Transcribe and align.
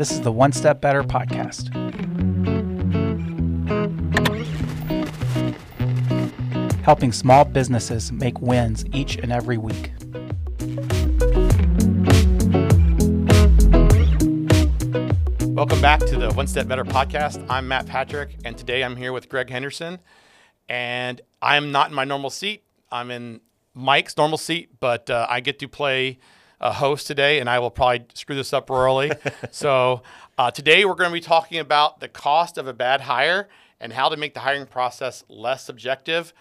This 0.00 0.12
is 0.12 0.22
the 0.22 0.32
One 0.32 0.50
Step 0.50 0.80
Better 0.80 1.02
podcast. 1.02 1.68
Helping 6.82 7.12
small 7.12 7.44
businesses 7.44 8.10
make 8.10 8.40
wins 8.40 8.86
each 8.94 9.16
and 9.16 9.30
every 9.30 9.58
week. 9.58 9.92
Welcome 15.54 15.82
back 15.82 16.00
to 16.06 16.16
the 16.16 16.32
One 16.34 16.46
Step 16.46 16.66
Better 16.66 16.84
podcast. 16.84 17.44
I'm 17.50 17.68
Matt 17.68 17.84
Patrick, 17.84 18.38
and 18.42 18.56
today 18.56 18.82
I'm 18.82 18.96
here 18.96 19.12
with 19.12 19.28
Greg 19.28 19.50
Henderson. 19.50 19.98
And 20.66 21.20
I'm 21.42 21.72
not 21.72 21.90
in 21.90 21.94
my 21.94 22.04
normal 22.04 22.30
seat. 22.30 22.64
I'm 22.90 23.10
in 23.10 23.42
Mike's 23.74 24.16
normal 24.16 24.38
seat, 24.38 24.80
but 24.80 25.10
uh, 25.10 25.26
I 25.28 25.40
get 25.40 25.58
to 25.58 25.68
play 25.68 26.20
a 26.60 26.72
host 26.72 27.06
today, 27.06 27.40
and 27.40 27.48
I 27.48 27.58
will 27.58 27.70
probably 27.70 28.04
screw 28.14 28.36
this 28.36 28.52
up 28.52 28.68
royally. 28.68 29.10
so 29.50 30.02
uh, 30.36 30.50
today 30.50 30.84
we're 30.84 30.94
going 30.94 31.10
to 31.10 31.14
be 31.14 31.20
talking 31.20 31.58
about 31.58 32.00
the 32.00 32.08
cost 32.08 32.58
of 32.58 32.66
a 32.66 32.74
bad 32.74 33.02
hire 33.02 33.48
and 33.80 33.92
how 33.92 34.08
to 34.10 34.16
make 34.16 34.34
the 34.34 34.40
hiring 34.40 34.66
process 34.66 35.24
less 35.28 35.64
subjective. 35.64 36.34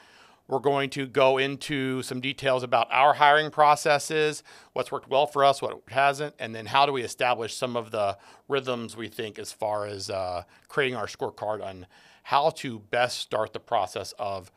We're 0.47 0.59
going 0.59 0.89
to 0.91 1.05
go 1.05 1.37
into 1.37 2.01
some 2.01 2.19
details 2.19 2.63
about 2.63 2.87
our 2.91 3.13
hiring 3.13 3.51
processes, 3.51 4.43
what's 4.73 4.91
worked 4.91 5.07
well 5.07 5.27
for 5.27 5.45
us, 5.45 5.61
what 5.61 5.79
hasn't, 5.89 6.35
and 6.39 6.53
then 6.55 6.65
how 6.65 6.85
do 6.85 6.91
we 6.91 7.03
establish 7.03 7.53
some 7.53 7.77
of 7.77 7.91
the 7.91 8.17
rhythms 8.47 8.97
we 8.97 9.07
think 9.07 9.37
as 9.39 9.53
far 9.53 9.85
as 9.85 10.09
uh, 10.09 10.43
creating 10.67 10.97
our 10.97 11.05
scorecard 11.05 11.63
on 11.63 11.85
how 12.23 12.49
to 12.49 12.79
best 12.79 13.19
start 13.19 13.53
the 13.53 13.59
process 13.59 14.13
of 14.19 14.51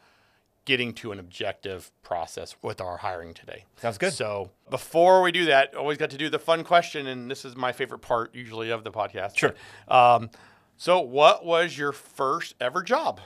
getting 0.64 0.92
to 0.94 1.12
an 1.12 1.18
objective 1.18 1.90
process 2.02 2.56
with 2.62 2.80
our 2.80 2.98
hiring 2.98 3.34
today. 3.34 3.64
Sounds 3.76 3.98
good. 3.98 4.12
So 4.12 4.50
before 4.70 5.22
we 5.22 5.32
do 5.32 5.46
that, 5.46 5.74
always 5.74 5.98
got 5.98 6.10
to 6.10 6.18
do 6.18 6.28
the 6.28 6.38
fun 6.38 6.64
question, 6.64 7.06
and 7.06 7.30
this 7.30 7.44
is 7.44 7.56
my 7.56 7.72
favorite 7.72 8.00
part 8.00 8.34
usually 8.34 8.70
of 8.70 8.84
the 8.84 8.92
podcast. 8.92 9.36
Sure. 9.36 9.54
Um, 9.88 10.30
so, 10.76 11.00
what 11.00 11.44
was 11.44 11.78
your 11.78 11.92
first 11.92 12.54
ever 12.60 12.82
job? 12.82 13.20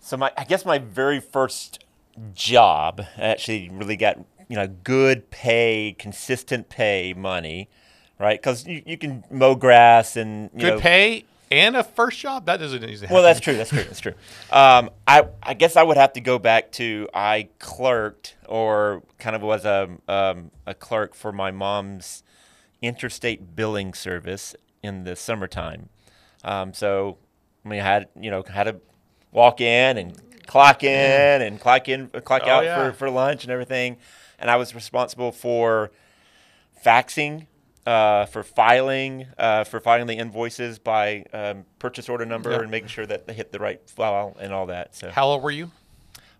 So 0.00 0.16
my, 0.16 0.32
I 0.38 0.44
guess 0.44 0.64
my 0.64 0.78
very 0.78 1.20
first 1.20 1.84
job 2.32 3.02
actually 3.18 3.68
really 3.70 3.96
got 3.96 4.18
you 4.48 4.56
know 4.56 4.66
good 4.66 5.30
pay, 5.30 5.96
consistent 5.98 6.68
pay, 6.68 7.12
money, 7.12 7.68
right? 8.18 8.40
Because 8.40 8.66
you, 8.66 8.82
you 8.86 8.96
can 8.96 9.24
mow 9.30 9.54
grass 9.54 10.16
and 10.16 10.50
you 10.54 10.60
Good 10.60 10.74
know, 10.74 10.80
pay 10.80 11.24
and 11.50 11.76
a 11.76 11.84
first 11.84 12.18
job? 12.18 12.46
That 12.46 12.58
doesn't 12.58 12.84
easily 12.84 13.12
Well, 13.12 13.22
that's 13.22 13.40
true. 13.40 13.56
That's 13.56 13.70
true. 13.70 13.84
That's 13.84 14.00
true. 14.00 14.14
Um, 14.50 14.90
I 15.06 15.26
I 15.42 15.54
guess 15.54 15.76
I 15.76 15.82
would 15.82 15.96
have 15.96 16.12
to 16.14 16.20
go 16.20 16.38
back 16.38 16.72
to 16.72 17.08
I 17.14 17.48
clerked 17.58 18.36
or 18.48 19.02
kind 19.18 19.36
of 19.36 19.42
was 19.42 19.64
a 19.64 19.88
um, 20.08 20.50
a 20.66 20.74
clerk 20.74 21.14
for 21.14 21.32
my 21.32 21.50
mom's 21.50 22.22
interstate 22.82 23.56
billing 23.56 23.94
service 23.94 24.54
in 24.82 25.04
the 25.04 25.16
summertime. 25.16 25.88
Um, 26.44 26.72
so 26.74 27.18
I 27.64 27.68
mean, 27.68 27.80
I 27.80 27.84
had 27.84 28.08
you 28.20 28.30
know 28.30 28.42
had 28.48 28.64
to 28.64 28.76
walk 29.32 29.60
in 29.60 29.98
and 29.98 30.20
clock 30.46 30.82
in 30.84 31.42
and 31.42 31.60
clock 31.60 31.88
in 31.88 32.08
clock 32.08 32.42
Oh, 32.44 32.50
out 32.50 32.64
yeah. 32.64 32.90
for, 32.90 32.96
for 32.96 33.10
lunch 33.10 33.42
and 33.44 33.52
everything, 33.52 33.96
and 34.38 34.50
I 34.50 34.56
was 34.56 34.74
responsible 34.74 35.32
for 35.32 35.90
faxing. 36.84 37.46
Uh, 37.86 38.26
for 38.26 38.42
filing, 38.42 39.28
uh, 39.38 39.62
for 39.62 39.78
filing 39.78 40.08
the 40.08 40.14
invoices 40.18 40.78
by 40.80 41.24
um, 41.32 41.64
purchase 41.78 42.08
order 42.08 42.26
number 42.26 42.50
Yeah. 42.50 42.58
and 42.58 42.70
making 42.70 42.88
sure 42.88 43.06
that 43.06 43.28
they 43.28 43.32
hit 43.32 43.52
the 43.52 43.60
right 43.60 43.80
file 43.88 44.36
and 44.40 44.52
all 44.52 44.66
that. 44.66 44.96
So 44.96 45.10
How 45.10 45.26
old 45.26 45.42
were 45.44 45.52
you? 45.52 45.70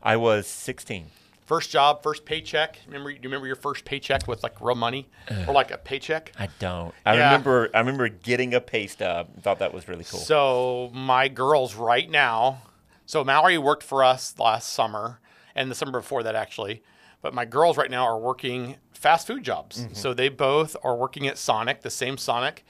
I 0.03 0.17
was 0.17 0.49
16. 0.49 1.07
First 1.47 1.71
job, 1.71 2.03
first 2.03 2.25
paycheck. 2.25 2.81
Remember? 2.89 3.11
Do 3.11 3.15
you 3.19 3.23
remember 3.23 3.47
your 3.47 3.55
first 3.55 3.85
paycheck 3.85 4.27
with 4.27 4.43
like 4.43 4.61
real 4.61 4.75
money 4.75 5.09
or 5.47 5.55
like 5.55 5.71
a 5.71 5.79
paycheck? 5.79 6.33
I 6.37 6.49
don't. 6.59 6.93
I 7.05 7.15
Yeah. 7.15 7.27
remember. 7.27 7.71
I 7.73 7.79
remember 7.79 8.09
getting 8.09 8.53
a 8.53 8.61
pay 8.61 8.89
stub. 8.89 9.29
Thought 9.43 9.61
that 9.61 9.73
was 9.73 9.87
really 9.87 10.03
cool. 10.03 10.19
So 10.19 10.91
my 10.93 11.29
girls 11.29 11.77
right 11.77 12.11
now. 12.11 12.63
So 13.07 13.23
Mallory 13.23 13.59
worked 13.59 13.85
for 13.85 14.03
us 14.03 14.37
last 14.41 14.71
summer 14.73 15.21
and 15.55 15.71
the 15.71 15.77
summer 15.77 15.93
before 16.01 16.25
that 16.25 16.35
actually. 16.35 16.83
But 17.27 17.35
my 17.35 17.45
girls 17.45 17.77
right 17.77 17.91
now 17.91 18.05
are 18.05 18.21
working 18.21 18.77
fast 18.93 19.27
food 19.27 19.43
jobs. 19.43 19.81
Mm-hmm. 19.81 19.95
So 19.95 20.15
they 20.15 20.29
both 20.29 20.77
are 20.85 20.95
working 20.95 21.27
at 21.27 21.39
Sonic, 21.39 21.83
the 21.83 21.91
same 21.91 22.17
Sonic. 22.17 22.65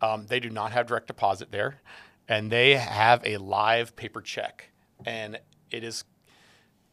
Um, 0.00 0.26
they 0.26 0.40
do 0.40 0.50
not 0.50 0.72
have 0.72 0.88
direct 0.88 1.06
deposit 1.06 1.52
there, 1.52 1.82
and 2.26 2.50
they 2.50 2.74
have 2.74 3.24
a 3.24 3.36
live 3.36 3.94
paper 3.94 4.20
check, 4.20 4.70
and 5.04 5.38
it 5.70 5.84
is. 5.84 6.02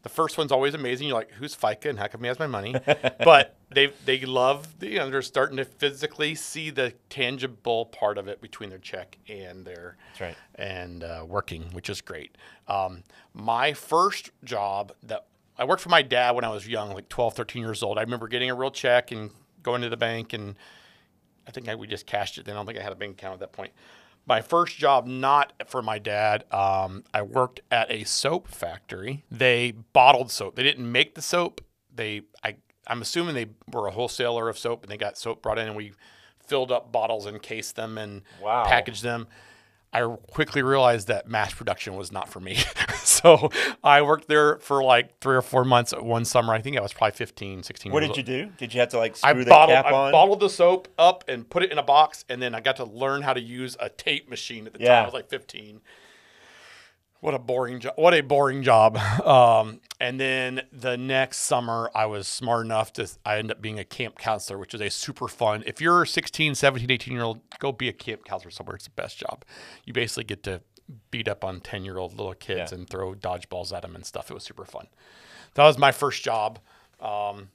The 0.04 0.09
first 0.09 0.38
one's 0.38 0.52
always 0.52 0.76
amazing. 0.76 1.08
You're 1.08 1.18
like, 1.18 1.31
who's 1.31 1.56
FICA 1.56 1.90
and 1.90 1.98
how 1.98 2.08
come 2.08 2.22
he 2.22 2.28
has 2.28 2.38
my 2.38 2.46
money? 2.46 2.76
but 3.24 3.58
they 3.72 3.92
they 4.06 4.20
love 4.20 4.78
the, 4.78 4.90
you 4.90 5.00
know 5.00 5.10
they're 5.10 5.24
starting 5.24 5.58
to 5.58 5.66
physically 5.66 6.36
see 6.36 6.70
the 6.70 6.94
tangible 7.10 7.88
part 7.88 8.20
of 8.20 8.28
it 8.28 8.40
between 8.40 8.70
their 8.70 8.78
check 8.78 9.18
and 9.28 9.66
their 9.66 9.98
That's 10.10 10.22
right. 10.22 10.36
and 10.54 11.04
uh, 11.04 11.25
working, 11.28 11.64
which 11.72 11.90
is 11.90 12.02
great. 12.02 12.38
Um, 12.68 13.02
my 13.34 13.74
first 13.74 14.30
job 14.44 14.92
that 15.02 15.25
I 15.58 15.66
worked 15.66 15.81
for 15.81 15.90
my 15.90 16.02
dad 16.02 16.31
when 16.31 16.44
I 16.44 16.50
was 16.50 16.68
young, 16.68 16.94
like 16.94 17.09
12, 17.09 17.36
13 17.36 17.62
years 17.62 17.84
old. 17.84 17.97
I 17.97 18.02
remember 18.02 18.28
getting 18.28 18.50
a 18.50 18.56
real 18.56 18.72
check 18.72 19.12
and 19.12 19.31
going 19.62 19.81
to 19.81 19.90
the 19.90 19.97
bank, 19.97 20.34
and 20.34 20.56
I 21.47 21.52
think 21.52 21.69
I, 21.69 21.75
we 21.75 21.88
just 21.88 22.06
cashed 22.06 22.38
it. 22.38 22.46
Then 22.46 22.56
I 22.56 22.59
don't 22.59 22.66
think 22.66 22.80
I 22.80 22.81
had 22.81 22.91
a 22.91 22.96
bank 22.96 23.14
account 23.14 23.36
at 23.36 23.40
that 23.41 23.52
point. 23.52 23.72
My 24.25 24.42
first 24.42 24.78
job, 24.78 25.06
not 25.06 25.53
for 25.68 25.81
my 25.81 26.00
dad, 26.00 26.46
um, 26.52 27.03
I 27.13 27.22
worked 27.22 27.59
at 27.69 27.92
a 27.92 28.03
soap 28.06 28.47
factory. 28.47 29.25
They 29.30 29.74
bottled 29.92 30.31
soap. 30.31 30.56
They 30.56 30.63
didn't 30.63 30.90
make 30.90 31.16
the 31.16 31.22
soap. 31.22 31.62
They, 31.94 32.22
I, 32.44 32.56
I'm 32.88 33.02
assuming 33.02 33.36
they 33.36 33.47
were 33.72 33.88
a 33.88 33.92
wholesaler 33.92 34.47
of 34.50 34.58
soap, 34.58 34.84
and 34.84 34.92
they 34.92 34.97
got 34.97 35.18
soap 35.18 35.42
brought 35.42 35.59
in, 35.59 35.68
and 35.68 35.75
we 35.75 35.92
filled 36.40 36.72
up 36.72 36.92
bottles, 36.92 37.25
and 37.25 37.42
cased 37.42 37.75
them, 37.75 37.97
and 37.97 38.22
Wow. 38.42 38.63
packaged 38.66 39.03
them. 39.03 39.28
I 39.94 40.02
quickly 40.31 40.64
realized 40.64 41.08
that 41.08 41.28
mass 41.28 41.54
production 41.54 41.96
was 41.96 42.12
not 42.12 42.28
for 42.28 42.40
me. 42.40 42.58
so 42.96 43.52
I 43.84 44.02
worked 44.02 44.28
there 44.28 44.58
for 44.58 44.84
like 44.84 45.20
three 45.20 45.36
or 45.36 45.42
four 45.42 45.64
months 45.64 45.94
one 45.98 46.26
summer. 46.26 46.54
I 46.54 46.62
think 46.62 46.78
I 46.78 46.81
was 46.81 46.94
probably 46.94 47.16
15, 47.16 47.64
16 47.64 47.92
What 47.92 48.00
did 48.00 48.18
you 48.18 48.22
old. 48.22 48.26
do? 48.26 48.50
Did 48.58 48.74
you 48.74 48.80
have 48.80 48.90
to 48.90 48.98
like 48.98 49.16
I 49.24 49.31
screw 49.31 49.44
the 49.44 49.50
bottled, 49.50 49.76
cap 49.76 49.86
I 49.86 49.92
on? 49.92 50.12
bottled 50.12 50.40
the 50.40 50.50
soap 50.50 50.88
up 50.98 51.24
and 51.28 51.48
put 51.50 51.64
it 51.64 51.72
in 51.72 51.78
a 51.78 51.84
box, 51.84 52.26
and 52.28 52.42
then 52.42 52.56
I 52.56 52.59
got 52.59 52.78
to 52.78 52.86
learn 52.86 53.22
how 53.22 53.34
to 53.34 53.42
use 53.42 53.78
a 53.80 53.90
tape 53.90 54.30
machine 54.30 54.66
at 54.66 54.74
the 54.74 54.80
time. 54.80 55.04
I 55.04 55.06
was 55.06 55.14
like 55.14 55.30
15. 55.30 55.81
What 57.24 57.34
a 57.34 57.40
boring 57.40 57.80
job! 57.80 57.94
What 57.96 58.14
a 58.14 58.20
boring 58.20 58.64
job. 58.64 58.98
Um, 58.98 59.80
and 60.02 60.20
then 60.20 60.64
the 60.74 60.98
next 60.98 61.38
summer, 61.38 61.90
I 61.96 62.06
was 62.06 62.28
smart 62.28 62.66
enough 62.66 62.92
to. 62.94 63.10
I 63.26 63.38
ended 63.38 63.52
up 63.56 63.62
being 63.62 63.80
a 63.80 63.86
camp 63.86 64.18
counselor, 64.20 64.60
which 64.60 64.74
is 64.74 64.82
a 64.82 64.90
super 64.90 65.30
fun. 65.30 65.64
If 65.66 65.80
you're 65.80 66.04
16, 66.06 66.54
17, 66.54 66.92
18 66.92 67.14
year 67.14 67.24
old, 67.24 67.40
go 67.60 67.72
be 67.72 67.88
a 67.88 67.94
camp 67.94 68.26
counselor 68.26 68.52
somewhere. 68.52 68.76
It's 68.76 68.84
the 68.84 68.90
best 68.92 69.20
job. 69.20 69.46
You 69.86 69.94
basically 69.94 70.26
get 70.26 70.44
to 70.44 70.60
beat 71.12 71.30
up 71.30 71.46
on 71.46 71.62
10 71.62 71.86
year 71.86 71.98
old 71.98 72.12
little 72.18 72.34
kids 72.34 72.74
Yeah. 72.74 72.80
and 72.80 72.90
throw 72.90 73.14
dodgeballs 73.14 73.72
at 73.72 73.84
them 73.84 73.96
and 73.96 74.06
stuff. 74.06 74.30
It 74.30 74.34
was 74.34 74.44
super 74.44 74.66
fun. 74.66 74.88
That 75.54 75.64
was 75.64 75.78
my 75.78 75.94
first 75.94 76.24
job. 76.26 76.60
Um, 77.00 77.52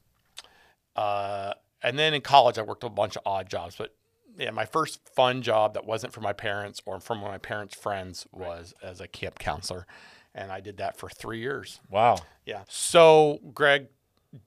uh, 0.97 1.53
and 1.83 1.99
then 1.99 2.15
in 2.15 2.23
college, 2.23 2.57
I 2.57 2.63
worked 2.63 2.85
a 2.85 2.89
bunch 2.89 3.17
of 3.17 3.23
odd 3.27 3.51
jobs. 3.51 3.77
But 3.77 3.95
yeah, 4.39 4.51
my 4.51 4.65
first 4.65 5.01
fun 5.15 5.43
job 5.43 5.75
that 5.75 5.85
wasn't 5.85 6.13
for 6.13 6.21
my 6.21 6.33
parents 6.33 6.81
or 6.87 7.01
from 7.01 7.19
my 7.19 7.39
parents' 7.39 7.75
friends 7.75 8.27
was 8.33 8.73
as 8.83 9.01
a 9.01 9.09
camp 9.09 9.39
counselor. 9.39 9.87
And 10.35 10.53
I 10.53 10.61
did 10.61 10.77
that 10.77 10.97
for 10.97 11.09
three 11.09 11.41
years. 11.41 11.81
wow. 11.91 12.19
Yeah. 12.47 12.63
So, 12.69 13.41
Greg, 13.53 13.89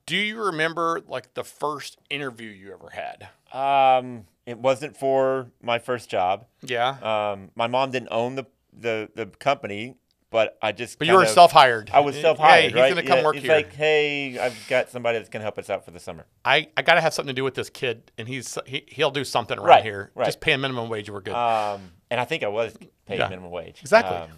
do 0.06 0.16
you 0.16 0.42
remember 0.42 1.02
like 1.06 1.34
the 1.34 1.44
first 1.44 1.98
interview 2.08 2.48
you 2.48 2.72
ever 2.72 2.90
had? 2.90 3.28
Um, 3.52 4.24
it 4.46 4.58
wasn't 4.58 4.96
for 4.96 5.48
my 5.60 5.78
first 5.78 6.08
job. 6.08 6.46
Yeah. 6.62 6.96
Um, 7.02 7.50
my 7.54 7.66
mom 7.66 7.90
didn't 7.90 8.08
own 8.10 8.36
the 8.36 8.46
the, 8.74 9.10
the 9.14 9.26
company, 9.26 9.96
but 10.32 10.58
I 10.60 10.72
just. 10.72 10.98
but 10.98 11.06
you 11.06 11.14
were 11.14 11.26
self 11.26 11.52
hired. 11.52 11.90
I 11.92 12.00
was 12.00 12.20
self 12.20 12.38
hired. 12.38 12.64
He's 12.64 12.74
right? 12.74 12.92
going 12.92 13.02
to 13.04 13.08
come 13.08 13.18
Yeah, 13.18 13.24
work 13.24 13.34
he's 13.36 13.44
here. 13.44 13.52
like, 13.54 13.72
hey, 13.72 14.38
I've 14.38 14.56
got 14.68 14.90
somebody 14.90 15.18
that's 15.18 15.28
gonna 15.28 15.44
help 15.44 15.58
us 15.58 15.70
out 15.70 15.84
for 15.84 15.92
the 15.92 16.00
summer. 16.00 16.26
I, 16.44 16.68
I 16.76 16.82
got 16.82 16.94
to 16.94 17.00
have 17.00 17.14
something 17.14 17.28
to 17.34 17.38
do 17.38 17.44
with 17.44 17.54
this 17.54 17.70
kid, 17.70 18.10
and 18.18 18.26
he's 18.26 18.58
he, 18.66 18.84
he'll 18.88 19.10
do 19.12 19.22
something 19.22 19.56
around 19.58 19.68
Right, 19.68 19.84
here. 19.84 20.10
right. 20.16 20.24
Just 20.24 20.40
pay 20.40 20.52
a 20.52 20.58
minimum 20.58 20.88
wage, 20.88 21.08
we're 21.10 21.20
good. 21.20 21.34
Um, 21.34 21.92
and 22.10 22.18
I 22.18 22.24
think 22.24 22.42
I 22.42 22.48
was 22.48 22.76
paid 23.06 23.18
Yeah. 23.20 23.28
minimum 23.28 23.50
wage. 23.52 23.78
Exactly. 23.82 24.16
Um, 24.16 24.30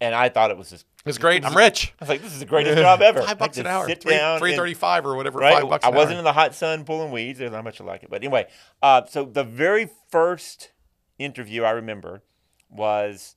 and 0.00 0.14
I 0.16 0.30
thought 0.30 0.50
it 0.50 0.56
was 0.56 0.70
just. 0.70 0.84
it's 1.06 1.18
great. 1.18 1.44
I'm 1.44 1.56
rich. 1.56 1.92
I 2.00 2.04
was 2.04 2.08
like, 2.08 2.22
this 2.22 2.32
is 2.32 2.40
the 2.40 2.46
greatest 2.46 2.76
job 2.78 3.02
ever. 3.02 3.22
Five 3.22 3.38
bucks 3.38 3.58
an 3.58 3.66
hour. 3.66 3.86
Sit 3.86 4.02
Three, 4.02 4.14
down 4.14 4.38
three 4.40 4.56
thirty-five 4.56 5.04
or 5.06 5.14
whatever. 5.16 5.38
right? 5.38 5.60
Five 5.60 5.68
bucks. 5.68 5.84
I 5.84 5.90
wasn't 5.90 6.14
hour. 6.14 6.18
in 6.18 6.24
the 6.24 6.32
hot 6.32 6.54
sun 6.54 6.84
pulling 6.84 7.12
weeds. 7.12 7.38
There's 7.38 7.52
not 7.52 7.62
much 7.62 7.80
I 7.80 7.84
like 7.84 8.02
it. 8.02 8.10
But 8.10 8.16
anyway, 8.22 8.46
uh, 8.82 9.02
so 9.06 9.24
the 9.24 9.44
very 9.44 9.88
first 10.10 10.72
interview 11.18 11.62
I 11.62 11.70
remember 11.70 12.22
was 12.68 13.36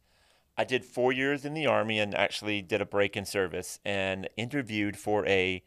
I 0.57 0.63
did 0.63 0.85
four 0.85 1.11
years 1.11 1.43
in 1.45 1.53
the 1.53 1.65
Army 1.67 1.99
and 1.99 2.15
actually 2.15 2.61
did 2.61 2.81
a 2.81 2.85
break 2.85 3.17
in 3.17 3.25
service 3.25 3.79
and 3.83 4.29
interviewed 4.37 4.97
for 4.97 5.25
a 5.27 5.61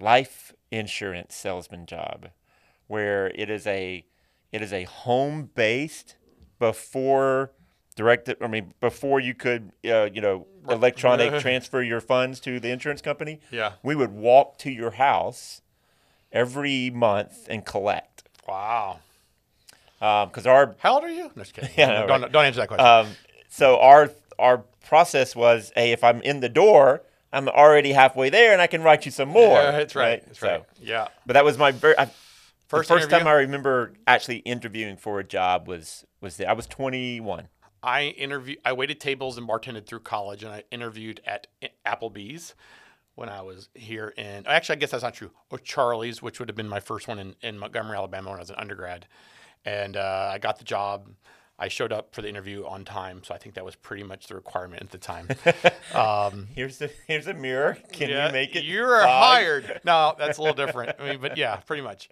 life 0.00 0.52
insurance 0.70 1.34
salesman 1.36 1.86
job 1.86 2.30
where 2.88 3.28
it 3.28 3.48
is 3.48 3.66
a 3.66 4.04
it 4.52 4.60
is 4.60 4.72
a 4.72 4.84
home 4.84 5.50
based 5.54 6.16
before 6.58 7.52
direct 7.94 8.28
I 8.40 8.46
mean 8.48 8.74
before 8.80 9.20
you 9.20 9.34
could 9.34 9.70
uh, 9.84 10.08
you 10.12 10.20
know 10.20 10.46
electronic 10.68 11.38
transfer 11.40 11.80
your 11.80 12.00
funds 12.00 12.40
to 12.40 12.58
the 12.58 12.70
insurance 12.70 13.00
company 13.02 13.38
Yeah. 13.52 13.72
we 13.84 13.94
would 13.94 14.10
walk 14.10 14.58
to 14.58 14.70
your 14.70 14.92
house 14.92 15.62
every 16.32 16.90
month 16.90 17.46
and 17.48 17.64
collect 17.64 18.24
Wow. 18.48 18.98
because 20.00 20.44
our 20.46 20.74
How 20.80 20.94
old 20.94 21.04
are 21.04 21.08
you? 21.08 21.30
No, 21.36 21.42
just 21.42 21.54
kidding. 21.54 21.70
Yeah, 21.78 22.00
no, 22.00 22.06
don't, 22.08 22.22
right. 22.22 22.32
don't 22.32 22.44
answer 22.44 22.60
that 22.60 22.68
question. 22.68 22.84
um, 22.86 23.06
so 23.48 23.78
our 23.78 24.10
our 24.38 24.58
process 24.86 25.34
was, 25.36 25.72
hey, 25.74 25.92
if 25.92 26.02
I'm 26.04 26.20
in 26.22 26.40
the 26.40 26.48
door, 26.48 27.02
I'm 27.32 27.48
already 27.48 27.92
halfway 27.92 28.30
there, 28.30 28.52
and 28.52 28.62
I 28.62 28.66
can 28.66 28.82
write 28.82 29.04
you 29.04 29.10
some 29.10 29.28
more. 29.28 29.56
yeah, 29.58 29.70
that's 29.72 29.94
right. 29.94 30.24
That's 30.24 30.38
So- 30.38 30.46
right. 30.48 30.64
Yeah. 30.80 31.08
But 31.26 31.32
that 31.34 31.44
was 31.44 31.58
my 31.58 31.72
very 31.72 31.98
I, 31.98 32.10
First, 32.66 32.88
first 32.88 33.10
time 33.10 33.26
I 33.28 33.32
remember 33.32 33.92
actually 34.06 34.38
interviewing 34.38 34.96
for 34.96 35.20
a 35.20 35.24
job 35.24 35.68
was 35.68 36.06
was 36.20 36.38
there. 36.38 36.48
I 36.48 36.54
was 36.54 36.66
21. 36.66 37.48
I 37.82 38.04
interview. 38.04 38.56
I 38.64 38.72
waited 38.72 38.98
tables 39.00 39.36
and 39.36 39.46
bartended 39.46 39.86
through 39.86 40.00
college, 40.00 40.42
and 40.42 40.50
I 40.52 40.64
interviewed 40.70 41.20
at 41.26 41.46
Applebee's 41.86 42.54
when 43.14 43.28
I 43.28 43.42
was 43.42 43.68
here 43.74 44.08
in. 44.16 44.46
Actually, 44.46 44.76
I 44.76 44.78
guess 44.78 44.90
that's 44.92 45.02
not 45.04 45.12
true. 45.14 45.30
Or 45.50 45.58
Charlie's, 45.58 46.22
which 46.22 46.38
would 46.40 46.48
have 46.48 46.56
been 46.56 46.68
my 46.68 46.80
first 46.80 47.06
one 47.06 47.18
in, 47.18 47.36
in 47.42 47.58
Montgomery, 47.58 47.96
Alabama, 47.96 48.30
when 48.30 48.38
I 48.38 48.40
was 48.42 48.50
an 48.50 48.56
undergrad, 48.56 49.06
and 49.64 49.96
uh, 49.96 50.30
I 50.32 50.38
got 50.38 50.58
the 50.58 50.64
job. 50.64 51.10
I 51.58 51.68
showed 51.68 51.92
up 51.92 52.14
for 52.14 52.22
the 52.22 52.28
interview 52.28 52.66
on 52.66 52.84
time, 52.84 53.22
so 53.22 53.32
I 53.32 53.38
think 53.38 53.54
that 53.54 53.64
was 53.64 53.76
pretty 53.76 54.02
much 54.02 54.26
the 54.26 54.34
requirement 54.34 54.82
at 54.82 54.90
the 54.90 54.98
time. 54.98 55.28
um, 55.94 56.48
Here's 56.54 56.78
the 56.78 56.90
here's 57.06 57.26
a 57.26 57.34
mirror. 57.34 57.78
Can 57.92 58.10
yeah, 58.10 58.26
you 58.26 58.32
make 58.32 58.56
it? 58.56 58.64
You're 58.64 59.00
hired. 59.06 59.80
No, 59.84 60.14
that's 60.18 60.38
a 60.38 60.42
little 60.42 60.56
different. 60.56 60.96
I 60.98 61.10
mean, 61.10 61.20
but 61.20 61.36
yeah, 61.36 61.56
pretty 61.56 61.82
much. 61.82 62.08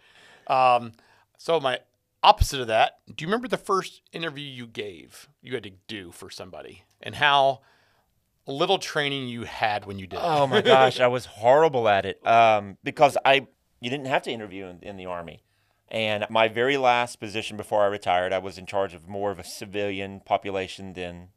Um, 0.47 0.93
so 1.39 1.59
my 1.59 1.81
opposite 2.23 2.61
of 2.61 2.69
that, 2.69 2.99
do 3.15 3.25
you 3.25 3.29
remember 3.29 3.49
the 3.49 3.56
first 3.56 4.03
interview 4.12 4.44
you 4.47 4.67
gave? 4.67 5.29
You 5.43 5.55
had 5.55 5.65
to 5.65 5.73
do 5.89 6.12
for 6.12 6.31
somebody, 6.31 6.85
and 7.00 7.17
how 7.17 7.62
little 8.47 8.79
training 8.79 9.29
you 9.29 9.43
had 9.43 9.87
when 9.87 9.99
you 9.99 10.06
did. 10.06 10.19
it? 10.19 10.25
Oh 10.25 10.47
my 10.47 10.61
gosh, 10.61 11.00
I 11.00 11.09
was 11.09 11.27
horrible 11.27 11.89
at 11.89 12.06
it 12.06 12.25
um, 12.27 12.77
because 12.85 13.17
I 13.25 13.47
you 13.81 13.91
didn't 13.91 14.06
have 14.06 14.23
to 14.23 14.31
interview 14.31 14.67
in, 14.67 14.79
in 14.83 14.97
the 14.97 15.06
army. 15.06 15.43
And 15.93 16.25
my 16.31 16.49
very 16.49 16.79
last 16.79 17.21
position 17.21 17.56
before 17.59 17.83
I 17.83 17.87
retired, 17.87 18.33
I 18.33 18.39
was 18.39 18.56
in 18.56 18.65
charge 18.65 18.94
of 18.94 19.06
more 19.09 19.31
of 19.31 19.39
a 19.39 19.44
civilian 19.44 20.21
population 20.21 20.94
than 20.94 21.29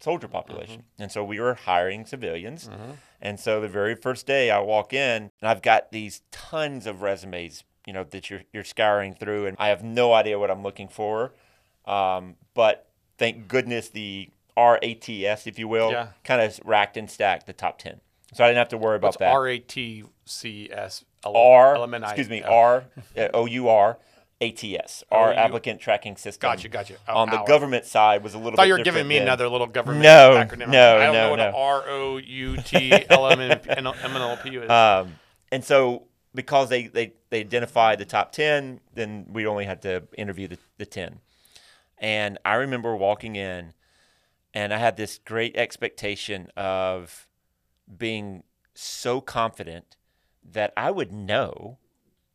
soldier 0.00 0.28
population. 0.28 0.84
And 0.98 1.12
so 1.12 1.22
we 1.22 1.38
were 1.38 1.52
hiring 1.54 2.06
civilians. 2.06 2.70
And 3.20 3.38
so 3.38 3.60
the 3.60 3.68
very 3.68 3.94
first 3.94 4.26
day 4.26 4.50
I 4.50 4.60
walk 4.60 4.94
in 4.94 5.30
and 5.40 5.48
I've 5.50 5.60
got 5.60 5.92
these 5.92 6.22
tons 6.30 6.86
of 6.86 7.02
resumes, 7.02 7.64
you 7.86 7.92
know, 7.92 8.02
that 8.04 8.30
you're, 8.30 8.42
you're 8.52 8.64
scouring 8.64 9.12
through 9.14 9.44
and 9.46 9.56
I 9.60 9.68
have 9.68 9.84
no 9.84 10.14
idea 10.14 10.38
what 10.38 10.50
I'm 10.50 10.62
looking 10.62 10.88
for. 10.88 11.34
Um, 11.84 12.36
but 12.54 12.88
thank 13.18 13.46
goodness 13.46 13.90
the 13.90 14.30
RATS, 14.56 15.46
if 15.46 15.58
you 15.58 15.68
will, 15.68 15.90
Yeah. 15.92 16.08
kind 16.24 16.40
of 16.40 16.58
racked 16.64 16.96
and 16.96 17.10
stacked 17.10 17.46
the 17.46 17.52
top 17.52 17.78
10. 17.78 18.00
So 18.34 18.42
I 18.44 18.48
didn't 18.48 18.58
have 18.58 18.68
to 18.70 18.78
worry 18.78 18.96
about 18.96 19.08
What's 19.08 19.16
that. 19.18 19.32
R 19.32 19.48
A 19.48 19.58
T 19.58 20.04
C 20.24 20.68
S 20.72 21.02
L 21.02 21.07
R, 21.24 21.76
excuse 22.04 22.28
me, 22.28 22.42
R, 22.42 22.84
O 23.34 23.46
U 23.46 23.68
R, 23.68 23.98
A 24.40 24.50
T 24.52 24.78
S, 24.78 25.02
our 25.10 25.32
OU. 25.32 25.36
applicant 25.36 25.80
tracking 25.80 26.16
system. 26.16 26.48
Gotcha, 26.48 26.68
gotcha. 26.68 26.94
Oh, 27.08 27.16
On 27.18 27.28
the 27.30 27.38
hour. 27.40 27.46
government 27.46 27.84
side 27.84 28.22
was 28.22 28.34
a 28.34 28.38
little 28.38 28.52
I 28.52 28.56
thought 28.56 28.62
bit 28.62 28.68
you 28.68 28.74
were 28.74 28.84
giving 28.84 29.08
me 29.08 29.16
than- 29.16 29.24
another 29.28 29.48
little 29.48 29.66
government 29.66 30.02
No, 30.02 30.32
acronym. 30.34 30.68
no, 30.68 30.96
I 30.96 31.04
don't 31.06 31.12
no, 31.14 31.24
know 31.24 31.30
what 31.30 31.36
no. 31.38 31.48
an 31.48 31.54
R 31.54 31.84
O 31.88 32.16
U 32.18 32.56
T 32.58 32.92
L 33.10 33.28
M 33.30 33.40
N 33.40 33.86
L 33.86 34.36
P 34.42 34.56
is. 34.56 34.70
Um, 34.70 35.18
and 35.50 35.64
so 35.64 36.04
because 36.34 36.68
they, 36.68 36.86
they, 36.86 37.14
they 37.30 37.40
identified 37.40 37.98
the 37.98 38.04
top 38.04 38.32
10, 38.32 38.80
then 38.94 39.26
we 39.30 39.46
only 39.46 39.64
had 39.64 39.82
to 39.82 40.04
interview 40.16 40.46
the, 40.46 40.58
the 40.76 40.86
10. 40.86 41.20
And 41.98 42.38
I 42.44 42.54
remember 42.54 42.94
walking 42.94 43.34
in 43.34 43.72
and 44.54 44.72
I 44.72 44.78
had 44.78 44.96
this 44.96 45.18
great 45.24 45.56
expectation 45.56 46.48
of 46.56 47.26
being 47.96 48.44
so 48.74 49.20
confident 49.20 49.96
that 50.52 50.72
I 50.76 50.90
would 50.90 51.12
know 51.12 51.78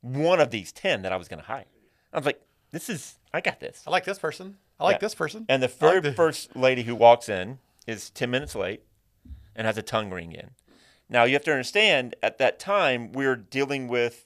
one 0.01 0.39
of 0.39 0.51
these 0.51 0.71
10 0.71 1.01
that 1.04 1.12
I 1.12 1.15
was 1.18 1.27
going 1.27 1.39
to 1.39 1.45
hire. 1.48 1.65
I 2.12 2.18
was 2.18 2.25
like, 2.25 2.42
this 2.71 2.89
is, 2.89 3.18
I 3.33 3.42
got 3.42 3.60
this. 3.60 3.83
I 3.88 3.92
like 3.92 4.06
this 4.06 4.19
person. 4.19 4.57
I 4.80 4.83
like 4.86 4.95
Yeah. 4.95 5.00
this 5.00 5.15
person. 5.15 5.45
And 5.50 5.62
the 5.63 5.68
like 5.68 5.77
very 5.77 6.00
the- 6.01 6.13
first 6.13 6.56
lady 6.56 6.83
who 6.83 6.95
walks 6.95 7.30
in 7.30 7.60
is 7.88 8.10
10 8.10 8.30
minutes 8.31 8.56
late 8.56 8.81
and 9.56 9.65
has 9.68 9.77
a 9.77 9.81
tongue 9.81 10.10
ring 10.12 10.31
in. 10.31 10.51
Now, 11.10 11.24
you 11.25 11.33
have 11.33 11.44
to 11.44 11.51
understand, 11.51 12.15
at 12.24 12.38
that 12.39 12.60
time, 12.60 13.12
we 13.12 13.25
are 13.25 13.36
dealing 13.36 13.88
with 13.88 14.25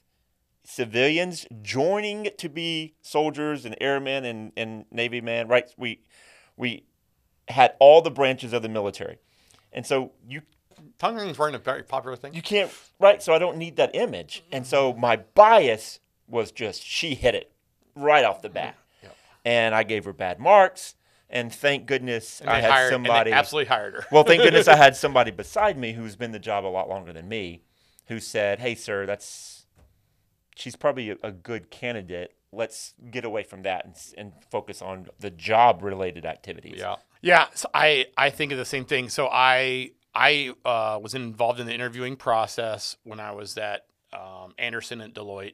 civilians 0.63 1.45
joining 1.61 2.29
to 2.37 2.49
be 2.49 2.95
soldiers 3.01 3.65
and 3.65 3.75
airmen 3.79 4.25
and, 4.25 4.51
and 4.57 4.85
Navy 4.91 5.21
men, 5.21 5.47
right? 5.47 5.65
We, 5.77 6.01
we 6.55 6.83
had 7.47 7.75
all 7.79 8.01
the 8.01 8.11
branches 8.11 8.53
of 8.53 8.61
the 8.61 8.69
military. 8.69 9.17
And 9.71 9.85
so 9.85 10.11
you 10.27 10.41
tongue 10.97 11.15
rings 11.15 11.37
weren't 11.37 11.55
a 11.55 11.59
very 11.59 11.83
popular 11.83 12.15
thing. 12.15 12.33
you 12.33 12.41
can't 12.41 12.71
right 12.99 13.21
so 13.21 13.33
i 13.33 13.39
don't 13.39 13.57
need 13.57 13.75
that 13.75 13.95
image 13.95 14.43
and 14.51 14.65
so 14.65 14.91
mm-hmm. 14.91 15.01
my 15.01 15.15
bias 15.17 15.99
was 16.27 16.51
just 16.51 16.83
she 16.83 17.15
hit 17.15 17.35
it 17.35 17.51
right 17.95 18.25
off 18.25 18.41
the 18.41 18.49
bat 18.49 18.75
mm-hmm. 18.75 19.05
Yep. 19.07 19.15
and 19.45 19.75
i 19.75 19.83
gave 19.83 20.05
her 20.05 20.13
bad 20.13 20.39
marks 20.39 20.95
and 21.29 21.53
thank 21.53 21.85
goodness 21.85 22.41
And 22.41 22.49
i 22.49 22.59
had 22.59 22.71
hired, 22.71 22.91
somebody 22.91 23.31
absolutely 23.31 23.67
hired 23.67 23.93
her. 23.95 24.05
well 24.11 24.23
thank 24.23 24.41
goodness 24.41 24.67
i 24.67 24.75
had 24.85 24.95
somebody 24.95 25.31
beside 25.31 25.77
me 25.77 25.93
who's 25.93 26.15
been 26.15 26.31
the 26.31 26.39
job 26.39 26.65
a 26.65 26.67
lot 26.67 26.89
longer 26.89 27.13
than 27.13 27.27
me 27.27 27.63
who 28.07 28.19
said 28.19 28.59
hey 28.59 28.75
sir 28.75 29.05
that's 29.05 29.65
she's 30.55 30.75
probably 30.75 31.11
a, 31.11 31.17
a 31.23 31.31
good 31.31 31.69
candidate 31.69 32.33
let's 32.51 32.93
get 33.11 33.25
away 33.25 33.43
from 33.43 33.63
that 33.63 33.85
and, 33.85 33.95
and 34.17 34.31
focus 34.49 34.81
on 34.81 35.07
the 35.19 35.29
job 35.29 35.83
related 35.83 36.25
activities 36.25 36.79
Yeah. 36.79 36.95
Yeah. 37.21 37.47
So 37.53 37.69
I, 37.73 38.05
I 38.17 38.29
think 38.29 38.51
of 38.51 38.57
the 38.57 38.65
same 38.65 38.85
thing. 38.85 39.09
So 39.09 39.27
I 39.31 39.91
I 40.17 40.51
uh, 40.65 40.99
was 40.99 41.13
involved 41.13 41.59
in 41.59 41.67
the 41.67 41.75
interviewing 41.75 42.15
process 42.15 42.97
when 43.03 43.19
I 43.19 43.33
was 43.33 43.55
at 43.55 43.85
um, 44.11 44.55
Andersen 44.57 44.99
at 44.99 45.13
Deloitte, 45.13 45.53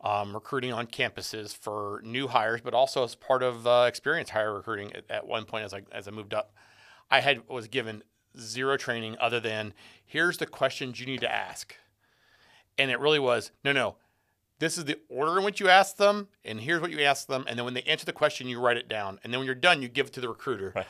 um, 0.00 0.32
recruiting 0.32 0.72
on 0.72 0.86
campuses 0.86 1.54
for 1.54 2.00
new 2.02 2.26
hires, 2.26 2.62
but 2.62 2.72
also 2.72 3.04
as 3.04 3.14
part 3.14 3.42
of 3.42 3.66
uh, 3.66 3.90
hire 4.30 4.54
recruiting. 4.54 4.94
At, 4.94 5.04
at 5.10 5.26
one 5.26 5.44
point, 5.44 5.66
as 5.66 5.74
I 5.74 5.82
as 5.92 6.08
I 6.08 6.10
moved 6.10 6.32
up, 6.32 6.54
I 7.10 7.20
had 7.20 7.46
was 7.50 7.68
given 7.68 8.02
zero 8.40 8.78
training 8.78 9.16
other 9.20 9.40
than 9.40 9.74
here's 10.06 10.38
the 10.38 10.46
questions 10.46 10.98
you 10.98 11.04
need 11.04 11.20
to 11.20 11.30
ask, 11.30 11.76
and 12.78 12.90
it 12.90 12.98
really 13.00 13.18
was 13.18 13.50
no 13.62 13.72
no. 13.72 13.96
This 14.58 14.78
is 14.78 14.86
the 14.86 14.98
order 15.10 15.38
in 15.38 15.44
which 15.44 15.60
you 15.60 15.68
ask 15.68 15.98
them, 15.98 16.28
and 16.46 16.60
here's 16.60 16.80
what 16.80 16.90
you 16.90 17.00
ask 17.02 17.28
them. 17.28 17.44
And 17.46 17.58
then 17.58 17.66
when 17.66 17.74
they 17.74 17.82
answer 17.82 18.06
the 18.06 18.12
question, 18.14 18.48
you 18.48 18.58
write 18.58 18.78
it 18.78 18.88
down. 18.88 19.20
And 19.22 19.32
then 19.32 19.38
when 19.38 19.46
you're 19.46 19.54
done, 19.54 19.82
you 19.82 19.88
give 19.88 20.08
it 20.08 20.12
to 20.14 20.20
the 20.20 20.28
recruiter. 20.28 20.72
Right. 20.74 20.86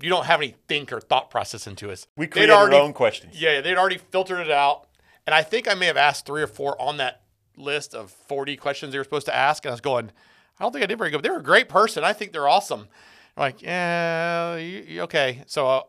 You 0.00 0.08
don't 0.10 0.26
have 0.26 0.40
any 0.40 0.54
think 0.68 0.92
or 0.92 1.00
thought 1.00 1.30
process 1.30 1.66
into 1.66 1.90
it. 1.90 2.06
we 2.16 2.26
created 2.26 2.52
already- 2.52 2.76
our 2.76 2.82
own 2.82 2.92
questions 2.92 3.40
Yeah, 3.40 3.60
they'd 3.60 3.76
already 3.76 3.98
filtered 3.98 4.40
it 4.40 4.50
out. 4.50 4.86
And 5.26 5.34
I 5.34 5.42
think 5.42 5.68
I 5.68 5.74
may 5.74 5.86
have 5.86 5.96
asked 5.96 6.24
three 6.26 6.42
or 6.42 6.46
four 6.46 6.80
on 6.80 6.96
that 6.98 7.22
list 7.56 7.94
of 7.94 8.10
40 8.10 8.56
questions 8.56 8.92
they 8.92 8.98
were 8.98 9.04
supposed 9.04 9.26
to 9.26 9.34
ask. 9.36 9.64
And 9.64 9.70
I 9.70 9.74
was 9.74 9.80
going, 9.80 10.10
I 10.58 10.64
don't 10.64 10.72
think 10.72 10.82
I 10.82 10.86
did 10.86 10.96
very 10.98 11.10
good. 11.10 11.22
They're 11.22 11.36
a 11.38 11.42
great 11.42 11.68
person. 11.68 12.02
I 12.04 12.12
think 12.12 12.32
they're 12.32 12.48
awesome. 12.48 12.88
I'm 13.36 13.40
like, 13.42 13.60
yeah, 13.62 14.56
you, 14.56 14.84
you- 14.86 15.02
okay. 15.02 15.42
So 15.46 15.66
uh, 15.68 15.82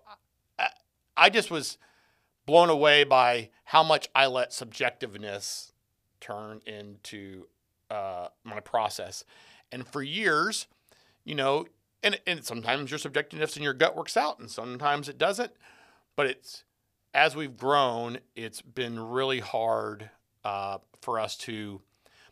I, 0.60 0.70
I 1.16 1.30
just 1.30 1.50
was 1.52 1.78
blown 2.46 2.70
away 2.70 3.04
by 3.04 3.50
how 3.64 3.84
much 3.84 4.10
I 4.16 4.26
let 4.26 4.52
subjectiveness 4.52 5.72
turn 6.20 6.62
into 6.66 7.46
uh, 7.90 8.28
my 8.44 8.60
process. 8.60 9.24
And 9.72 9.88
for 9.88 10.02
years, 10.02 10.68
you 11.24 11.36
know, 11.36 11.66
and, 12.04 12.20
and 12.26 12.44
sometimes 12.44 12.92
your 12.92 13.00
subjectiveness 13.00 13.56
and 13.56 13.64
your 13.64 13.74
gut 13.74 13.96
works 13.96 14.18
out 14.18 14.40
and 14.40 14.50
sometimes 14.50 15.10
it 15.10 15.18
doesn't. 15.18 15.52
But 16.16 16.28
it's 16.28 16.64
as 17.14 17.36
we've 17.36 17.58
grown, 17.58 18.20
it's 18.36 18.62
been 18.62 19.00
really 19.00 19.40
hard 19.40 20.10
uh, 20.44 20.80
for 21.02 21.20
us 21.20 21.36
to 21.38 21.82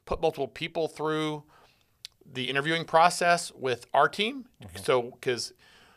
put 0.06 0.22
multiple 0.22 0.48
people 0.48 0.88
through 0.88 1.44
the 2.26 2.46
interviewing 2.46 2.86
process 2.86 3.52
with 3.54 3.86
our 3.94 4.10
team. 4.10 4.46
So, 4.84 5.02
because 5.02 5.54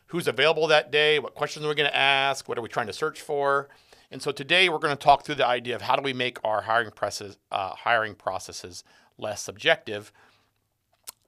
who's 0.06 0.28
available 0.28 0.66
that 0.68 0.90
day, 0.90 1.18
what 1.18 1.34
questions 1.34 1.64
are 1.64 1.68
we 1.68 1.74
going 1.74 1.90
to 1.90 1.96
ask, 1.96 2.48
what 2.48 2.58
are 2.58 2.62
we 2.62 2.68
trying 2.68 2.86
to 2.86 2.92
search 2.92 3.20
for, 3.20 3.68
and 4.10 4.20
so 4.20 4.32
today 4.32 4.68
we're 4.68 4.78
going 4.78 4.96
to 4.96 5.02
talk 5.02 5.24
through 5.24 5.36
the 5.36 5.46
idea 5.46 5.76
of 5.76 5.82
how 5.82 5.94
do 5.94 6.02
we 6.02 6.12
make 6.12 6.38
our 6.42 6.62
hiring 6.62 6.90
process, 6.90 7.36
uh, 7.52 7.70
hiring 7.70 8.14
processes 8.14 8.82
less 9.18 9.40
subjective. 9.42 10.12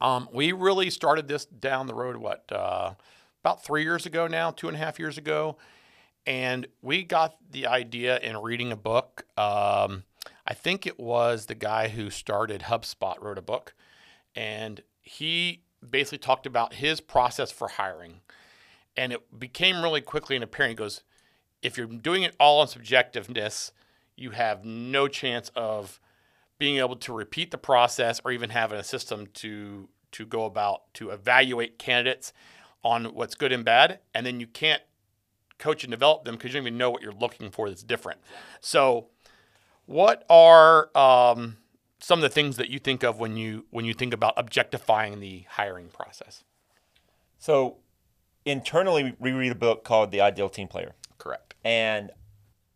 Um, 0.03 0.29
we 0.33 0.51
really 0.51 0.91
started 0.91 1.29
this 1.29 1.45
down 1.45 1.87
the 1.87 1.95
road, 1.95 2.17
what, 2.17 2.51
uh, 2.51 2.95
about 3.45 3.65
three 3.65 3.85
years 3.85 4.05
ago 4.05 4.27
now, 4.27 4.51
two 4.51 4.67
and 4.67 4.77
a 4.77 4.81
half 4.81 4.99
years 4.99 5.17
ago. 5.17 5.57
And 6.27 6.67
we 6.83 7.05
got 7.05 7.37
the 7.49 7.69
idea 7.69 8.19
in 8.19 8.37
reading 8.37 8.73
a 8.73 8.77
book. 8.77 9.25
Um, 9.37 10.03
I 10.45 10.55
think 10.55 10.89
it 10.89 10.99
was 10.99 11.47
the 11.47 11.55
guy 11.55 11.87
who 11.87 12.11
started 12.11 12.63
HubSpot 12.63 13.15
wrote 13.23 13.39
a 13.39 13.43
book. 13.43 13.75
And 14.35 14.83
he 15.01 15.63
basically 15.89 16.19
talked 16.19 16.47
about 16.47 16.75
his 16.75 17.01
process 17.01 17.53
for 17.53 17.69
hiring. 17.69 18.23
And 18.97 19.13
it 19.13 19.39
became 19.39 19.83
really 19.83 20.01
quickly 20.01 20.35
and 20.35 20.43
apparent. 20.43 20.73
He 20.73 20.77
goes, 20.77 21.03
if 21.63 21.79
you're 21.79 21.87
doing 21.87 22.25
it 22.25 22.35
all 22.41 22.61
on 22.61 22.67
subjectiveness, 22.67 23.71
you 24.17 24.31
have 24.31 24.65
no 24.65 25.07
chance 25.07 25.53
of 25.55 26.01
being 26.59 26.79
able 26.79 26.97
to 26.97 27.13
repeat 27.13 27.51
the 27.51 27.59
process 27.59 28.21
or 28.25 28.33
even 28.33 28.51
having 28.51 28.79
a 28.79 28.85
system 28.85 29.27
to 29.35 29.89
to 30.13 30.27
go 30.27 30.45
about 30.45 30.93
to 30.95 31.11
evaluate 31.11 31.79
candidates 31.79 32.33
on 32.85 33.07
what's 33.07 33.35
good 33.35 33.53
and 33.53 33.65
bad 33.65 34.01
and 34.15 34.27
then 34.27 34.41
you 34.41 34.47
can't 34.47 34.83
coach 35.59 35.85
and 35.85 35.91
develop 35.91 36.25
them 36.25 36.35
because 36.35 36.51
you 36.51 36.61
don't 36.61 36.67
even 36.67 36.77
know 36.77 36.91
what 36.91 37.03
you're 37.03 37.13
looking 37.13 37.51
for 37.51 37.69
that's 37.69 37.83
different 37.83 38.21
so 38.61 39.09
what 39.87 40.25
are 40.29 40.97
um, 40.97 41.57
some 42.03 42.19
of 42.19 42.23
the 42.23 42.29
things 42.29 42.57
that 42.57 42.69
you 42.69 42.79
think 42.79 43.03
of 43.03 43.19
when 43.21 43.37
you 43.37 43.67
when 43.71 43.85
you 43.85 43.95
think 43.95 44.13
about 44.13 44.35
objectifying 44.37 45.21
the 45.21 45.45
hiring 45.51 45.89
process. 45.89 46.45
So 47.39 47.79
internally, 48.45 49.15
we 49.19 49.33
read 49.33 49.53
a 49.53 49.57
book 49.57 49.85
called 49.85 50.11
The 50.11 50.21
Ideal 50.21 50.49
Team 50.49 50.69
Player, 50.69 50.95
Correct. 51.19 51.55
and 51.65 52.11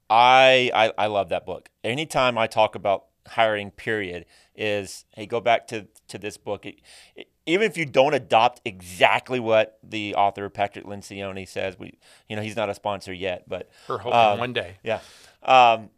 I 0.09 0.71
I, 0.75 0.92
I 0.97 1.06
love 1.06 1.28
that 1.30 1.45
book. 1.45 1.71
Anytime 1.83 2.38
I 2.38 2.47
talk 2.47 2.75
about 2.75 3.06
hiring, 3.28 3.71
period, 3.71 4.25
is 4.54 5.04
hey, 5.14 5.26
go 5.26 5.40
back 5.40 5.66
to 5.68 5.87
to 6.09 6.18
this 6.18 6.37
book. 6.37 6.66
It, 6.66 6.80
it, 7.14 7.28
even 7.49 7.64
if 7.71 7.76
you 7.76 7.85
don't 7.87 8.14
adopt 8.14 8.61
exactly 8.64 9.38
what 9.38 9.78
the 9.83 10.14
author 10.16 10.49
Patrick 10.49 10.85
Lencioni 10.85 11.47
says, 11.49 11.78
we 11.78 11.99
you 12.28 12.37
know 12.37 12.42
he's 12.42 12.56
not 12.56 12.68
a 12.71 12.75
sponsor 12.75 13.12
yet, 13.12 13.45
but 13.49 13.68
We're 13.88 13.99
hoping 13.99 14.18
Um, 14.18 14.38
one 14.38 14.52
day. 14.52 14.76
yeah. 14.83 15.00
Um, 15.42 15.90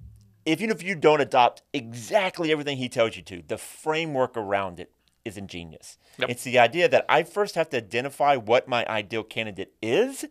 even 0.44 0.70
if 0.70 0.82
you 0.82 0.94
don't 0.94 1.20
adopt 1.20 1.62
exactly 1.72 2.50
everything 2.52 2.78
he 2.78 2.88
tells 2.88 3.16
you 3.16 3.22
to, 3.22 3.42
the 3.46 3.58
framework 3.58 4.36
around 4.36 4.80
it 4.80 4.90
is 5.24 5.36
ingenious. 5.36 5.98
Yep. 6.18 6.30
It's 6.30 6.44
the 6.44 6.58
idea 6.58 6.88
that 6.88 7.04
I 7.08 7.22
first 7.22 7.54
have 7.54 7.68
to 7.70 7.76
identify 7.78 8.36
what 8.36 8.66
my 8.68 8.86
ideal 8.86 9.22
candidate 9.24 9.74
is 9.82 10.24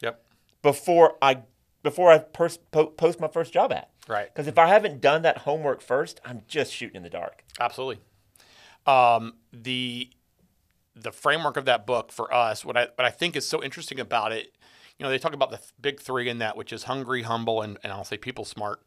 Yep. 0.00 0.22
before 0.62 1.16
I 1.22 1.42
before 1.82 2.10
I 2.10 2.18
pers- 2.18 2.58
po- 2.70 2.86
post 2.86 3.20
my 3.20 3.28
first 3.28 3.52
job 3.52 3.72
ad. 3.72 3.86
Right. 4.08 4.32
Because 4.32 4.46
if 4.46 4.58
I 4.58 4.68
haven't 4.68 5.00
done 5.00 5.22
that 5.22 5.38
homework 5.38 5.80
first, 5.80 6.20
I'm 6.24 6.42
just 6.46 6.72
shooting 6.72 6.96
in 6.96 7.02
the 7.02 7.10
dark. 7.10 7.44
Absolutely. 7.58 8.02
Um, 8.86 9.34
the 9.52 10.10
the 10.96 11.10
framework 11.10 11.56
of 11.56 11.64
that 11.64 11.86
book 11.86 12.12
for 12.12 12.32
us, 12.32 12.64
what 12.64 12.76
I 12.76 12.88
what 12.94 13.04
I 13.04 13.10
think 13.10 13.34
is 13.34 13.46
so 13.48 13.62
interesting 13.62 13.98
about 13.98 14.32
it, 14.32 14.52
you 14.98 15.04
know, 15.04 15.10
they 15.10 15.18
talk 15.18 15.32
about 15.32 15.50
the 15.50 15.56
th- 15.56 15.72
big 15.80 16.00
three 16.00 16.28
in 16.28 16.38
that, 16.38 16.56
which 16.56 16.72
is 16.72 16.84
hungry, 16.84 17.22
humble, 17.22 17.62
and, 17.62 17.78
and 17.82 17.92
I'll 17.92 18.04
say 18.04 18.16
people 18.16 18.44
smart. 18.44 18.82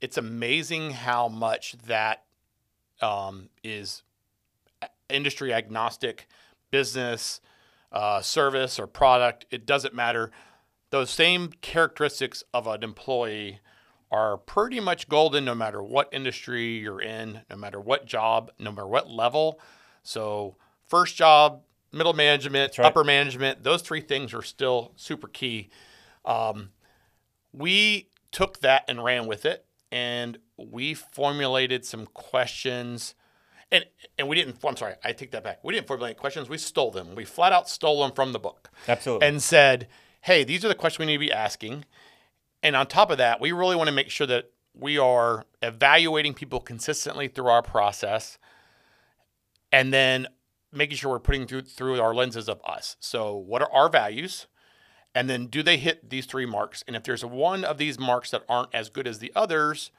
It's 0.00 0.16
amazing 0.16 0.92
how 0.92 1.28
much 1.28 1.76
that 1.86 2.24
um, 3.00 3.50
is 3.62 4.02
industry 5.08 5.52
agnostic, 5.52 6.26
business, 6.70 7.40
uh, 7.92 8.20
service, 8.20 8.78
or 8.78 8.86
product. 8.86 9.46
It 9.50 9.66
doesn't 9.66 9.94
matter. 9.94 10.30
Those 10.90 11.10
same 11.10 11.52
characteristics 11.60 12.42
of 12.54 12.66
an 12.66 12.82
employee 12.82 13.60
are 14.10 14.38
pretty 14.38 14.80
much 14.80 15.08
golden 15.08 15.44
no 15.44 15.54
matter 15.54 15.82
what 15.82 16.08
industry 16.12 16.78
you're 16.78 17.00
in, 17.00 17.42
no 17.50 17.56
matter 17.56 17.80
what 17.80 18.06
job, 18.06 18.50
no 18.58 18.70
matter 18.70 18.86
what 18.86 19.10
level. 19.10 19.60
So, 20.02 20.56
first 20.86 21.16
job, 21.16 21.62
middle 21.92 22.14
management, 22.14 22.78
right. 22.78 22.86
upper 22.86 23.04
management, 23.04 23.62
those 23.62 23.82
three 23.82 24.00
things 24.00 24.32
are 24.32 24.42
still 24.42 24.92
super 24.96 25.28
key. 25.28 25.70
Um, 26.24 26.70
we 27.52 28.08
took 28.30 28.60
that 28.60 28.84
and 28.88 29.02
ran 29.02 29.26
with 29.26 29.44
it, 29.44 29.66
and 29.90 30.38
we 30.56 30.94
formulated 30.94 31.84
some 31.84 32.06
questions. 32.06 33.14
And, 33.70 33.84
and 34.18 34.28
we 34.28 34.36
didn't, 34.36 34.56
I'm 34.64 34.76
sorry, 34.76 34.94
I 35.04 35.12
take 35.12 35.30
that 35.32 35.44
back. 35.44 35.62
We 35.62 35.74
didn't 35.74 35.86
formulate 35.86 36.16
questions, 36.16 36.48
we 36.48 36.58
stole 36.58 36.90
them. 36.90 37.14
We 37.14 37.24
flat 37.24 37.52
out 37.52 37.68
stole 37.68 38.02
them 38.02 38.12
from 38.12 38.32
the 38.32 38.38
book 38.38 38.70
Absolutely. 38.86 39.28
and 39.28 39.42
said, 39.42 39.88
hey, 40.22 40.44
these 40.44 40.64
are 40.64 40.68
the 40.68 40.74
questions 40.74 41.00
we 41.00 41.06
need 41.06 41.14
to 41.14 41.18
be 41.18 41.32
asking. 41.32 41.84
And 42.62 42.74
on 42.74 42.86
top 42.86 43.10
of 43.10 43.18
that, 43.18 43.40
we 43.40 43.52
really 43.52 43.76
want 43.76 43.88
to 43.88 43.94
make 43.94 44.10
sure 44.10 44.26
that 44.26 44.50
we 44.74 44.98
are 44.98 45.44
evaluating 45.62 46.34
people 46.34 46.60
consistently 46.60 47.28
through 47.28 47.48
our 47.48 47.62
process 47.62 48.38
and 49.72 49.92
then 49.92 50.26
making 50.72 50.96
sure 50.96 51.10
we're 51.10 51.18
putting 51.18 51.46
through 51.46 51.62
through 51.62 52.00
our 52.00 52.14
lenses 52.14 52.48
of 52.48 52.60
us. 52.64 52.96
So, 53.00 53.34
what 53.34 53.62
are 53.62 53.72
our 53.72 53.88
values? 53.88 54.46
And 55.14 55.28
then 55.28 55.46
do 55.46 55.62
they 55.62 55.78
hit 55.78 56.10
these 56.10 56.26
three 56.26 56.46
marks? 56.46 56.84
And 56.86 56.94
if 56.94 57.02
there's 57.02 57.24
one 57.24 57.64
of 57.64 57.78
these 57.78 57.98
marks 57.98 58.30
that 58.30 58.44
aren't 58.48 58.74
as 58.74 58.88
good 58.88 59.06
as 59.06 59.18
the 59.18 59.32
others, 59.34 59.90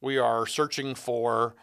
we 0.00 0.18
are 0.18 0.46
searching 0.46 0.94
for 0.94 1.56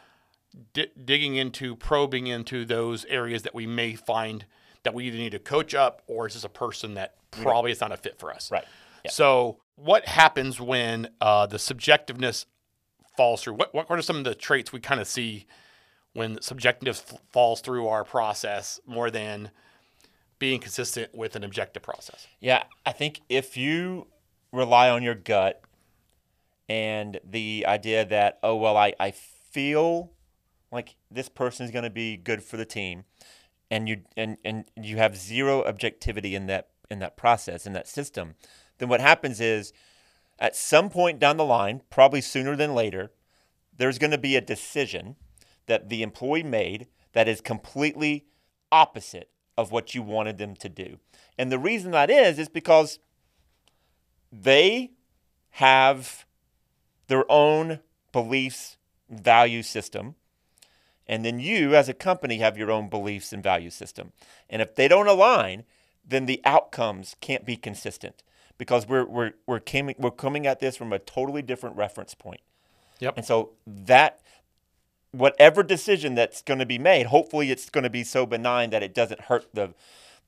di- 0.73 0.91
digging 1.03 1.35
into, 1.35 1.75
probing 1.75 2.27
into 2.27 2.65
those 2.65 3.05
areas 3.05 3.43
that 3.43 3.53
we 3.55 3.67
may 3.67 3.95
find 3.95 4.45
that 4.83 4.93
we 4.93 5.05
either 5.05 5.17
need 5.17 5.31
to 5.31 5.39
coach 5.39 5.73
up 5.73 6.01
or 6.07 6.27
is 6.27 6.33
this 6.33 6.43
a 6.43 6.49
person 6.49 6.95
that 6.95 7.15
mm. 7.31 7.43
probably 7.43 7.71
is 7.71 7.81
not 7.81 7.91
a 7.91 7.97
fit 7.97 8.19
for 8.19 8.33
us. 8.33 8.51
Right. 8.51 8.65
Yeah. 9.03 9.11
So, 9.11 9.59
what 9.75 10.07
happens 10.07 10.59
when 10.59 11.09
uh, 11.21 11.45
the 11.45 11.57
subjectiveness 11.57 12.45
falls 13.17 13.43
through? 13.43 13.53
What, 13.53 13.73
what 13.73 13.89
are 13.89 14.01
some 14.01 14.17
of 14.17 14.23
the 14.23 14.35
traits 14.35 14.71
we 14.71 14.79
kind 14.79 15.01
of 15.01 15.07
see 15.07 15.45
when 16.13 16.37
subjectiveness 16.37 17.13
f- 17.13 17.19
falls 17.31 17.61
through 17.61 17.87
our 17.87 18.03
process 18.03 18.79
more 18.85 19.11
than 19.11 19.51
being 20.39 20.59
consistent 20.59 21.13
with 21.13 21.35
an 21.35 21.43
objective 21.43 21.83
process? 21.83 22.27
Yeah, 22.39 22.63
I 22.85 22.91
think 22.91 23.21
if 23.29 23.57
you 23.57 24.07
rely 24.51 24.89
on 24.89 25.03
your 25.03 25.15
gut 25.15 25.61
and 26.67 27.19
the 27.23 27.65
idea 27.67 28.05
that, 28.05 28.39
oh, 28.41 28.55
well, 28.55 28.77
I, 28.77 28.93
I 28.99 29.11
feel 29.11 30.11
like 30.71 30.95
this 31.11 31.29
person 31.29 31.65
is 31.65 31.71
going 31.71 31.83
to 31.83 31.89
be 31.89 32.17
good 32.17 32.43
for 32.43 32.57
the 32.57 32.65
team, 32.65 33.03
and 33.71 33.87
you 33.87 34.01
and, 34.15 34.37
and 34.43 34.65
you 34.75 34.97
have 34.97 35.15
zero 35.15 35.63
objectivity 35.65 36.35
in 36.35 36.47
that 36.47 36.69
in 36.91 36.99
that 36.99 37.17
process 37.17 37.65
in 37.65 37.73
that 37.73 37.87
system, 37.87 38.35
then 38.77 38.89
what 38.89 39.01
happens 39.01 39.39
is 39.39 39.73
at 40.39 40.55
some 40.55 40.89
point 40.89 41.19
down 41.19 41.37
the 41.37 41.45
line, 41.45 41.81
probably 41.89 42.21
sooner 42.21 42.55
than 42.55 42.75
later, 42.75 43.11
there's 43.77 43.99
going 43.99 44.11
to 44.11 44.17
be 44.17 44.35
a 44.35 44.41
decision 44.41 45.15
that 45.67 45.89
the 45.89 46.03
employee 46.03 46.43
made 46.43 46.87
that 47.13 47.27
is 47.27 47.41
completely 47.41 48.25
opposite 48.71 49.29
of 49.57 49.71
what 49.71 49.95
you 49.95 50.01
wanted 50.01 50.37
them 50.37 50.55
to 50.55 50.69
do. 50.69 50.99
And 51.37 51.51
the 51.51 51.59
reason 51.59 51.91
that 51.91 52.09
is 52.09 52.37
is 52.37 52.49
because 52.49 52.99
they 54.31 54.91
have 55.51 56.25
their 57.07 57.29
own 57.31 57.79
beliefs, 58.11 58.77
value 59.09 59.63
system, 59.63 60.15
and 61.07 61.23
then 61.23 61.39
you 61.39 61.75
as 61.75 61.87
a 61.87 61.93
company 61.93 62.39
have 62.39 62.57
your 62.57 62.71
own 62.71 62.89
beliefs 62.89 63.31
and 63.31 63.43
value 63.43 63.69
system. 63.69 64.11
And 64.49 64.61
if 64.61 64.75
they 64.75 64.87
don't 64.87 65.07
align, 65.07 65.63
then 66.05 66.25
the 66.25 66.41
outcomes 66.43 67.15
can't 67.21 67.45
be 67.45 67.55
consistent 67.55 68.23
because 68.57 68.87
we're 68.87 69.05
we're 69.05 69.33
we're 69.45 69.59
coming 69.59 69.95
we're 69.97 70.11
coming 70.11 70.47
at 70.47 70.59
this 70.59 70.77
from 70.77 70.93
a 70.93 70.99
totally 70.99 71.41
different 71.41 71.75
reference 71.75 72.13
point. 72.13 72.41
Yep. 72.99 73.17
And 73.17 73.25
so 73.25 73.51
that 73.67 74.21
whatever 75.11 75.63
decision 75.63 76.15
that's 76.15 76.41
going 76.41 76.59
to 76.59 76.65
be 76.65 76.79
made, 76.79 77.07
hopefully 77.07 77.51
it's 77.51 77.69
going 77.69 77.83
to 77.83 77.89
be 77.89 78.03
so 78.03 78.25
benign 78.25 78.69
that 78.69 78.83
it 78.83 78.93
doesn't 78.93 79.21
hurt 79.21 79.47
the 79.53 79.73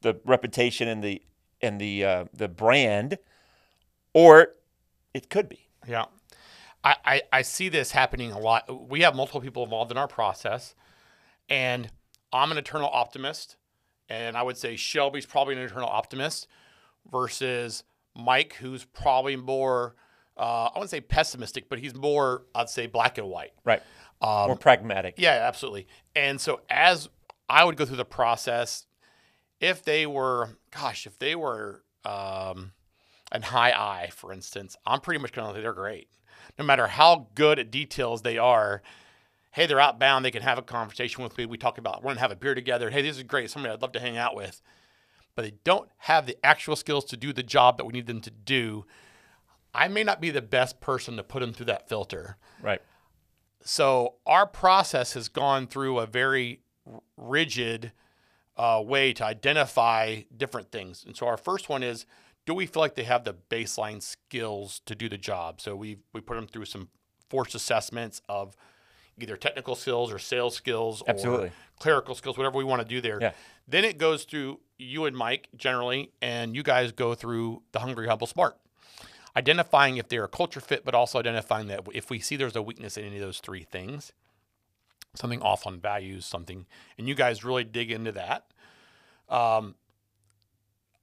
the 0.01 0.19
reputation 0.25 0.88
and 0.88 1.03
the 1.03 1.22
and 1.62 1.79
the 1.79 2.03
uh, 2.03 2.25
the 2.34 2.48
brand, 2.48 3.17
or 4.13 4.53
it 5.13 5.29
could 5.29 5.50
be. 5.50 5.67
Yeah. 5.88 6.05
I, 6.84 6.96
I, 7.03 7.22
I 7.34 7.41
see 7.41 7.69
this 7.69 7.91
happening 7.91 8.31
a 8.31 8.39
lot. 8.39 8.89
We 8.89 9.01
have 9.01 9.15
multiple 9.15 9.41
people 9.41 9.63
involved 9.63 9.91
in 9.91 9.98
our 9.98 10.07
process, 10.07 10.75
and 11.50 11.89
I'm 12.31 12.51
an 12.51 12.57
eternal 12.57 12.89
optimist. 12.91 13.55
And 14.10 14.38
I 14.38 14.43
would 14.43 14.55
say 14.55 14.77
Shelby's 14.77 15.25
probably 15.25 15.55
an 15.55 15.62
eternal 15.62 15.89
optimist 15.89 16.48
versus 17.12 17.84
Mike, 18.18 18.54
who's 18.54 18.84
probably 18.86 19.36
more, 19.36 19.96
uh, 20.38 20.66
I 20.66 20.72
wouldn't 20.76 20.90
say 20.90 21.02
pessimistic, 21.02 21.70
but 21.70 21.80
he's 21.80 21.96
more, 21.96 22.46
I'd 22.56 22.70
say, 22.70 22.88
black 22.88 23.18
and 23.18 23.30
white. 23.30 23.54
Right. 23.64 23.82
Um, 24.22 24.48
More 24.48 24.56
pragmatic. 24.56 25.16
Yeah, 25.18 25.32
absolutely. 25.48 25.88
And 26.16 26.42
so 26.42 26.62
as 26.70 27.10
I 27.48 27.64
would 27.64 27.78
go 27.78 27.86
through 27.86 27.98
the 27.98 28.06
process, 28.06 28.86
if 29.60 29.84
they 29.84 30.06
were, 30.06 30.58
gosh, 30.72 31.06
if 31.06 31.20
they 31.20 31.36
were 31.36 31.84
um, 32.04 32.74
an 33.32 33.44
high 33.44 33.72
I, 33.72 34.10
for 34.12 34.34
instance, 34.34 34.76
I'm 34.86 35.02
pretty 35.02 35.22
much 35.22 35.34
going 35.34 35.48
to 35.48 35.54
say 35.54 35.62
they're 35.62 35.74
great. 35.74 36.10
No 36.58 36.66
matter 36.66 36.88
how 36.88 37.28
good 37.36 37.60
at 37.60 37.70
details 37.70 38.24
they 38.24 38.38
are, 38.38 38.82
hey, 39.52 39.66
they're 39.68 39.80
outbound. 39.80 40.26
They 40.26 40.32
can 40.32 40.42
have 40.42 40.58
a 40.58 40.64
conversation 40.64 41.24
with 41.24 41.38
me. 41.38 41.46
We 41.46 41.58
talk 41.58 41.78
about, 41.78 42.02
we're 42.02 42.10
going 42.10 42.16
to 42.16 42.22
have 42.22 42.32
a 42.32 42.36
beer 42.36 42.56
together. 42.56 42.90
Hey, 42.90 43.02
this 43.02 43.18
is 43.18 43.24
great. 43.24 43.52
Somebody 43.52 43.74
I'd 43.74 43.82
love 43.82 43.92
to 43.94 44.00
hang 44.00 44.18
out 44.18 44.36
with. 44.36 44.62
But 45.38 45.44
they 45.44 45.53
don't 45.63 45.88
have 45.98 46.25
the 46.25 46.36
actual 46.44 46.75
skills 46.75 47.06
to 47.06 47.15
do 47.15 47.32
the 47.32 47.44
job 47.44 47.77
that 47.77 47.86
we 47.86 47.94
need 47.94 48.08
them 48.08 48.22
to 48.22 48.32
do. 48.32 48.88
I 49.72 49.88
may 49.88 50.03
not 50.03 50.20
be 50.20 50.32
the 50.32 50.41
best 50.41 50.82
person 50.82 51.15
to 51.17 51.24
put 51.24 51.41
them 51.41 51.53
through 51.53 51.67
that 51.67 51.88
filter. 51.88 52.38
Right. 52.60 52.82
So 53.62 54.15
our 54.25 54.48
process 54.48 55.13
has 55.13 55.29
gone 55.29 55.67
through 55.67 56.00
a 56.00 56.08
very 56.08 56.62
rigid 57.17 57.91
uh, 58.58 58.82
way 58.84 59.13
to 59.13 59.24
identify 59.24 60.24
different 60.36 60.72
things. 60.72 61.03
And 61.06 61.15
so 61.15 61.27
our 61.27 61.38
first 61.38 61.70
one 61.70 61.84
is, 61.84 62.08
do 62.48 62.56
we 62.56 62.65
feel 62.65 62.82
like 62.82 62.96
they 62.96 63.03
have 63.03 63.24
the 63.24 63.36
baseline 63.51 64.01
skills 64.01 64.82
to 64.88 64.96
do 64.96 65.08
the 65.08 65.20
job? 65.20 65.62
So 65.62 65.75
we 65.75 66.00
we 66.13 66.22
put 66.22 66.34
them 66.34 66.48
through 66.48 66.65
some 66.65 66.89
forced 67.29 67.53
assessments 67.53 68.24
of 68.27 68.56
either 69.20 69.36
technical 69.38 69.76
skills 69.76 70.12
or 70.12 70.20
sales 70.20 70.56
skills 70.56 71.04
Absolutely. 71.08 71.48
or 71.48 71.54
clerical 71.80 72.16
skills, 72.16 72.38
whatever 72.38 72.58
we 72.58 72.64
want 72.64 72.82
to 72.82 72.88
do 72.88 73.02
there. 73.02 73.20
Yeah. 73.22 73.32
Then 73.68 73.84
it 73.84 73.98
goes 73.98 74.24
through 74.24 74.60
you 74.78 75.06
and 75.06 75.18
Mike 75.18 75.50
generally, 75.56 76.12
and 76.22 76.56
you 76.56 76.64
guys 76.64 76.92
go 76.92 77.16
through 77.16 77.64
the 77.72 77.80
Hungry 77.80 78.08
Humble 78.08 78.28
Smart 78.28 78.58
identifying 79.38 79.98
if 79.98 80.10
they're 80.10 80.24
a 80.24 80.28
culture 80.28 80.60
fit, 80.60 80.84
but 80.84 80.96
also 80.96 81.20
identifying 81.20 81.68
that 81.68 81.82
if 81.94 82.10
we 82.10 82.20
see 82.20 82.36
there's 82.36 82.56
a 82.56 82.62
weakness 82.62 82.98
in 82.98 83.06
any 83.06 83.18
of 83.18 83.22
those 83.22 83.40
three 83.40 83.64
things, 83.64 84.12
something 85.14 85.42
off 85.44 85.68
on 85.68 85.80
values, 85.80 86.26
something, 86.26 86.66
and 86.98 87.08
you 87.08 87.14
guys 87.14 87.44
really 87.44 87.64
dig 87.64 87.92
into 87.92 88.12
that. 88.12 88.48
Um, 89.30 89.76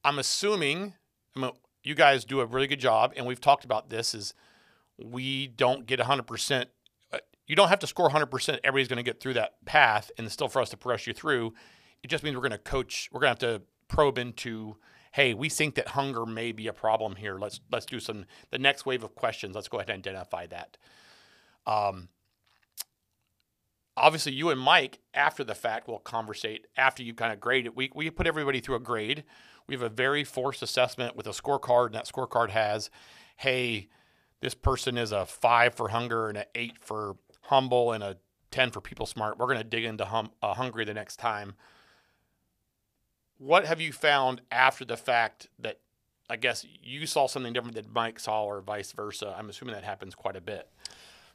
I'm 0.04 0.18
assuming 0.18 0.94
I 1.36 1.40
mean, 1.40 1.52
you 1.84 1.94
guys 1.94 2.24
do 2.24 2.40
a 2.40 2.46
really 2.46 2.66
good 2.66 2.80
job, 2.80 3.12
and 3.16 3.24
we've 3.24 3.40
talked 3.40 3.64
about 3.64 3.88
this. 3.88 4.14
Is 4.14 4.34
we 4.98 5.46
don't 5.46 5.86
get 5.86 6.00
100% 6.00 6.62
uh, 6.62 6.64
you 7.46 7.56
don't 7.56 7.68
have 7.68 7.78
to 7.80 7.86
score 7.86 8.08
100%. 8.08 8.58
Everybody's 8.64 8.88
going 8.88 8.96
to 8.96 9.02
get 9.02 9.20
through 9.20 9.34
that 9.34 9.64
path 9.64 10.10
and 10.18 10.30
still 10.30 10.48
for 10.48 10.62
us 10.62 10.70
to 10.70 10.76
press 10.76 11.06
you 11.06 11.12
through. 11.12 11.54
It 12.02 12.08
just 12.08 12.24
means 12.24 12.36
we're 12.36 12.42
going 12.42 12.52
to 12.52 12.58
coach, 12.58 13.08
we're 13.12 13.20
going 13.20 13.36
to 13.36 13.46
have 13.46 13.58
to 13.58 13.64
probe 13.88 14.18
into 14.18 14.76
hey, 15.14 15.32
we 15.32 15.48
think 15.48 15.76
that 15.76 15.86
hunger 15.88 16.26
may 16.26 16.50
be 16.50 16.66
a 16.66 16.72
problem 16.72 17.14
here. 17.14 17.38
Let's 17.38 17.60
let's 17.70 17.86
do 17.86 18.00
some 18.00 18.26
the 18.50 18.58
next 18.58 18.84
wave 18.84 19.04
of 19.04 19.14
questions. 19.14 19.54
Let's 19.54 19.68
go 19.68 19.78
ahead 19.78 19.90
and 19.90 20.04
identify 20.04 20.46
that. 20.48 20.76
Um, 21.66 22.08
obviously, 23.96 24.32
you 24.32 24.50
and 24.50 24.60
Mike 24.60 24.98
after 25.14 25.44
the 25.44 25.54
fact 25.54 25.86
will 25.86 26.00
conversate 26.00 26.66
after 26.76 27.04
you 27.04 27.14
kind 27.14 27.32
of 27.32 27.38
grade 27.38 27.64
it. 27.64 27.76
We 27.76 27.90
we 27.94 28.10
put 28.10 28.26
everybody 28.26 28.60
through 28.60 28.74
a 28.74 28.80
grade. 28.80 29.22
We 29.68 29.74
have 29.76 29.82
a 29.82 29.88
very 29.88 30.24
forced 30.24 30.62
assessment 30.62 31.14
with 31.14 31.28
a 31.28 31.30
scorecard, 31.30 31.86
and 31.86 31.94
that 31.94 32.06
scorecard 32.06 32.50
has, 32.50 32.90
hey, 33.36 33.88
this 34.40 34.54
person 34.54 34.98
is 34.98 35.12
a 35.12 35.24
five 35.24 35.74
for 35.74 35.88
hunger 35.88 36.28
and 36.28 36.38
an 36.38 36.44
eight 36.56 36.76
for 36.80 37.16
humble 37.44 37.92
and 37.92 38.02
a 38.04 38.16
ten 38.50 38.70
for 38.70 38.80
people 38.80 39.06
smart. 39.06 39.38
We're 39.38 39.46
going 39.46 39.58
to 39.58 39.64
dig 39.64 39.84
into 39.84 40.04
hum, 40.04 40.30
uh, 40.42 40.54
hungry 40.54 40.84
the 40.84 40.94
next 40.94 41.16
time 41.16 41.54
what 43.38 43.64
have 43.66 43.80
you 43.80 43.92
found 43.92 44.40
after 44.50 44.84
the 44.84 44.96
fact 44.96 45.48
that 45.58 45.80
I 46.30 46.36
guess 46.36 46.64
you 46.82 47.06
saw 47.06 47.26
something 47.26 47.52
different 47.52 47.74
than 47.74 47.86
Mike 47.92 48.18
saw, 48.20 48.44
or 48.44 48.60
vice 48.60 48.92
versa? 48.92 49.34
I'm 49.36 49.50
assuming 49.50 49.74
that 49.74 49.84
happens 49.84 50.14
quite 50.14 50.36
a 50.36 50.40
bit. 50.40 50.68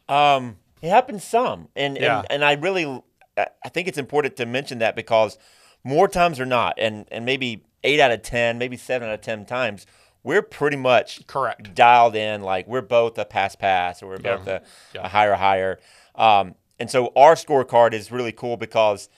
Um, 0.08 0.58
it 0.82 0.90
happens 0.90 1.24
some, 1.24 1.68
and 1.76 1.98
Yeah. 1.98 2.20
and, 2.20 2.28
and 2.32 2.46
I 2.46 2.54
really 2.54 3.04
I 3.38 3.70
think 3.70 3.88
it's 3.88 3.98
important 3.98 4.36
to 4.38 4.46
mention 4.46 4.80
that 4.80 4.96
because 4.96 5.38
more 5.84 6.08
times 6.08 6.40
or 6.40 6.46
not, 6.46 6.76
and 6.78 7.06
and 7.12 7.26
maybe 7.26 7.64
eight 7.84 8.00
out 8.00 8.12
of 8.12 8.22
ten, 8.22 8.58
maybe 8.58 8.78
seven 8.78 9.10
out 9.10 9.14
of 9.16 9.22
ten 9.22 9.46
times, 9.46 9.86
we're 10.24 10.42
pretty 10.42 10.78
much 10.78 11.28
Correct. 11.28 11.76
dialed 11.76 12.16
in. 12.16 12.42
Like 12.42 12.66
we're 12.68 12.82
both 12.82 13.18
a 13.18 13.26
pass 13.26 13.56
pass, 13.56 14.02
or 14.02 14.08
we're 14.08 14.20
Yeah. 14.24 14.38
both 14.38 14.48
a, 14.48 14.62
Yeah. 14.96 15.06
a 15.06 15.10
higher 15.10 15.36
higher. 15.36 15.80
Um, 16.20 16.56
and 16.80 16.92
so 16.92 17.12
our 17.16 17.34
scorecard 17.34 17.94
is 17.94 18.12
really 18.12 18.32
cool 18.32 18.58
because 18.58 19.10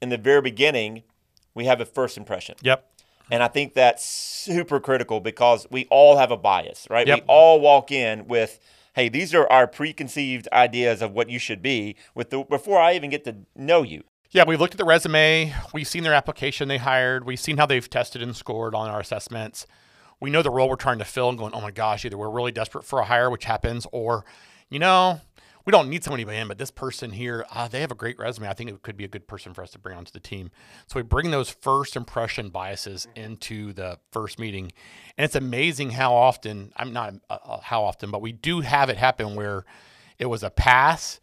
in 0.00 0.08
the 0.08 0.16
very 0.16 0.40
beginning, 0.40 1.02
we 1.54 1.66
have 1.66 1.80
a 1.80 1.84
first 1.84 2.16
impression. 2.16 2.54
Yep. 2.62 2.88
And 3.30 3.42
I 3.42 3.48
think 3.48 3.74
that's 3.74 4.04
super 4.04 4.80
critical 4.80 5.20
because 5.20 5.66
we 5.70 5.86
all 5.90 6.16
have 6.16 6.30
a 6.30 6.36
bias, 6.36 6.86
right? 6.90 7.06
Yep. 7.06 7.20
We 7.20 7.24
all 7.26 7.60
walk 7.60 7.92
in 7.92 8.26
with, 8.26 8.58
hey, 8.94 9.08
these 9.08 9.34
are 9.34 9.46
our 9.50 9.66
preconceived 9.66 10.48
ideas 10.52 11.02
of 11.02 11.12
what 11.12 11.28
you 11.28 11.38
should 11.38 11.62
be 11.62 11.96
with 12.14 12.30
the 12.30 12.42
before 12.42 12.80
I 12.80 12.94
even 12.94 13.10
get 13.10 13.24
to 13.24 13.36
know 13.54 13.82
you. 13.82 14.04
Yeah, 14.32 14.44
we've 14.46 14.60
looked 14.60 14.74
at 14.74 14.78
the 14.78 14.84
resume. 14.84 15.54
We've 15.74 15.86
seen 15.86 16.04
their 16.04 16.14
application 16.14 16.68
they 16.68 16.78
hired. 16.78 17.26
We've 17.26 17.40
seen 17.40 17.58
how 17.58 17.66
they've 17.66 17.88
tested 17.88 18.22
and 18.22 18.34
scored 18.34 18.74
on 18.74 18.88
our 18.88 19.00
assessments. 19.00 19.66
We 20.20 20.30
know 20.30 20.42
the 20.42 20.50
role 20.50 20.68
we're 20.68 20.76
trying 20.76 20.98
to 21.00 21.04
fill 21.04 21.28
and 21.28 21.36
going, 21.36 21.52
oh 21.52 21.60
my 21.60 21.70
gosh, 21.70 22.04
either 22.04 22.16
we're 22.16 22.30
really 22.30 22.52
desperate 22.52 22.84
for 22.84 23.00
a 23.00 23.04
hire, 23.04 23.28
which 23.28 23.44
happens, 23.44 23.86
or, 23.92 24.24
you 24.70 24.78
know, 24.78 25.20
we 25.64 25.70
don't 25.70 25.88
need 25.88 26.02
somebody 26.02 26.22
in, 26.36 26.48
but 26.48 26.58
this 26.58 26.70
person 26.70 27.12
here, 27.12 27.46
uh, 27.50 27.68
they 27.68 27.80
have 27.80 27.92
a 27.92 27.96
great 27.96 28.18
resume. 28.18 28.48
I 28.48 28.54
think 28.54 28.70
it 28.70 28.82
could 28.82 28.96
be 28.96 29.04
a 29.04 29.08
good 29.08 29.26
person 29.28 29.54
for 29.54 29.62
us 29.62 29.70
to 29.72 29.78
bring 29.78 29.96
onto 29.96 30.12
the 30.12 30.20
team. 30.20 30.50
So 30.86 30.98
we 30.98 31.02
bring 31.02 31.30
those 31.30 31.50
first 31.50 31.96
impression 31.96 32.48
biases 32.48 33.06
into 33.14 33.72
the 33.72 33.98
first 34.10 34.38
meeting. 34.38 34.72
And 35.16 35.24
it's 35.24 35.36
amazing 35.36 35.90
how 35.90 36.14
often, 36.14 36.72
I'm 36.76 36.92
not 36.92 37.14
uh, 37.30 37.38
uh, 37.44 37.60
how 37.60 37.84
often, 37.84 38.10
but 38.10 38.22
we 38.22 38.32
do 38.32 38.60
have 38.60 38.88
it 38.90 38.96
happen 38.96 39.34
where 39.34 39.64
it 40.18 40.26
was 40.26 40.42
a 40.42 40.50
pass 40.50 41.20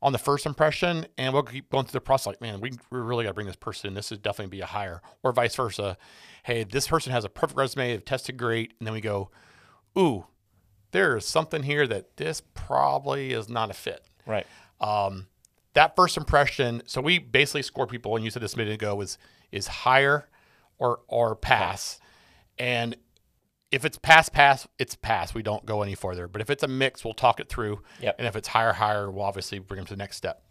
on 0.00 0.12
the 0.12 0.18
first 0.18 0.46
impression, 0.46 1.06
and 1.16 1.32
we'll 1.32 1.44
keep 1.44 1.70
going 1.70 1.84
through 1.84 1.92
the 1.92 2.00
process. 2.00 2.26
Like, 2.26 2.40
man, 2.40 2.60
we, 2.60 2.72
we 2.90 2.98
really 2.98 3.24
got 3.24 3.30
to 3.30 3.34
bring 3.34 3.46
this 3.46 3.56
person 3.56 3.88
in. 3.88 3.94
This 3.94 4.10
is 4.10 4.18
definitely 4.18 4.50
be 4.50 4.60
a 4.60 4.66
hire, 4.66 5.00
or 5.22 5.32
vice 5.32 5.54
versa. 5.54 5.96
Hey, 6.42 6.64
this 6.64 6.88
person 6.88 7.12
has 7.12 7.24
a 7.24 7.28
perfect 7.28 7.56
resume. 7.56 7.92
They've 7.92 8.04
tested 8.04 8.36
great, 8.36 8.72
and 8.78 8.86
then 8.86 8.94
we 8.94 9.00
go, 9.00 9.30
ooh, 9.96 10.26
there 10.92 11.16
is 11.16 11.26
something 11.26 11.64
here 11.64 11.86
that 11.86 12.16
this 12.16 12.40
probably 12.54 13.32
is 13.32 13.48
not 13.48 13.70
a 13.70 13.74
fit. 13.74 14.04
Right. 14.26 14.46
Um, 14.80 15.26
that 15.74 15.96
first 15.96 16.16
impression. 16.16 16.82
So 16.86 17.00
we 17.00 17.18
basically 17.18 17.62
score 17.62 17.86
people, 17.86 18.14
and 18.14 18.24
you 18.24 18.30
said 18.30 18.42
this 18.42 18.54
a 18.54 18.58
minute 18.58 18.74
ago 18.74 19.00
is 19.00 19.18
is 19.50 19.66
higher 19.66 20.28
or 20.78 21.00
or 21.08 21.34
pass, 21.34 21.98
and 22.58 22.96
if 23.70 23.86
it's 23.86 23.98
pass 23.98 24.28
pass, 24.28 24.68
it's 24.78 24.94
pass. 24.94 25.34
We 25.34 25.42
don't 25.42 25.64
go 25.64 25.82
any 25.82 25.94
further. 25.94 26.28
But 26.28 26.42
if 26.42 26.50
it's 26.50 26.62
a 26.62 26.68
mix, 26.68 27.04
we'll 27.04 27.14
talk 27.14 27.40
it 27.40 27.48
through. 27.48 27.80
Yep. 28.00 28.16
And 28.18 28.28
if 28.28 28.36
it's 28.36 28.48
higher 28.48 28.74
higher, 28.74 29.10
we'll 29.10 29.24
obviously 29.24 29.58
bring 29.58 29.78
them 29.78 29.86
to 29.86 29.94
the 29.94 29.98
next 29.98 30.18
step. 30.18 30.42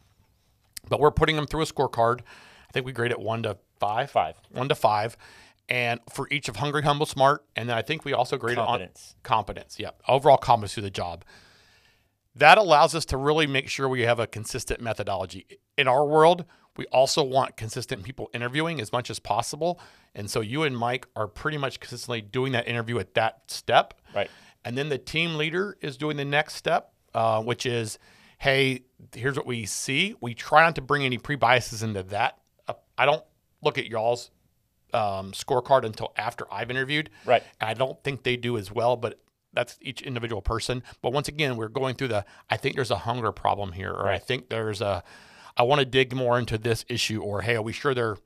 But 0.89 0.99
we're 0.99 1.11
putting 1.11 1.35
them 1.35 1.45
through 1.45 1.61
a 1.61 1.65
scorecard. 1.65 2.21
I 2.21 2.71
think 2.73 2.85
we 2.85 2.91
grade 2.91 3.11
it 3.11 3.19
one 3.19 3.43
to 3.43 3.57
five. 3.79 4.09
Five. 4.09 4.37
One 4.49 4.69
to 4.69 4.75
five. 4.75 5.15
And 5.71 6.01
for 6.09 6.27
each 6.29 6.49
of 6.49 6.57
hungry, 6.57 6.81
humble, 6.81 7.05
smart, 7.05 7.45
and 7.55 7.69
then 7.69 7.77
I 7.77 7.81
think 7.81 8.03
we 8.03 8.11
also 8.11 8.37
grade 8.37 8.57
Competence. 8.57 9.15
on 9.15 9.21
competence. 9.23 9.79
Yep, 9.79 10.01
overall 10.05 10.35
competence 10.35 10.73
to 10.73 10.81
the 10.81 10.89
job. 10.89 11.23
That 12.35 12.57
allows 12.57 12.93
us 12.93 13.05
to 13.05 13.17
really 13.17 13.47
make 13.47 13.69
sure 13.69 13.87
we 13.87 14.01
have 14.01 14.19
a 14.19 14.27
consistent 14.27 14.81
methodology. 14.81 15.45
In 15.77 15.87
our 15.87 16.05
world, 16.05 16.43
we 16.75 16.87
also 16.87 17.23
want 17.23 17.55
consistent 17.55 18.03
people 18.03 18.29
interviewing 18.33 18.81
as 18.81 18.91
much 18.91 19.09
as 19.09 19.19
possible. 19.19 19.79
And 20.13 20.29
so 20.29 20.41
you 20.41 20.63
and 20.63 20.77
Mike 20.77 21.07
are 21.15 21.29
pretty 21.29 21.57
much 21.57 21.79
consistently 21.79 22.19
doing 22.19 22.51
that 22.51 22.67
interview 22.67 22.99
at 22.99 23.13
that 23.13 23.43
step. 23.47 23.93
Right. 24.13 24.29
And 24.65 24.77
then 24.77 24.89
the 24.89 24.97
team 24.97 25.37
leader 25.37 25.77
is 25.79 25.95
doing 25.95 26.17
the 26.17 26.25
next 26.25 26.55
step, 26.55 26.91
uh, 27.13 27.41
which 27.43 27.65
is, 27.65 27.97
hey, 28.39 28.81
here's 29.15 29.37
what 29.37 29.45
we 29.45 29.65
see. 29.65 30.15
We 30.19 30.33
try 30.33 30.63
not 30.65 30.75
to 30.75 30.81
bring 30.81 31.03
any 31.05 31.17
pre 31.17 31.37
biases 31.37 31.81
into 31.81 32.03
that. 32.03 32.39
Uh, 32.67 32.73
I 32.97 33.05
don't 33.05 33.23
look 33.61 33.77
at 33.77 33.85
y'all's 33.85 34.31
um, 34.93 35.31
scorecard 35.31 35.83
until 35.83 36.13
after 36.17 36.45
I've 36.51 36.69
interviewed. 36.69 37.09
Right. 37.25 37.43
And 37.59 37.69
I 37.69 37.73
don't 37.73 38.01
think 38.03 38.23
they 38.23 38.37
do 38.37 38.57
as 38.57 38.71
well, 38.71 38.97
but 38.97 39.19
that's 39.53 39.77
each 39.81 40.01
individual 40.01 40.41
person. 40.41 40.83
But 41.01 41.13
once 41.13 41.27
again, 41.27 41.57
we're 41.57 41.67
going 41.67 41.95
through 41.95 42.09
the 42.09 42.25
I 42.49 42.57
think 42.57 42.75
there's 42.75 42.91
a 42.91 42.97
hunger 42.97 43.31
problem 43.31 43.73
here, 43.73 43.91
or 43.91 44.07
I 44.07 44.19
think 44.19 44.49
there's 44.49 44.81
a 44.81 45.03
I 45.57 45.63
want 45.63 45.79
to 45.79 45.85
dig 45.85 46.15
more 46.15 46.39
into 46.39 46.57
this 46.57 46.85
issue, 46.87 47.21
or 47.21 47.41
hey, 47.41 47.55
are 47.55 47.61
we 47.61 47.73
sure 47.73 47.93
they're 47.93 48.17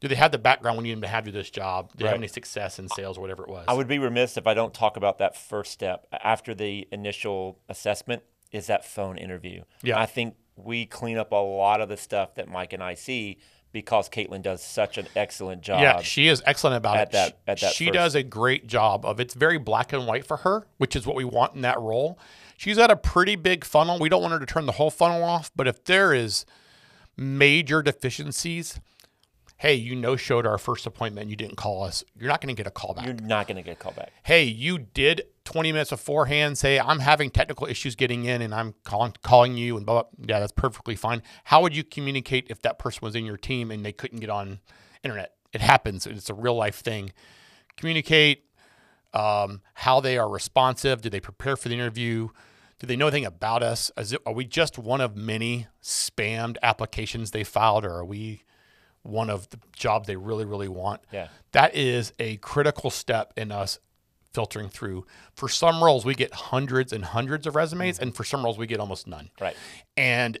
do 0.00 0.06
they 0.06 0.14
have 0.14 0.30
the 0.30 0.38
background 0.38 0.78
we 0.78 0.84
need 0.84 0.92
them 0.92 1.02
to 1.02 1.08
have 1.08 1.24
do 1.24 1.32
this 1.32 1.50
job? 1.50 1.90
Do 1.96 2.04
they 2.04 2.08
have 2.08 2.18
any 2.18 2.28
success 2.28 2.78
in 2.78 2.88
sales 2.88 3.18
or 3.18 3.20
whatever 3.20 3.42
it 3.42 3.48
was? 3.48 3.64
I 3.66 3.74
would 3.74 3.88
be 3.88 3.98
remiss 3.98 4.36
if 4.36 4.46
I 4.46 4.54
don't 4.54 4.72
talk 4.72 4.96
about 4.96 5.18
that 5.18 5.36
first 5.36 5.72
step 5.72 6.06
after 6.22 6.54
the 6.54 6.86
initial 6.92 7.58
assessment 7.68 8.22
is 8.52 8.68
that 8.68 8.84
phone 8.84 9.18
interview. 9.18 9.62
Yeah. 9.82 9.98
I 9.98 10.06
think 10.06 10.36
we 10.56 10.86
clean 10.86 11.18
up 11.18 11.32
a 11.32 11.36
lot 11.36 11.80
of 11.80 11.88
the 11.88 11.96
stuff 11.96 12.36
that 12.36 12.48
Mike 12.48 12.72
and 12.72 12.82
I 12.82 12.94
see 12.94 13.38
because 13.82 14.08
Caitlin 14.08 14.42
does 14.42 14.62
such 14.62 14.98
an 14.98 15.06
excellent 15.14 15.62
job. 15.62 15.80
Yeah, 15.82 16.00
she 16.02 16.26
is 16.28 16.42
excellent 16.44 16.76
about 16.76 16.96
at 16.96 17.08
it. 17.08 17.12
that- 17.12 17.38
at 17.46 17.60
that 17.60 17.72
she 17.74 17.86
first- 17.86 17.94
does 17.94 18.14
a 18.16 18.22
great 18.24 18.66
job 18.66 19.04
of 19.06 19.20
it's 19.20 19.34
very 19.34 19.56
black 19.58 19.92
and 19.92 20.06
white 20.06 20.26
for 20.26 20.38
her, 20.38 20.66
which 20.78 20.96
is 20.96 21.06
what 21.06 21.14
we 21.16 21.24
want 21.24 21.54
in 21.54 21.60
that 21.62 21.78
role. 21.80 22.18
She's 22.56 22.76
got 22.76 22.90
a 22.90 22.96
pretty 22.96 23.36
big 23.36 23.64
funnel. 23.64 23.98
We 24.00 24.08
don't 24.08 24.20
want 24.20 24.32
her 24.32 24.40
to 24.40 24.46
turn 24.46 24.66
the 24.66 24.72
whole 24.72 24.90
funnel 24.90 25.22
off, 25.22 25.50
but 25.54 25.68
if 25.68 25.84
there 25.84 26.12
is 26.12 26.44
major 27.16 27.82
deficiencies, 27.82 28.80
hey, 29.58 29.74
you 29.74 29.94
no 29.94 30.16
showed 30.16 30.46
our 30.46 30.58
first 30.58 30.86
appointment 30.86 31.22
and 31.22 31.30
you 31.30 31.36
didn't 31.36 31.56
call 31.56 31.82
us, 31.84 32.02
you're 32.18 32.28
not 32.28 32.40
going 32.40 32.54
to 32.54 32.58
get 32.58 32.66
a 32.66 32.70
call 32.72 32.94
back. 32.94 33.06
You're 33.06 33.14
not 33.14 33.46
going 33.46 33.56
to 33.56 33.62
get 33.62 33.72
a 33.72 33.76
call 33.76 33.92
back. 33.92 34.12
hey, 34.24 34.44
you 34.44 34.78
did 34.78 35.22
20 35.48 35.72
minutes 35.72 35.88
beforehand 35.88 36.58
say 36.58 36.78
I'm 36.78 36.98
having 36.98 37.30
technical 37.30 37.66
issues 37.66 37.96
getting 37.96 38.24
in 38.26 38.42
and 38.42 38.54
I'm 38.54 38.74
calling 38.84 39.14
calling 39.22 39.56
you 39.56 39.78
and 39.78 39.86
blah, 39.86 40.02
blah. 40.02 40.10
Yeah, 40.28 40.40
that's 40.40 40.52
perfectly 40.52 40.94
fine. 40.94 41.22
How 41.44 41.62
would 41.62 41.74
you 41.74 41.82
communicate 41.82 42.48
if 42.50 42.60
that 42.62 42.78
person 42.78 43.00
was 43.00 43.14
in 43.14 43.24
your 43.24 43.38
team 43.38 43.70
and 43.70 43.82
they 43.82 43.92
couldn't 43.92 44.20
get 44.20 44.28
on 44.28 44.60
internet? 45.02 45.32
It 45.54 45.62
happens. 45.62 46.06
And 46.06 46.18
it's 46.18 46.28
a 46.28 46.34
real 46.34 46.54
life 46.54 46.80
thing. 46.80 47.12
Communicate 47.78 48.44
um, 49.14 49.62
how 49.72 50.00
they 50.00 50.18
are 50.18 50.28
responsive. 50.28 51.00
Did 51.00 51.12
they 51.12 51.20
prepare 51.20 51.56
for 51.56 51.70
the 51.70 51.74
interview? 51.76 52.28
Do 52.78 52.86
they 52.86 52.94
know 52.94 53.06
anything 53.06 53.24
about 53.24 53.62
us? 53.62 53.90
Is 53.96 54.12
it, 54.12 54.20
are 54.26 54.34
we 54.34 54.44
just 54.44 54.76
one 54.76 55.00
of 55.00 55.16
many 55.16 55.66
spammed 55.82 56.58
applications 56.62 57.30
they 57.30 57.42
filed, 57.42 57.86
or 57.86 57.92
are 57.92 58.04
we 58.04 58.44
one 59.00 59.30
of 59.30 59.48
the 59.48 59.58
job 59.74 60.04
they 60.04 60.16
really, 60.16 60.44
really 60.44 60.68
want? 60.68 61.00
Yeah. 61.10 61.28
That 61.52 61.74
is 61.74 62.12
a 62.18 62.36
critical 62.36 62.90
step 62.90 63.32
in 63.34 63.50
us 63.50 63.78
filtering 64.32 64.68
through. 64.68 65.06
For 65.34 65.48
some 65.48 65.82
roles, 65.82 66.04
we 66.04 66.14
get 66.14 66.32
hundreds 66.32 66.92
and 66.92 67.04
hundreds 67.04 67.46
of 67.46 67.56
resumes, 67.56 67.98
and 67.98 68.14
for 68.14 68.24
some 68.24 68.44
roles, 68.44 68.58
we 68.58 68.66
get 68.66 68.80
almost 68.80 69.06
none. 69.06 69.30
Right. 69.40 69.56
And 69.96 70.38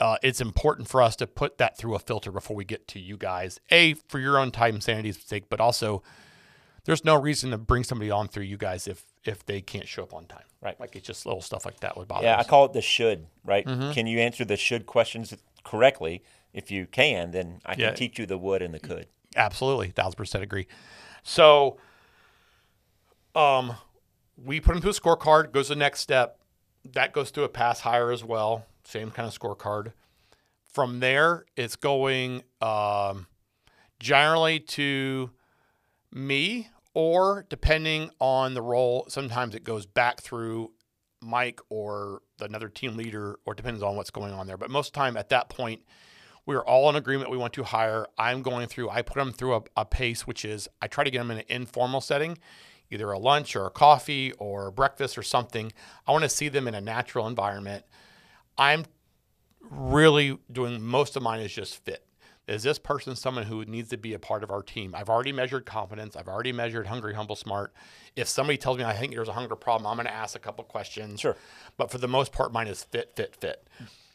uh, 0.00 0.16
it's 0.22 0.40
important 0.40 0.88
for 0.88 1.02
us 1.02 1.16
to 1.16 1.26
put 1.26 1.58
that 1.58 1.76
through 1.76 1.94
a 1.94 1.98
filter 1.98 2.30
before 2.30 2.56
we 2.56 2.64
get 2.64 2.86
to 2.88 3.00
you 3.00 3.16
guys. 3.16 3.58
A, 3.70 3.94
for 4.08 4.18
your 4.18 4.38
own 4.38 4.50
time 4.50 4.80
sanity's 4.80 5.20
sake, 5.22 5.48
but 5.48 5.60
also 5.60 6.02
there's 6.84 7.04
no 7.04 7.16
reason 7.20 7.50
to 7.50 7.58
bring 7.58 7.84
somebody 7.84 8.10
on 8.10 8.28
through 8.28 8.44
you 8.44 8.56
guys 8.56 8.86
if 8.86 9.04
if 9.24 9.44
they 9.44 9.60
can't 9.60 9.86
show 9.88 10.04
up 10.04 10.14
on 10.14 10.26
time. 10.26 10.44
Right. 10.62 10.78
Like 10.80 10.94
it's 10.96 11.06
just 11.06 11.26
little 11.26 11.42
stuff 11.42 11.64
like 11.66 11.80
that 11.80 11.96
would 11.96 12.08
bother 12.08 12.24
Yeah, 12.26 12.38
I 12.38 12.44
call 12.44 12.64
it 12.64 12.72
the 12.72 12.80
should, 12.80 13.26
right? 13.44 13.66
Mm-hmm. 13.66 13.90
Can 13.92 14.06
you 14.06 14.18
answer 14.20 14.44
the 14.44 14.56
should 14.56 14.86
questions 14.86 15.34
correctly? 15.64 16.22
If 16.52 16.70
you 16.70 16.86
can, 16.86 17.32
then 17.32 17.60
I 17.66 17.74
can 17.74 17.82
Yeah. 17.82 17.90
teach 17.92 18.18
you 18.18 18.24
the 18.26 18.38
would 18.38 18.62
and 18.62 18.72
the 18.72 18.78
could. 18.80 19.06
Absolutely, 19.36 19.88
thousand 19.90 20.16
percent 20.16 20.42
agree. 20.42 20.66
So, 21.22 21.76
um, 23.38 23.76
we 24.36 24.60
put 24.60 24.72
them 24.72 24.80
through 24.80 24.90
a 24.90 24.94
scorecard. 24.94 25.52
Goes 25.52 25.68
to 25.68 25.74
the 25.74 25.78
next 25.78 26.00
step. 26.00 26.40
That 26.92 27.12
goes 27.12 27.30
through 27.30 27.44
a 27.44 27.48
pass 27.48 27.80
higher 27.80 28.10
as 28.10 28.24
well. 28.24 28.66
Same 28.84 29.10
kind 29.10 29.28
of 29.28 29.38
scorecard. 29.38 29.92
From 30.64 31.00
there, 31.00 31.44
it's 31.56 31.76
going 31.76 32.42
um, 32.60 33.26
generally 34.00 34.60
to 34.60 35.30
me, 36.12 36.68
or 36.94 37.46
depending 37.48 38.10
on 38.20 38.54
the 38.54 38.62
role, 38.62 39.06
sometimes 39.08 39.54
it 39.54 39.64
goes 39.64 39.86
back 39.86 40.20
through 40.20 40.72
Mike 41.20 41.60
or 41.68 42.22
another 42.40 42.68
team 42.68 42.96
leader, 42.96 43.38
or 43.44 43.54
depends 43.54 43.82
on 43.82 43.96
what's 43.96 44.10
going 44.10 44.32
on 44.32 44.46
there. 44.46 44.56
But 44.56 44.70
most 44.70 44.88
of 44.88 44.92
the 44.94 44.98
time 44.98 45.16
at 45.16 45.28
that 45.30 45.48
point, 45.48 45.82
we're 46.46 46.64
all 46.64 46.88
in 46.88 46.96
agreement 46.96 47.30
we 47.30 47.36
want 47.36 47.52
to 47.54 47.64
hire. 47.64 48.06
I'm 48.16 48.42
going 48.42 48.68
through, 48.68 48.88
I 48.88 49.02
put 49.02 49.16
them 49.16 49.32
through 49.32 49.56
a, 49.56 49.62
a 49.76 49.84
pace, 49.84 50.26
which 50.26 50.44
is 50.44 50.68
I 50.80 50.86
try 50.86 51.04
to 51.04 51.10
get 51.10 51.18
them 51.18 51.30
in 51.30 51.38
an 51.38 51.44
informal 51.48 52.00
setting, 52.00 52.38
either 52.90 53.10
a 53.10 53.18
lunch 53.18 53.54
or 53.56 53.66
a 53.66 53.70
coffee 53.70 54.32
or 54.32 54.70
breakfast 54.70 55.18
or 55.18 55.22
something. 55.22 55.72
I 56.06 56.12
want 56.12 56.24
to 56.24 56.28
see 56.28 56.48
them 56.48 56.68
in 56.68 56.74
a 56.74 56.80
natural 56.80 57.26
environment. 57.26 57.84
I'm 58.56 58.84
really 59.70 60.38
doing 60.50 60.82
most 60.82 61.16
of 61.16 61.22
mine 61.22 61.40
is 61.40 61.52
just 61.52 61.84
fit. 61.84 62.04
Is 62.46 62.62
this 62.62 62.78
person 62.78 63.14
someone 63.14 63.44
who 63.44 63.64
needs 63.66 63.90
to 63.90 63.98
be 63.98 64.14
a 64.14 64.18
part 64.18 64.42
of 64.42 64.50
our 64.50 64.62
team? 64.62 64.94
I've 64.96 65.10
already 65.10 65.32
measured 65.32 65.66
confidence. 65.66 66.16
I've 66.16 66.28
already 66.28 66.50
measured 66.50 66.86
hungry, 66.86 67.12
humble, 67.12 67.36
smart. 67.36 67.74
If 68.16 68.26
somebody 68.26 68.56
tells 68.56 68.78
me 68.78 68.84
I 68.84 68.94
think 68.94 69.14
there's 69.14 69.28
a 69.28 69.34
hunger 69.34 69.54
problem, 69.54 69.86
I'm 69.86 69.96
going 69.96 70.06
to 70.06 70.12
ask 70.12 70.34
a 70.34 70.38
couple 70.38 70.64
questions. 70.64 71.20
Sure. 71.20 71.36
But 71.76 71.90
for 71.90 71.98
the 71.98 72.08
most 72.08 72.32
part, 72.32 72.50
mine 72.50 72.66
is 72.66 72.82
fit, 72.82 73.12
fit, 73.14 73.36
fit. 73.36 73.68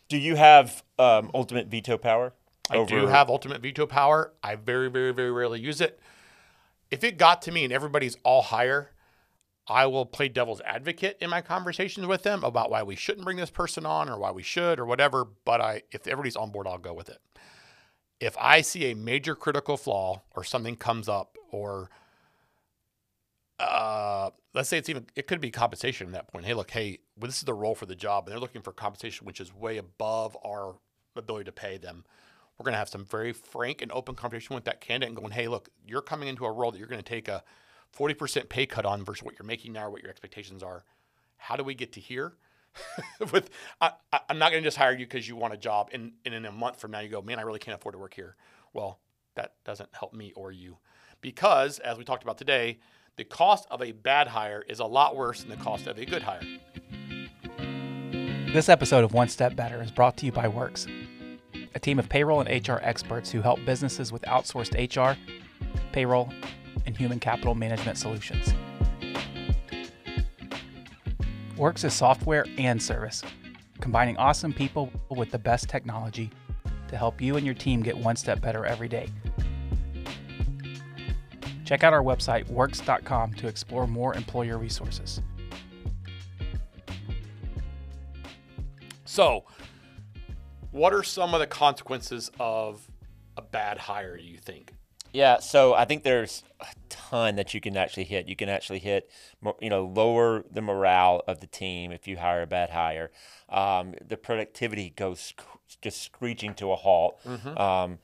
Do 0.09 0.17
you 0.17 0.36
have 0.36 0.83
um, 0.97 1.29
ultimate 1.36 1.67
veto 1.67 1.99
power? 1.99 2.33
I 2.71 2.83
do 2.86 3.05
have 3.05 3.29
ultimate 3.29 3.62
veto 3.62 3.86
power. 3.86 4.33
I 4.41 4.55
very, 4.55 4.89
very, 4.89 5.13
very 5.13 5.31
rarely 5.31 5.59
use 5.59 5.79
it. 5.79 5.99
If 6.93 7.03
it 7.03 7.17
got 7.17 7.41
to 7.41 7.51
me 7.51 7.63
and 7.63 7.73
everybody's 7.73 8.17
all 8.23 8.43
higher, 8.43 8.91
I 9.67 9.88
will 9.88 10.06
play 10.06 10.29
devil's 10.29 10.62
advocate 10.62 11.17
in 11.19 11.32
my 11.32 11.41
conversations 11.41 12.06
with 12.06 12.21
them 12.21 12.43
about 12.43 12.69
why 12.69 12.84
we 12.84 12.95
shouldn't 12.95 13.25
bring 13.25 13.38
this 13.38 13.49
person 13.49 13.84
on 13.84 14.10
or 14.10 14.19
why 14.19 14.29
we 14.29 14.43
should 14.43 14.79
or 14.79 14.86
whatever. 14.86 15.25
But 15.43 15.60
I, 15.60 15.82
if 15.91 16.06
everybody's 16.06 16.36
on 16.36 16.51
board, 16.51 16.67
I'll 16.67 16.77
go 16.77 16.93
with 16.93 17.10
it. 17.10 17.17
If 18.19 18.38
I 18.39 18.62
see 18.62 18.91
a 18.91 18.95
major 18.95 19.34
critical 19.34 19.75
flaw 19.75 20.21
or 20.36 20.43
something 20.43 20.75
comes 20.75 21.10
up 21.10 21.36
or 21.49 21.89
uh, 23.58 24.29
let's 24.53 24.69
say 24.69 24.77
it's 24.77 24.88
even 24.88 25.08
it 25.15 25.25
could 25.25 25.41
be 25.41 25.49
compensation 25.49 26.06
at 26.06 26.13
that 26.13 26.27
point. 26.32 26.45
Hey, 26.45 26.53
look, 26.53 26.69
hey, 26.69 26.99
well, 27.19 27.27
this 27.27 27.39
is 27.39 27.45
the 27.45 27.56
role 27.56 27.73
for 27.73 27.88
the 27.88 27.95
job, 27.95 28.27
and 28.27 28.34
they're 28.34 28.39
looking 28.39 28.62
for 28.62 28.71
compensation 28.71 29.25
which 29.25 29.41
is 29.41 29.51
way 29.51 29.77
above 29.77 30.38
our 30.45 30.75
ability 31.15 31.45
to 31.45 31.51
pay 31.51 31.77
them. 31.79 32.06
We're 32.57 32.65
going 32.65 32.73
to 32.73 32.79
have 32.79 32.89
some 32.89 33.05
very 33.05 33.33
frank 33.33 33.81
and 33.81 33.91
open 33.91 34.15
conversation 34.15 34.55
with 34.55 34.65
that 34.65 34.79
candidate 34.79 35.09
and 35.09 35.17
going, 35.17 35.31
hey, 35.31 35.47
look, 35.47 35.69
you're 35.85 36.01
coming 36.01 36.27
into 36.27 36.45
a 36.45 36.51
role 36.51 36.71
that 36.71 36.77
you're 36.77 36.87
going 36.87 37.01
to 37.01 37.09
take 37.09 37.27
a 37.27 37.43
40% 37.97 38.49
pay 38.49 38.65
cut 38.65 38.85
on 38.85 39.03
versus 39.03 39.23
what 39.23 39.35
you're 39.37 39.47
making 39.47 39.73
now 39.73 39.85
or 39.85 39.89
what 39.89 40.01
your 40.01 40.11
expectations 40.11 40.61
are. 40.63 40.83
How 41.37 41.55
do 41.55 41.63
we 41.63 41.75
get 41.75 41.93
to 41.93 41.99
here? 41.99 42.33
with 43.31 43.49
I, 43.81 43.91
am 44.29 44.39
not 44.39 44.51
going 44.51 44.63
to 44.63 44.67
just 44.67 44.77
hire 44.77 44.93
you 44.93 45.05
because 45.05 45.27
you 45.27 45.35
want 45.35 45.53
a 45.53 45.57
job, 45.57 45.89
and, 45.93 46.13
and 46.25 46.33
in 46.33 46.45
a 46.45 46.51
month 46.51 46.79
from 46.79 46.91
now 46.91 46.99
you 46.99 47.09
go, 47.09 47.21
man, 47.21 47.39
I 47.39 47.43
really 47.43 47.59
can't 47.59 47.75
afford 47.75 47.93
to 47.93 47.99
work 47.99 48.13
here. 48.13 48.35
Well, 48.73 48.99
that 49.35 49.53
doesn't 49.63 49.89
help 49.93 50.13
me 50.13 50.31
or 50.35 50.51
you, 50.51 50.77
because 51.21 51.79
as 51.79 51.97
we 51.97 52.03
talked 52.03 52.23
about 52.23 52.37
today, 52.37 52.79
the 53.15 53.23
cost 53.23 53.67
of 53.69 53.81
a 53.81 53.91
bad 53.91 54.27
hire 54.27 54.63
is 54.67 54.79
a 54.79 54.85
lot 54.85 55.15
worse 55.15 55.41
than 55.41 55.49
the 55.49 55.63
cost 55.63 55.85
of 55.85 55.99
a 55.99 56.05
good 56.05 56.23
hire. 56.23 56.41
This 58.53 58.69
episode 58.69 59.03
of 59.03 59.13
One 59.13 59.29
Step 59.29 59.55
Better 59.55 59.81
is 59.81 59.91
brought 59.91 60.17
to 60.17 60.25
you 60.25 60.31
by 60.31 60.47
Works, 60.47 60.87
a 61.75 61.79
team 61.79 61.99
of 61.99 62.09
payroll 62.09 62.41
and 62.41 62.67
HR 62.67 62.79
experts 62.81 63.31
who 63.31 63.41
help 63.41 63.63
businesses 63.65 64.12
with 64.12 64.21
outsourced 64.23 64.73
HR, 64.73 65.17
payroll, 65.91 66.31
and 66.86 66.97
human 66.97 67.19
capital 67.19 67.55
management 67.55 67.97
solutions. 67.97 68.53
Works 71.57 71.83
is 71.83 71.93
software 71.93 72.45
and 72.57 72.81
service, 72.81 73.23
combining 73.79 74.17
awesome 74.17 74.53
people 74.53 74.91
with 75.09 75.31
the 75.31 75.39
best 75.39 75.69
technology 75.69 76.31
to 76.88 76.97
help 76.97 77.21
you 77.21 77.38
and 77.38 77.45
your 77.45 77.55
team 77.55 77.81
get 77.81 77.97
one 77.97 78.15
step 78.15 78.41
better 78.41 78.65
every 78.65 78.88
day. 78.88 79.07
Check 81.65 81.83
out 81.83 81.93
our 81.93 82.03
website, 82.03 82.47
works.com, 82.49 83.33
to 83.36 83.47
explore 83.47 83.88
more 83.88 84.13
employer 84.15 84.57
resources. 84.57 85.21
So, 89.05 89.45
what 90.73 90.93
are 90.93 91.03
some 91.03 91.33
of 91.33 91.39
the 91.39 91.47
consequences 91.47 92.29
of 92.39 92.89
a 93.38 93.41
bad 93.41 93.77
hire, 93.77 94.17
you 94.17 94.38
think? 94.38 94.73
Yeah, 95.13 95.39
so 95.39 95.75
I 95.75 95.86
think 95.86 96.03
there's 96.03 96.43
a 96.59 96.65
ton 96.89 97.36
that 97.36 97.53
you 97.53 97.62
can 97.62 97.77
actually 97.77 98.05
hit. 98.05 98.27
You 98.27 98.36
can 98.36 98.49
actually 98.49 98.79
hit, 98.79 99.12
you 99.62 99.69
know, 99.69 99.86
lower 99.86 100.43
the 100.51 100.62
morale 100.62 101.21
of 101.27 101.39
the 101.39 101.45
team 101.45 101.91
if 101.91 102.07
you 102.07 102.17
hire 102.17 102.41
a 102.41 102.47
bad 102.47 102.71
hire. 102.71 103.12
Um, 103.47 103.93
the 104.05 104.17
productivity 104.17 104.89
goes 104.95 105.36
just 105.81 106.01
screeching 106.01 106.55
to 106.55 106.71
a 106.71 106.75
halt. 106.75 107.19
Mm-hmm. 107.25 107.57
Um, 107.57 107.99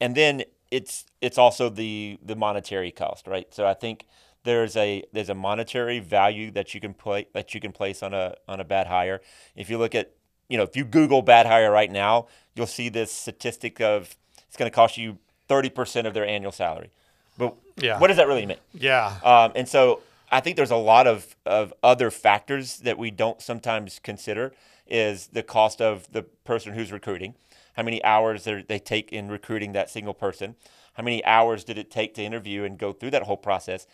and 0.00 0.16
then 0.16 0.42
it's 0.72 1.04
it's 1.20 1.38
also 1.38 1.68
the 1.68 2.18
the 2.20 2.34
monetary 2.34 2.90
cost, 2.90 3.28
right? 3.28 3.52
So 3.54 3.66
I 3.66 3.74
think 3.74 4.06
there's 4.42 4.76
a 4.76 5.04
there's 5.12 5.28
a 5.28 5.34
monetary 5.34 6.00
value 6.00 6.50
that 6.52 6.74
you 6.74 6.80
can 6.80 6.94
play 6.94 7.26
that 7.32 7.54
you 7.54 7.60
can 7.60 7.70
place 7.70 8.02
on 8.02 8.12
a 8.12 8.34
on 8.48 8.58
a 8.58 8.64
bad 8.64 8.88
hire. 8.88 9.20
If 9.54 9.70
you 9.70 9.78
look 9.78 9.94
at 9.94 10.14
you 10.50 10.58
know 10.58 10.64
if 10.64 10.76
you 10.76 10.84
Google 10.84 11.22
bad 11.22 11.46
hire 11.46 11.70
right 11.70 11.90
now, 11.90 12.26
you'll 12.54 12.66
see 12.66 12.90
this 12.90 13.10
statistic 13.10 13.80
of 13.80 14.14
it's 14.46 14.56
going 14.56 14.70
to 14.70 14.74
cost 14.74 14.98
you 14.98 15.16
thirty 15.48 15.70
percent 15.70 16.06
of 16.06 16.12
their 16.12 16.26
annual 16.26 16.52
salary. 16.52 16.90
But 17.38 17.54
yeah. 17.76 17.98
what 17.98 18.08
does 18.08 18.18
that 18.18 18.28
really 18.28 18.44
mean? 18.44 18.58
Yeah. 18.74 19.16
Um, 19.24 19.52
and 19.54 19.66
so 19.66 20.02
I 20.30 20.40
think 20.40 20.56
there's 20.56 20.70
a 20.70 20.76
lot 20.76 21.06
of, 21.06 21.34
of 21.46 21.72
other 21.82 22.10
factors 22.10 22.80
that 22.80 22.98
we 22.98 23.10
don't 23.10 23.40
sometimes 23.40 23.98
consider 23.98 24.52
is 24.86 25.28
the 25.28 25.42
cost 25.42 25.80
of 25.80 26.06
the 26.12 26.24
person 26.44 26.74
who's 26.74 26.92
recruiting 26.92 27.34
how 27.74 27.82
many 27.82 28.02
hours 28.04 28.44
they 28.44 28.78
take 28.78 29.12
in 29.12 29.30
recruiting 29.30 29.72
that 29.72 29.90
single 29.90 30.14
person, 30.14 30.54
how 30.94 31.02
many 31.02 31.24
hours 31.24 31.64
did 31.64 31.78
it 31.78 31.90
take 31.90 32.14
to 32.14 32.22
interview 32.22 32.64
and 32.64 32.78
go 32.78 32.92
through 32.92 33.10
that 33.10 33.22
whole 33.22 33.36
process. 33.36 33.86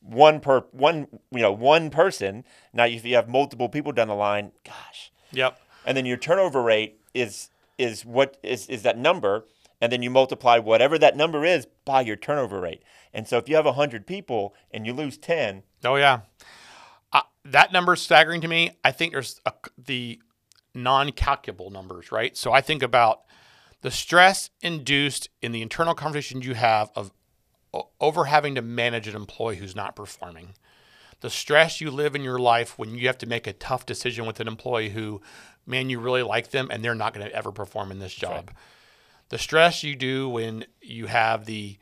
One 0.00 0.40
per 0.40 0.60
one, 0.72 1.06
you 1.30 1.40
know, 1.40 1.52
one 1.52 1.90
person. 1.90 2.44
Now, 2.72 2.86
if 2.86 3.04
you 3.04 3.14
have 3.16 3.28
multiple 3.28 3.68
people 3.68 3.92
down 3.92 4.08
the 4.08 4.14
line, 4.14 4.52
gosh. 4.64 5.10
Yep. 5.32 5.60
And 5.84 5.96
then 5.96 6.06
your 6.06 6.16
turnover 6.16 6.62
rate 6.62 7.00
is 7.14 7.50
is 7.78 8.04
what 8.04 8.36
is 8.42 8.66
is 8.68 8.82
that 8.82 8.98
number, 8.98 9.46
and 9.80 9.92
then 9.92 10.02
you 10.02 10.10
multiply 10.10 10.58
whatever 10.58 10.98
that 10.98 11.16
number 11.16 11.44
is 11.44 11.66
by 11.84 12.00
your 12.00 12.16
turnover 12.16 12.60
rate. 12.60 12.82
And 13.12 13.26
so, 13.26 13.38
if 13.38 13.48
you 13.48 13.56
have 13.56 13.66
hundred 13.66 14.06
people 14.06 14.54
and 14.70 14.86
you 14.86 14.92
lose 14.92 15.16
ten, 15.16 15.62
oh 15.84 15.96
yeah, 15.96 16.20
uh, 17.12 17.22
that 17.44 17.72
number 17.72 17.94
is 17.94 18.02
staggering 18.02 18.40
to 18.42 18.48
me. 18.48 18.72
I 18.84 18.92
think 18.92 19.12
there's 19.12 19.40
a, 19.46 19.52
the 19.76 20.20
non-calculable 20.74 21.70
numbers, 21.70 22.12
right? 22.12 22.36
So 22.36 22.52
I 22.52 22.60
think 22.60 22.82
about 22.82 23.22
the 23.82 23.90
stress 23.90 24.50
induced 24.60 25.28
in 25.40 25.52
the 25.52 25.62
internal 25.62 25.94
conversation 25.94 26.42
you 26.42 26.54
have 26.54 26.90
of 26.94 27.12
over 28.00 28.24
having 28.24 28.54
to 28.54 28.62
manage 28.62 29.06
an 29.08 29.16
employee 29.16 29.56
who's 29.56 29.76
not 29.76 29.94
performing. 29.94 30.54
The 31.20 31.30
stress 31.30 31.80
you 31.80 31.90
live 31.90 32.14
in 32.14 32.22
your 32.22 32.38
life 32.38 32.78
when 32.78 32.94
you 32.94 33.06
have 33.08 33.18
to 33.18 33.26
make 33.26 33.46
a 33.46 33.52
tough 33.52 33.84
decision 33.84 34.24
with 34.24 34.40
an 34.40 34.48
employee 34.48 34.90
who, 34.90 35.20
man, 35.68 35.90
you 35.90 36.00
really 36.00 36.22
like 36.22 36.50
them 36.50 36.68
and 36.70 36.82
they're 36.82 36.94
not 36.94 37.14
going 37.14 37.26
to 37.26 37.34
ever 37.34 37.52
perform 37.52 37.90
in 37.90 37.98
this 37.98 38.14
job. 38.14 38.48
Right. 38.48 38.56
The 39.28 39.38
stress 39.38 39.82
you 39.82 39.94
do 39.94 40.28
when 40.28 40.64
you 40.80 41.06
have 41.06 41.44
the, 41.44 41.78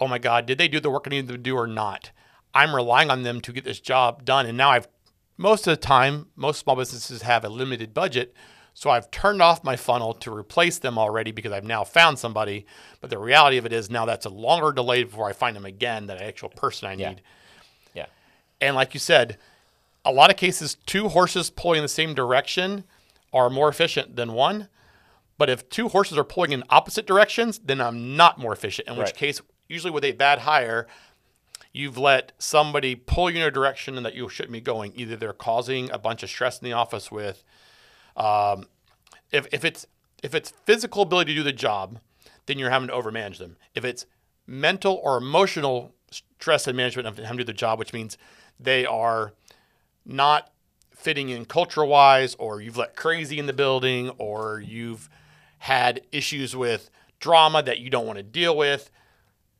oh 0.00 0.08
my 0.08 0.18
God, 0.18 0.46
did 0.46 0.58
they 0.58 0.68
do 0.68 0.80
the 0.80 0.90
work 0.90 1.04
I 1.06 1.10
needed 1.10 1.28
to 1.28 1.38
do 1.38 1.56
or 1.56 1.66
not? 1.66 2.10
I'm 2.52 2.74
relying 2.74 3.10
on 3.10 3.22
them 3.22 3.40
to 3.42 3.52
get 3.52 3.64
this 3.64 3.80
job 3.80 4.24
done. 4.24 4.46
And 4.46 4.58
now 4.58 4.70
I've 4.70 4.88
most 5.36 5.66
of 5.66 5.72
the 5.72 5.76
time, 5.76 6.28
most 6.34 6.60
small 6.60 6.76
businesses 6.76 7.22
have 7.22 7.44
a 7.44 7.48
limited 7.48 7.92
budget. 7.92 8.34
So 8.74 8.90
I've 8.90 9.10
turned 9.10 9.40
off 9.40 9.64
my 9.64 9.76
funnel 9.76 10.12
to 10.14 10.34
replace 10.34 10.78
them 10.78 10.98
already 10.98 11.32
because 11.32 11.52
I've 11.52 11.64
now 11.64 11.84
found 11.84 12.18
somebody. 12.18 12.66
But 13.00 13.10
the 13.10 13.18
reality 13.18 13.56
of 13.56 13.66
it 13.66 13.72
is 13.72 13.90
now 13.90 14.04
that's 14.04 14.26
a 14.26 14.30
longer 14.30 14.72
delay 14.72 15.04
before 15.04 15.28
I 15.28 15.32
find 15.32 15.56
them 15.56 15.64
again, 15.64 16.06
that 16.06 16.20
actual 16.20 16.50
person 16.50 16.88
I 16.88 16.94
need. 16.94 17.22
Yeah. 17.94 18.02
yeah. 18.02 18.06
And 18.60 18.76
like 18.76 18.94
you 18.94 19.00
said, 19.00 19.38
a 20.04 20.12
lot 20.12 20.30
of 20.30 20.36
cases, 20.36 20.76
two 20.86 21.08
horses 21.08 21.50
pulling 21.50 21.78
in 21.78 21.84
the 21.84 21.88
same 21.88 22.14
direction 22.14 22.84
are 23.32 23.50
more 23.50 23.68
efficient 23.68 24.16
than 24.16 24.32
one. 24.32 24.68
But 25.38 25.50
if 25.50 25.68
two 25.68 25.88
horses 25.88 26.16
are 26.16 26.24
pulling 26.24 26.52
in 26.52 26.64
opposite 26.70 27.06
directions, 27.06 27.58
then 27.58 27.80
I'm 27.80 28.16
not 28.16 28.38
more 28.38 28.52
efficient. 28.52 28.88
In 28.88 28.96
which 28.96 29.06
right. 29.06 29.14
case, 29.16 29.40
usually 29.68 29.90
with 29.90 30.04
a 30.04 30.12
bad 30.12 30.40
hire, 30.40 30.86
you've 31.72 31.98
let 31.98 32.32
somebody 32.38 32.94
pull 32.94 33.30
you 33.30 33.36
in 33.36 33.42
a 33.42 33.50
direction 33.50 34.02
that 34.02 34.14
you 34.14 34.28
shouldn't 34.28 34.52
be 34.52 34.60
going. 34.62 34.92
Either 34.96 35.14
they're 35.16 35.34
causing 35.34 35.90
a 35.90 35.98
bunch 35.98 36.22
of 36.22 36.30
stress 36.30 36.58
in 36.58 36.64
the 36.64 36.72
office 36.72 37.10
with, 37.10 37.44
um, 38.16 38.66
if, 39.30 39.46
if 39.52 39.64
it's 39.64 39.86
if 40.22 40.34
it's 40.34 40.50
physical 40.64 41.02
ability 41.02 41.34
to 41.34 41.40
do 41.40 41.42
the 41.42 41.52
job, 41.52 42.00
then 42.46 42.58
you're 42.58 42.70
having 42.70 42.88
to 42.88 42.94
overmanage 42.94 43.38
them. 43.38 43.56
If 43.74 43.84
it's 43.84 44.06
mental 44.46 44.98
or 45.04 45.18
emotional 45.18 45.94
stress 46.10 46.66
and 46.66 46.76
management 46.76 47.06
of 47.06 47.18
having 47.18 47.38
to 47.38 47.44
do 47.44 47.52
the 47.52 47.52
job, 47.52 47.78
which 47.78 47.92
means 47.92 48.16
they 48.58 48.86
are 48.86 49.34
not 50.04 50.50
fitting 51.06 51.28
in 51.28 51.44
culture 51.44 51.84
wise, 51.84 52.34
or 52.34 52.60
you've 52.60 52.76
let 52.76 52.96
crazy 52.96 53.38
in 53.38 53.46
the 53.46 53.52
building, 53.52 54.10
or 54.18 54.58
you've 54.58 55.08
had 55.58 56.00
issues 56.10 56.56
with 56.56 56.90
drama 57.20 57.62
that 57.62 57.78
you 57.78 57.88
don't 57.88 58.08
want 58.08 58.16
to 58.16 58.24
deal 58.24 58.56
with 58.56 58.90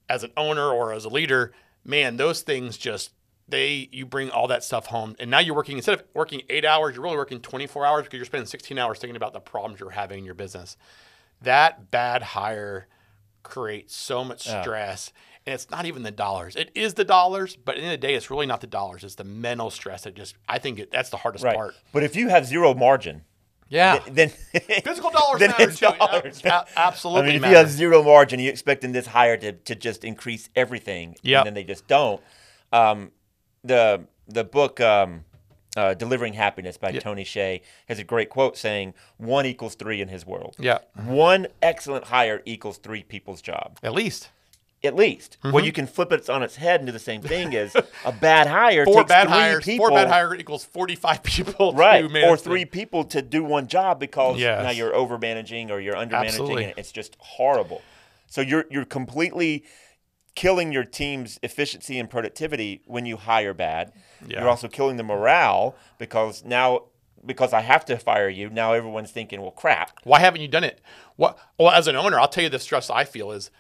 as 0.09 0.25
an 0.25 0.33
owner 0.37 0.69
or 0.69 0.93
as 0.93 1.05
a 1.05 1.09
leader, 1.09 1.53
man, 1.85 2.17
those 2.17 2.43
things 2.43 2.77
just 2.77 3.13
they 3.47 3.89
you 3.93 4.05
bring 4.05 4.29
all 4.29 4.49
that 4.49 4.65
stuff 4.65 4.87
home 4.87 5.15
and 5.21 5.31
now 5.31 5.39
you're 5.39 5.55
working 5.55 5.77
instead 5.77 5.95
of 5.95 6.03
working 6.15 6.43
eight 6.51 6.65
hours 6.65 6.97
you're 6.97 7.05
really 7.05 7.17
working 7.17 7.39
24 7.39 7.87
hours 7.87 8.03
because 8.03 8.17
you're 8.17 8.25
spending 8.25 8.45
16 8.45 8.77
hours 8.77 8.99
thinking 8.99 9.15
about 9.15 9.33
the 9.33 9.39
problems 9.39 9.79
you're 9.79 9.91
having 9.91 10.19
in 10.19 10.25
your 10.25 10.35
business 10.35 10.77
that 11.41 11.93
bad 11.93 12.25
hire 12.25 12.89
creates 13.47 13.95
so 13.95 14.25
much 14.25 14.49
stress. 14.63 15.13
And 15.47 15.55
it's 15.55 15.71
not 15.71 15.87
even 15.87 16.03
the 16.03 16.11
dollars. 16.11 16.57
It 16.57 16.73
is 16.75 16.95
the 16.95 17.05
dollars, 17.05 17.55
but 17.57 17.77
at 17.77 17.79
the 17.79 17.85
end 17.85 17.95
of 17.95 18.01
the 18.01 18.07
day, 18.09 18.15
it's 18.15 18.31
really 18.31 18.47
not 18.47 18.61
the 18.61 18.67
dollars. 18.67 19.05
It's 19.05 19.15
the 19.15 19.25
mental 19.25 19.71
stress 19.71 20.03
that 20.03 20.15
just, 20.17 20.35
I 20.49 20.59
think 20.59 20.81
it, 20.81 20.91
that's 20.91 21.11
the 21.11 21.17
hardest 21.19 21.45
Right. 21.45 21.55
part. 21.55 21.75
But 21.93 22.03
if 22.03 22.17
you 22.17 22.29
have 22.29 22.45
zero 22.47 22.75
margin, 22.75 23.23
Yeah. 23.69 24.01
then 24.11 24.31
Physical 24.85 25.11
dollars 25.11 25.39
then 25.39 25.51
matter 25.51 25.71
too. 25.71 25.87
dollars. 25.99 26.43
Absolutely 26.77 27.21
I 27.23 27.27
mean, 27.27 27.35
if 27.37 27.41
matter. 27.43 27.53
you 27.53 27.59
have 27.59 27.71
zero 27.71 28.03
margin, 28.03 28.41
you're 28.41 28.51
expecting 28.53 28.91
this 28.91 29.07
hire 29.07 29.37
to, 29.37 29.53
to 29.53 29.75
just 29.77 30.03
increase 30.05 30.51
everything, 30.57 31.15
Yep. 31.23 31.39
and 31.39 31.47
then 31.47 31.55
they 31.55 31.65
just 31.65 31.87
don't. 31.87 32.21
Um, 32.73 33.13
the 33.63 34.05
the 34.29 34.43
book 34.43 34.81
um, 34.81 35.25
uh, 35.77 35.95
"Delivering 35.95 36.33
Happiness" 36.33 36.77
by 36.77 36.91
Tony 36.93 37.25
Hsieh 37.25 37.61
has 37.89 38.01
a 38.01 38.05
great 38.05 38.29
quote 38.31 38.57
saying, 38.57 38.95
"One 39.19 39.47
equals 39.47 39.77
three 39.77 40.01
in 40.01 40.09
his 40.09 40.27
world. 40.27 40.57
yeah. 40.59 40.79
One 41.05 41.47
excellent 41.63 42.07
hire 42.07 42.43
equals 42.45 42.79
three 42.79 43.05
people's 43.05 43.41
job, 43.41 43.79
At 43.85 43.93
least. 43.93 44.31
At 44.87 44.95
least." 44.95 45.37
Mm-hmm. 45.43 45.53
Well, 45.53 45.65
you 45.65 45.73
can 45.73 45.87
flip 45.87 46.13
it 46.13 46.29
on 46.31 46.43
its 46.43 46.57
head 46.57 46.81
and 46.81 46.87
do 46.87 46.93
the 46.93 46.99
same 46.99 47.21
thing 47.23 47.55
as 47.55 47.75
a 48.05 48.13
bad 48.13 48.47
hire 48.47 48.85
Four 48.87 49.03
takes 49.03 49.09
bad 49.09 49.29
hires. 49.29 49.65
people, 49.65 49.87
Four 49.89 49.97
bad 49.97 50.09
hire 50.09 50.35
equals 50.35 50.65
45 50.65 51.23
people. 51.23 51.73
right 51.75 52.05
or 52.25 52.37
three 52.37 52.65
people 52.65 53.05
to 53.05 53.21
do 53.23 53.45
one 53.45 53.67
job 53.67 53.99
because 54.01 54.39
Yes. 54.39 54.63
now 54.63 54.71
you're 54.71 54.95
over 54.95 55.19
managing 55.19 55.71
or 55.71 55.81
you're 55.81 55.97
under 55.97 56.15
managing 56.17 56.59
and 56.63 56.75
it's 56.77 56.93
just 56.93 57.17
horrible 57.19 57.83
so 58.29 58.41
you're 58.41 58.65
you're 58.71 58.85
completely 58.85 59.65
killing 60.35 60.73
your 60.73 60.85
team's 60.85 61.39
efficiency 61.43 61.99
and 61.99 62.11
productivity 62.11 62.83
when 62.87 63.07
you 63.07 63.17
hire 63.17 63.55
bad 63.55 63.93
Yeah. 64.27 64.41
you're 64.41 64.49
also 64.49 64.69
killing 64.69 64.97
the 64.97 65.03
morale 65.03 65.75
because 65.99 66.45
now 66.45 66.85
because 67.25 67.53
I 67.53 67.61
have 67.63 67.85
to 67.87 67.97
fire 67.99 68.29
you 68.29 68.51
now 68.51 68.73
everyone's 68.73 69.11
thinking 69.11 69.41
well 69.41 69.51
crap 69.51 69.93
Why 70.05 70.21
haven't 70.21 70.41
you 70.43 70.49
done 70.49 70.65
it? 70.65 70.81
What? 71.17 71.39
Well, 71.59 71.71
as 71.71 71.89
an 71.89 71.97
owner, 71.97 72.21
I'll 72.21 72.29
tell 72.29 72.45
you 72.45 72.51
the 72.51 72.59
stress 72.59 72.91
I 72.91 73.05
feel 73.05 73.33
is, 73.33 73.51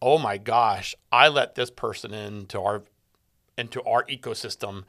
oh 0.00 0.18
my 0.18 0.38
gosh, 0.38 0.94
I 1.10 1.28
let 1.28 1.54
this 1.54 1.70
person 1.70 2.14
into 2.14 2.60
our 2.60 2.82
into 3.56 3.82
our 3.82 4.04
ecosystem, 4.04 4.84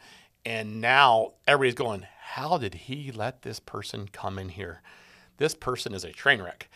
and 0.46 0.80
now 0.80 1.34
everybody's 1.48 1.74
going, 1.74 2.06
how 2.22 2.60
did 2.60 2.76
he 2.76 3.12
let 3.12 3.42
this 3.42 3.60
person 3.60 4.08
come 4.12 4.38
in 4.38 4.50
here? 4.50 4.82
This 5.38 5.56
person 5.56 5.94
is 5.94 6.04
a 6.04 6.12
train 6.12 6.42
wreck. 6.42 6.70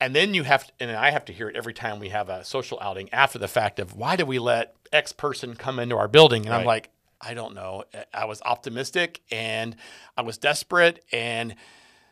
And 0.00 0.14
then 0.14 0.32
you 0.32 0.44
have, 0.44 0.70
and 0.80 0.92
I 0.92 1.10
have 1.10 1.24
to 1.26 1.32
hear 1.32 1.48
it 1.48 1.56
every 1.56 1.74
time 1.74 1.98
we 1.98 2.08
have 2.08 2.28
a 2.28 2.44
social 2.44 2.78
outing 2.80 3.12
after 3.12 3.38
the 3.38 3.48
fact 3.48 3.78
of 3.78 3.94
why 3.94 4.16
did 4.16 4.28
we 4.28 4.38
let 4.38 4.74
X 4.92 5.12
person 5.12 5.54
come 5.56 5.78
into 5.78 5.96
our 5.96 6.08
building? 6.08 6.46
And 6.46 6.54
I'm 6.54 6.64
like, 6.64 6.90
I 7.20 7.34
don't 7.34 7.54
know. 7.54 7.84
I 8.14 8.24
was 8.24 8.40
optimistic 8.42 9.20
and 9.30 9.76
I 10.16 10.22
was 10.22 10.38
desperate 10.38 11.04
and 11.12 11.56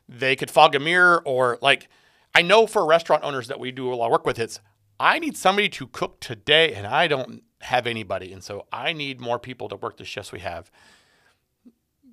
they 0.09 0.37
could 0.37 0.51
fog 0.51 0.75
a 0.75 0.81
mirror 0.81 1.23
or 1.25 1.59
like 1.63 1.89
I 2.35 2.43
know 2.43 2.67
for 2.67 2.85
restaurant 2.85 3.23
owners 3.25 3.49
that 3.49 3.61
we 3.61 3.71
do 3.71 3.93
a 3.93 3.95
lot 3.95 4.07
of 4.07 4.13
work 4.13 4.27
with 4.27 4.39
it's 4.39 4.61
I 4.99 5.19
need 5.19 5.37
somebody 5.37 5.69
to 5.71 5.87
cook 5.87 6.21
today 6.21 6.75
and 6.75 6.87
I 6.87 7.07
don't 7.07 7.43
have 7.63 7.87
anybody 7.87 8.33
and 8.33 8.43
so 8.43 8.67
I 8.73 8.93
need 8.93 9.21
more 9.21 9.39
people 9.39 9.69
to 9.69 9.77
work 9.77 9.97
the 9.97 10.05
shifts 10.05 10.33
we 10.33 10.41
have. 10.41 10.71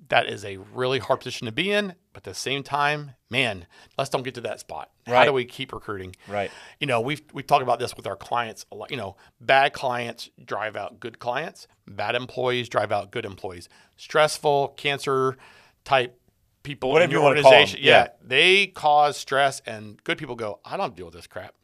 That 0.08 0.26
is 0.28 0.44
a 0.44 0.58
really 0.58 0.98
hard 0.98 1.20
position 1.20 1.46
to 1.46 1.52
be 1.52 1.70
in, 1.72 1.94
but 2.12 2.20
at 2.20 2.24
the 2.24 2.34
same 2.34 2.62
time, 2.62 3.12
man, 3.30 3.66
let's 3.96 4.10
don't 4.10 4.22
get 4.22 4.34
to 4.34 4.42
that 4.42 4.60
spot. 4.60 4.90
How 5.06 5.24
do 5.24 5.32
we 5.32 5.46
keep 5.46 5.72
recruiting? 5.72 6.14
right 6.28 6.50
you 6.78 6.86
know, 6.86 7.00
we've 7.00 7.22
we 7.32 7.42
talk 7.42 7.62
about 7.62 7.78
this 7.78 7.96
with 7.96 8.06
our 8.06 8.16
clients 8.16 8.66
a 8.70 8.74
lot. 8.74 8.90
You 8.90 8.98
know, 8.98 9.16
bad 9.40 9.72
clients 9.72 10.28
drive 10.44 10.76
out 10.76 11.00
good 11.00 11.18
clients. 11.18 11.66
Bad 11.86 12.14
employees 12.16 12.68
drive 12.68 12.92
out 12.92 13.12
good 13.12 13.24
employees. 13.24 13.68
Stressful, 13.96 14.68
cancer 14.76 15.36
type 15.84 16.20
people 16.64 16.90
Whatever 16.90 17.04
in 17.04 17.10
you 17.10 17.22
your 17.22 17.30
'em, 17.36 17.44
organization, 17.44 17.80
yeah. 17.82 18.08
they 18.22 18.66
cause 18.66 19.16
stress, 19.16 19.60
and 19.66 20.02
good 20.04 20.18
people 20.18 20.34
go, 20.34 20.60
I 20.64 20.76
don't 20.76 20.96
deal 20.96 21.06
with 21.06 21.14
this 21.14 21.26
crap. 21.26 21.54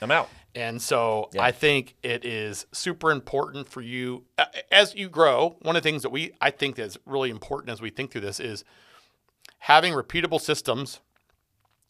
I'm 0.00 0.10
out 0.10 0.28
And 0.54 0.80
so 0.80 1.30
Yeah. 1.32 1.42
I 1.42 1.52
think 1.52 1.94
it 2.02 2.24
is 2.24 2.66
super 2.72 3.10
important 3.10 3.68
for 3.68 3.80
you 3.80 4.24
uh, 4.38 4.46
as 4.70 4.94
you 4.94 5.08
grow. 5.08 5.56
One 5.62 5.76
of 5.76 5.82
the 5.82 5.88
things 5.88 6.02
that 6.02 6.10
we 6.10 6.32
I 6.40 6.50
think 6.50 6.78
is 6.78 6.98
really 7.06 7.30
important 7.30 7.70
as 7.70 7.80
we 7.80 7.90
think 7.90 8.10
through 8.10 8.22
this 8.22 8.40
is 8.40 8.64
having 9.60 9.92
repeatable 9.92 10.40
systems 10.40 11.00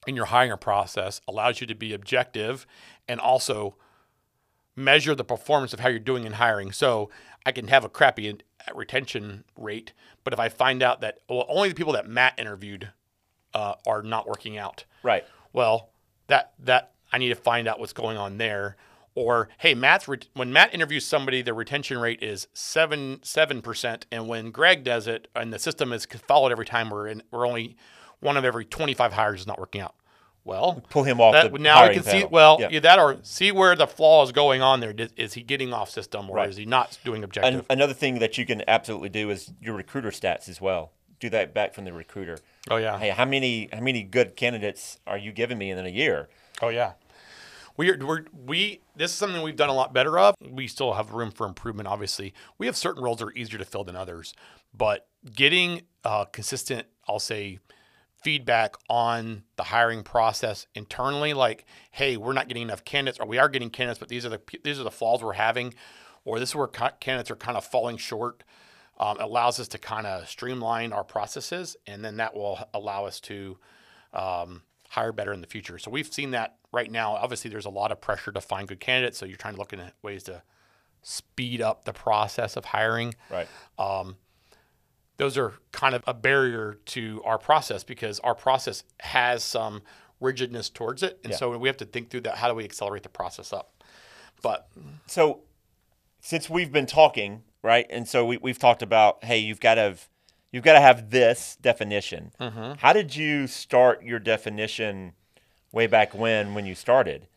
in 0.06 0.16
your 0.16 0.26
hiring 0.26 0.56
process 0.58 1.20
allows 1.28 1.60
you 1.60 1.66
to 1.66 1.74
be 1.74 1.92
objective 1.92 2.66
and 3.08 3.20
also 3.20 3.76
measure 4.76 5.14
the 5.14 5.24
performance 5.24 5.72
of 5.72 5.80
how 5.80 5.88
you're 5.88 5.98
doing 5.98 6.24
in 6.24 6.32
hiring. 6.32 6.72
So 6.72 7.10
I 7.44 7.52
can 7.52 7.68
have 7.68 7.84
a 7.84 7.88
crappy 7.88 8.38
retention 8.74 9.44
rate, 9.56 9.92
but 10.24 10.32
if 10.32 10.40
I 10.40 10.48
find 10.48 10.82
out 10.82 11.00
that 11.00 11.20
well, 11.28 11.46
only 11.48 11.68
the 11.68 11.74
people 11.74 11.92
that 11.94 12.08
Matt 12.08 12.38
interviewed 12.38 12.90
uh, 13.54 13.74
are 13.86 14.02
not 14.02 14.28
working 14.28 14.56
out, 14.56 14.84
right 15.02 15.24
well, 15.52 15.90
that 16.28 16.52
that 16.58 16.92
I 17.12 17.18
need 17.18 17.28
to 17.30 17.34
find 17.34 17.66
out 17.68 17.80
what's 17.80 17.92
going 17.92 18.16
on 18.16 18.38
there. 18.38 18.76
Or 19.16 19.48
hey, 19.58 19.74
Matt's 19.74 20.06
re- 20.06 20.18
when 20.34 20.52
Matt 20.52 20.72
interviews 20.72 21.04
somebody, 21.04 21.42
the 21.42 21.52
retention 21.52 21.98
rate 21.98 22.22
is 22.22 22.46
seven 22.54 23.18
seven 23.22 23.60
percent, 23.60 24.06
and 24.12 24.28
when 24.28 24.50
Greg 24.52 24.84
does 24.84 25.08
it, 25.08 25.26
and 25.34 25.52
the 25.52 25.58
system 25.58 25.92
is 25.92 26.06
followed 26.06 26.52
every 26.52 26.64
time, 26.66 26.90
we're 26.90 27.08
in, 27.08 27.22
we're 27.32 27.46
only 27.46 27.76
one 28.20 28.36
of 28.36 28.44
every 28.44 28.64
twenty 28.64 28.94
five 28.94 29.12
hires 29.14 29.40
is 29.40 29.46
not 29.48 29.58
working 29.58 29.80
out. 29.80 29.94
Well, 30.44 30.82
pull 30.88 31.02
him 31.02 31.20
off 31.20 31.32
that, 31.34 31.52
now 31.52 31.74
we 31.74 31.80
hiring 31.80 31.94
can 31.96 32.02
see 32.04 32.24
well 32.24 32.56
Yeah. 32.60 32.68
yeah, 32.70 32.80
that 32.80 32.98
or 32.98 33.18
see 33.22 33.50
where 33.52 33.74
the 33.76 33.86
flaw 33.86 34.22
is 34.22 34.32
going 34.32 34.62
on 34.62 34.80
there. 34.80 34.94
Is, 34.96 35.12
is 35.16 35.32
he 35.34 35.42
getting 35.42 35.72
off 35.74 35.90
system 35.90 36.30
or 36.30 36.36
Right. 36.36 36.48
is 36.48 36.56
he 36.56 36.64
not 36.64 36.96
doing 37.04 37.22
objective? 37.24 37.54
An- 37.60 37.66
another 37.68 37.92
thing 37.92 38.20
that 38.20 38.38
you 38.38 38.46
can 38.46 38.62
absolutely 38.68 39.10
do 39.10 39.28
is 39.30 39.52
your 39.60 39.74
recruiter 39.74 40.10
stats 40.10 40.48
as 40.48 40.60
well 40.60 40.92
do 41.18 41.28
that 41.28 41.52
back 41.52 41.74
from 41.74 41.84
the 41.84 41.92
recruiter 41.92 42.38
oh 42.70 42.76
yeah, 42.76 42.98
hey 42.98 43.10
how 43.10 43.26
many 43.26 43.68
how 43.70 43.80
many 43.80 44.02
good 44.02 44.34
candidates 44.36 44.98
are 45.06 45.18
you 45.18 45.32
giving 45.32 45.58
me 45.58 45.70
in 45.70 45.78
a 45.78 45.88
year 45.90 46.28
Oh 46.62 46.68
yeah. 46.68 46.92
We 47.76 47.90
are, 47.90 47.98
we're, 47.98 48.24
we 48.32 48.80
this 48.96 49.12
is 49.12 49.16
something 49.16 49.42
we've 49.42 49.56
done 49.56 49.68
a 49.68 49.74
lot 49.74 49.94
better 49.94 50.18
of. 50.18 50.34
We 50.48 50.66
still 50.66 50.92
have 50.94 51.12
room 51.12 51.30
for 51.30 51.46
improvement. 51.46 51.88
Obviously, 51.88 52.34
we 52.58 52.66
have 52.66 52.76
certain 52.76 53.02
roles 53.02 53.18
that 53.18 53.26
are 53.26 53.32
easier 53.32 53.58
to 53.58 53.64
fill 53.64 53.84
than 53.84 53.96
others, 53.96 54.34
but 54.76 55.08
getting 55.34 55.82
uh, 56.04 56.26
consistent, 56.26 56.86
I'll 57.08 57.18
say, 57.18 57.58
feedback 58.22 58.76
on 58.88 59.44
the 59.56 59.64
hiring 59.64 60.02
process 60.02 60.66
internally, 60.74 61.32
like, 61.32 61.64
hey, 61.90 62.16
we're 62.16 62.32
not 62.32 62.48
getting 62.48 62.62
enough 62.64 62.84
candidates, 62.84 63.18
or 63.18 63.26
we 63.26 63.38
are 63.38 63.48
getting 63.48 63.70
candidates, 63.70 63.98
but 63.98 64.08
these 64.08 64.26
are 64.26 64.30
the 64.30 64.40
these 64.62 64.78
are 64.78 64.84
the 64.84 64.90
flaws 64.90 65.22
we're 65.22 65.32
having, 65.32 65.74
or 66.24 66.38
this 66.38 66.50
is 66.50 66.54
where 66.54 66.66
candidates 66.66 67.30
are 67.30 67.36
kind 67.36 67.56
of 67.56 67.64
falling 67.64 67.96
short. 67.96 68.42
Um, 68.98 69.16
allows 69.18 69.58
us 69.58 69.68
to 69.68 69.78
kind 69.78 70.06
of 70.06 70.28
streamline 70.28 70.92
our 70.92 71.04
processes, 71.04 71.74
and 71.86 72.04
then 72.04 72.18
that 72.18 72.34
will 72.34 72.58
allow 72.74 73.06
us 73.06 73.18
to 73.20 73.56
um, 74.12 74.60
hire 74.90 75.12
better 75.12 75.32
in 75.32 75.40
the 75.40 75.46
future. 75.46 75.78
So 75.78 75.90
we've 75.90 76.12
seen 76.12 76.32
that 76.32 76.56
right 76.72 76.90
now. 76.90 77.12
Obviously, 77.12 77.48
there's 77.50 77.66
a 77.66 77.70
lot 77.70 77.92
of 77.92 78.00
pressure 78.00 78.32
to 78.32 78.40
find 78.40 78.66
good 78.68 78.80
candidates. 78.80 79.18
So 79.18 79.24
you're 79.26 79.36
trying 79.36 79.54
to 79.54 79.60
look 79.60 79.72
at 79.72 79.94
ways 80.02 80.24
to 80.24 80.42
speed 81.02 81.60
up 81.62 81.84
the 81.84 81.92
process 81.92 82.56
of 82.56 82.64
hiring. 82.66 83.14
right 83.30 83.46
um, 83.78 84.16
Those 85.16 85.38
are 85.38 85.54
kind 85.72 85.94
of 85.94 86.02
a 86.06 86.14
barrier 86.14 86.78
to 86.86 87.22
our 87.24 87.38
process 87.38 87.84
because 87.84 88.18
our 88.20 88.34
process 88.34 88.82
has 89.00 89.44
some 89.44 89.82
rigidness 90.18 90.68
towards 90.68 91.02
it, 91.02 91.18
and 91.24 91.30
Yeah. 91.32 91.36
so 91.38 91.56
we 91.56 91.68
have 91.68 91.78
to 91.78 91.86
think 91.86 92.10
through 92.10 92.22
that. 92.22 92.36
How 92.36 92.48
do 92.48 92.54
we 92.54 92.64
accelerate 92.64 93.02
the 93.04 93.08
process 93.08 93.52
up? 93.52 93.82
But 94.42 94.68
so 95.06 95.40
since 96.20 96.50
we've 96.50 96.72
been 96.72 96.86
talking 96.86 97.42
right 97.62 97.86
and 97.90 98.06
so 98.08 98.24
we, 98.26 98.36
we've 98.38 98.58
talked 98.58 98.82
about 98.82 99.22
hey 99.24 99.38
you've 99.38 99.60
got 99.60 99.74
to 99.76 99.96
you've 100.52 100.64
got 100.64 100.74
to 100.74 100.80
have 100.80 101.10
this 101.10 101.56
definition 101.60 102.32
Mm-hmm. 102.40 102.72
how 102.78 102.92
did 102.92 103.14
you 103.16 103.46
start 103.46 104.02
your 104.02 104.18
definition 104.18 105.12
way 105.72 105.86
back 105.86 106.14
when 106.14 106.54
when 106.54 106.66
you 106.66 106.74
started 106.74 107.26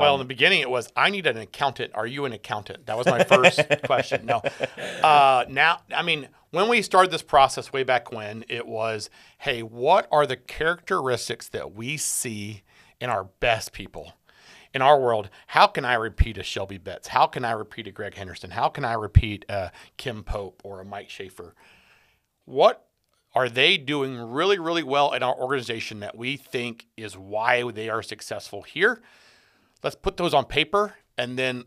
well, 0.00 0.14
in 0.14 0.20
the 0.20 0.24
beginning, 0.24 0.60
it 0.62 0.70
was, 0.70 0.90
I 0.96 1.10
need 1.10 1.26
an 1.26 1.36
accountant. 1.36 1.92
Are 1.94 2.06
you 2.06 2.24
an 2.24 2.32
accountant? 2.32 2.86
That 2.86 2.96
was 2.96 3.06
my 3.06 3.24
first 3.24 3.60
question. 3.84 4.24
No. 4.24 4.40
Uh, 5.02 5.44
now, 5.50 5.80
I 5.94 6.00
mean, 6.02 6.28
when 6.50 6.68
we 6.68 6.80
started 6.80 7.10
this 7.12 7.20
process 7.20 7.74
way 7.74 7.82
back 7.82 8.10
when, 8.10 8.42
it 8.48 8.66
was, 8.66 9.10
hey, 9.36 9.62
what 9.62 10.08
are 10.10 10.26
the 10.26 10.36
characteristics 10.38 11.48
that 11.50 11.74
we 11.74 11.98
see 11.98 12.62
in 13.02 13.10
our 13.10 13.24
best 13.24 13.72
people? 13.74 14.14
In 14.72 14.80
our 14.80 14.98
world, 14.98 15.28
how 15.48 15.66
can 15.66 15.84
I 15.84 15.94
repeat 15.94 16.38
a 16.38 16.42
Shelby 16.42 16.78
Betts? 16.78 17.08
How 17.08 17.26
can 17.26 17.44
I 17.44 17.52
repeat 17.52 17.86
a 17.86 17.90
Greg 17.90 18.14
Henderson? 18.14 18.52
How 18.52 18.68
can 18.70 18.82
I 18.84 18.94
repeat 18.94 19.44
a 19.50 19.72
Kim 19.98 20.24
Pope 20.24 20.62
or 20.64 20.80
a 20.80 20.84
Mike 20.86 21.10
Schaefer? 21.10 21.54
What 22.46 22.86
are 23.34 23.50
they 23.50 23.76
doing 23.76 24.18
really, 24.18 24.58
really 24.58 24.82
well 24.82 25.12
in 25.12 25.22
our 25.22 25.34
organization 25.36 26.00
that 26.00 26.16
we 26.16 26.38
think 26.38 26.86
is 26.96 27.18
why 27.18 27.70
they 27.70 27.90
are 27.90 28.02
successful 28.02 28.62
here? 28.62 29.02
let's 29.82 29.96
put 29.96 30.16
those 30.16 30.34
on 30.34 30.44
paper 30.44 30.96
and 31.16 31.38
then 31.38 31.64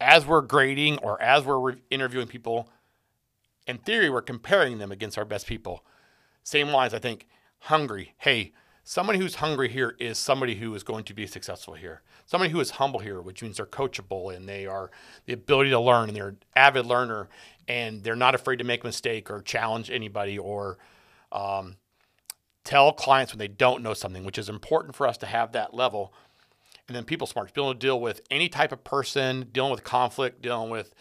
as 0.00 0.24
we're 0.24 0.40
grading 0.40 0.98
or 0.98 1.20
as 1.20 1.44
we're 1.44 1.58
re- 1.58 1.82
interviewing 1.90 2.28
people 2.28 2.68
in 3.66 3.78
theory 3.78 4.08
we're 4.08 4.22
comparing 4.22 4.78
them 4.78 4.92
against 4.92 5.18
our 5.18 5.24
best 5.24 5.46
people. 5.46 5.84
Same 6.42 6.68
lines 6.68 6.94
i 6.94 6.98
think 6.98 7.26
hungry. 7.60 8.14
Hey 8.18 8.52
somebody 8.84 9.18
who's 9.18 9.34
hungry 9.34 9.68
here 9.68 9.96
is 9.98 10.16
somebody 10.16 10.54
who 10.54 10.74
is 10.74 10.82
going 10.82 11.04
to 11.04 11.12
be 11.12 11.26
successful 11.26 11.74
here. 11.74 12.02
Somebody 12.24 12.52
who 12.52 12.60
is 12.60 12.70
humble 12.70 13.00
here 13.00 13.20
which 13.20 13.42
means 13.42 13.56
they're 13.56 13.66
coachable 13.66 14.34
and 14.34 14.48
they 14.48 14.64
are 14.64 14.90
the 15.26 15.32
ability 15.32 15.70
to 15.70 15.80
learn 15.80 16.08
and 16.08 16.16
they're 16.16 16.28
an 16.28 16.38
avid 16.54 16.86
learner 16.86 17.28
and 17.68 18.02
they're 18.02 18.16
not 18.16 18.34
afraid 18.34 18.56
to 18.56 18.64
make 18.64 18.82
a 18.82 18.86
mistake 18.86 19.30
or 19.30 19.40
challenge 19.42 19.90
anybody 19.90 20.38
or 20.38 20.78
tell 22.64 22.92
clients 22.92 23.32
when 23.32 23.38
they 23.38 23.48
don't 23.48 23.82
know 23.82 23.94
something 23.94 24.24
which 24.24 24.38
is 24.38 24.48
important 24.48 24.94
for 24.94 25.06
us 25.06 25.16
to 25.16 25.26
have 25.26 25.52
that 25.52 25.72
level 25.72 26.12
and 26.88 26.96
then 26.96 27.04
people 27.04 27.26
smarts, 27.26 27.52
being 27.52 27.66
able 27.66 27.74
to 27.74 27.78
deal 27.78 28.00
with 28.00 28.22
any 28.30 28.48
type 28.48 28.72
of 28.72 28.82
person, 28.82 29.48
dealing 29.52 29.70
with 29.70 29.84
conflict, 29.84 30.40
dealing 30.40 30.70
with 30.70 30.94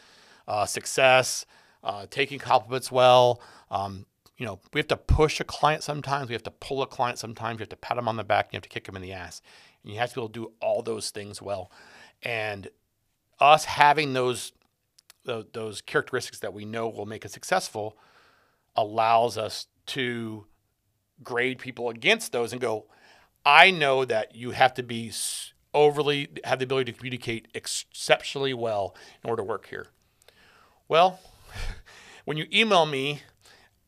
uh, 0.47 0.65
success, 0.65 1.45
uh, 1.83 2.05
taking 2.09 2.39
compliments 2.39 2.91
well. 2.91 3.41
Um, 3.71 4.05
you 4.37 4.45
know, 4.45 4.59
we 4.73 4.79
have 4.79 4.87
to 4.87 4.97
push 4.97 5.39
a 5.39 5.45
client 5.45 5.83
sometimes. 5.83 6.27
We 6.27 6.33
have 6.33 6.43
to 6.43 6.51
pull 6.51 6.81
a 6.81 6.87
client 6.87 7.17
sometimes. 7.19 7.59
You 7.59 7.63
have 7.63 7.69
to 7.69 7.77
pat 7.77 7.95
them 7.95 8.07
on 8.07 8.17
the 8.17 8.25
back. 8.25 8.49
You 8.51 8.57
have 8.57 8.63
to 8.63 8.69
kick 8.69 8.83
them 8.83 8.97
in 8.97 9.01
the 9.01 9.13
ass. 9.13 9.41
And 9.81 9.93
you 9.93 9.99
have 9.99 10.09
to 10.09 10.15
be 10.15 10.21
able 10.21 10.29
to 10.29 10.33
do 10.33 10.51
all 10.61 10.81
those 10.81 11.09
things 11.09 11.41
well. 11.41 11.71
And 12.21 12.67
us 13.39 13.65
having 13.65 14.13
those 14.13 14.51
those, 15.27 15.81
characteristics 15.81 16.39
that 16.39 16.53
we 16.53 16.65
know 16.65 16.87
will 16.89 17.05
make 17.05 17.25
us 17.25 17.31
successful 17.31 17.97
allows 18.75 19.37
us 19.37 19.67
to 19.87 20.45
grade 21.23 21.59
people 21.59 21.89
against 21.89 22.31
those 22.31 22.51
and 22.51 22.61
go, 22.61 22.85
I 23.45 23.71
know 23.71 24.05
that 24.05 24.35
you 24.35 24.51
have 24.51 24.73
to 24.75 24.83
be 24.83 25.11
overly 25.73 26.29
have 26.43 26.59
the 26.59 26.65
ability 26.65 26.91
to 26.91 26.97
communicate 26.97 27.47
exceptionally 27.53 28.53
well 28.53 28.95
in 29.23 29.29
order 29.29 29.41
to 29.41 29.47
work 29.47 29.67
here. 29.67 29.87
Well, 30.87 31.19
when 32.25 32.37
you 32.37 32.47
email 32.53 32.85
me 32.85 33.21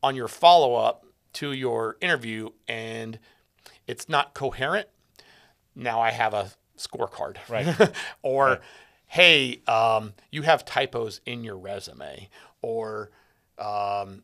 on 0.02 0.16
your 0.16 0.28
follow 0.28 0.74
up 0.74 1.04
to 1.34 1.52
your 1.52 1.96
interview 2.00 2.50
and 2.68 3.18
it's 3.86 4.08
not 4.08 4.34
coherent, 4.34 4.88
now 5.74 6.00
I 6.00 6.10
have 6.10 6.34
a 6.34 6.52
scorecard. 6.78 7.36
Right. 7.48 7.92
or, 8.22 8.46
right. 8.46 8.60
Hey, 9.10 9.60
um, 9.66 10.14
you 10.30 10.42
have 10.42 10.64
typos 10.64 11.20
in 11.26 11.42
your 11.42 11.58
resume. 11.58 12.28
Or, 12.62 13.10
um, 13.58 14.22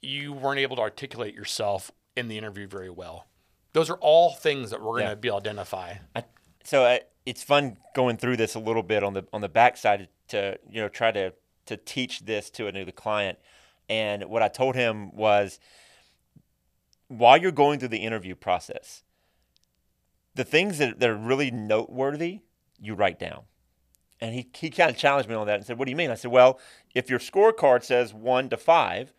you 0.00 0.32
weren't 0.32 0.60
able 0.60 0.76
to 0.76 0.82
articulate 0.82 1.34
yourself 1.34 1.90
in 2.16 2.28
the 2.28 2.38
interview 2.38 2.68
very 2.68 2.90
well. 2.90 3.26
Those 3.72 3.90
are 3.90 3.96
all 3.96 4.34
things 4.34 4.70
that 4.70 4.80
we're 4.80 5.00
going 5.00 5.10
to 5.10 5.16
be 5.16 5.26
able 5.26 5.40
to 5.40 5.50
identify. 5.50 5.94
I, 6.14 6.24
so 6.62 6.84
I, 6.84 7.00
it's 7.26 7.42
fun 7.42 7.76
going 7.94 8.18
through 8.18 8.36
this 8.36 8.54
a 8.54 8.60
little 8.60 8.84
bit 8.84 9.02
on 9.02 9.14
the 9.14 9.26
on 9.32 9.40
the 9.40 9.48
backside 9.48 10.08
to 10.28 10.58
you 10.70 10.80
know 10.80 10.88
try 10.88 11.10
to 11.10 11.32
to 11.66 11.76
teach 11.76 12.20
this 12.20 12.50
to 12.50 12.68
a 12.68 12.72
new 12.72 12.84
client. 12.92 13.38
And 13.88 14.26
what 14.26 14.42
I 14.42 14.48
told 14.48 14.76
him 14.76 15.14
was, 15.14 15.58
while 17.08 17.36
you're 17.36 17.50
going 17.50 17.80
through 17.80 17.88
the 17.88 17.98
interview 17.98 18.36
process, 18.36 19.02
the 20.34 20.44
things 20.44 20.78
that, 20.78 21.00
that 21.00 21.10
are 21.10 21.16
really 21.16 21.50
noteworthy, 21.50 22.40
you 22.80 22.94
write 22.94 23.18
down. 23.18 23.42
And 24.20 24.34
he, 24.34 24.48
he 24.54 24.70
kind 24.70 24.90
of 24.90 24.96
challenged 24.96 25.28
me 25.28 25.34
on 25.34 25.46
that 25.46 25.56
and 25.56 25.66
said, 25.66 25.78
What 25.78 25.86
do 25.86 25.90
you 25.90 25.96
mean? 25.96 26.10
I 26.10 26.14
said, 26.14 26.30
Well, 26.30 26.58
if 26.94 27.10
your 27.10 27.18
scorecard 27.18 27.84
says 27.84 28.14
one 28.14 28.48
to 28.50 28.56
five, 28.56 29.12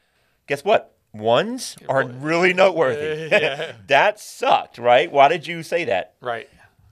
guess 0.47 0.63
what? 0.63 0.95
Ones 1.13 1.77
are 1.87 2.05
really 2.05 2.53
noteworthy. 2.53 3.29
yeah. 3.31 3.73
that 3.87 4.19
sucked, 4.19 4.77
right? 4.77 5.11
Why 5.11 5.27
did 5.27 5.47
you 5.47 5.63
say 5.63 5.85
that? 5.85 6.15
Right. 6.21 6.49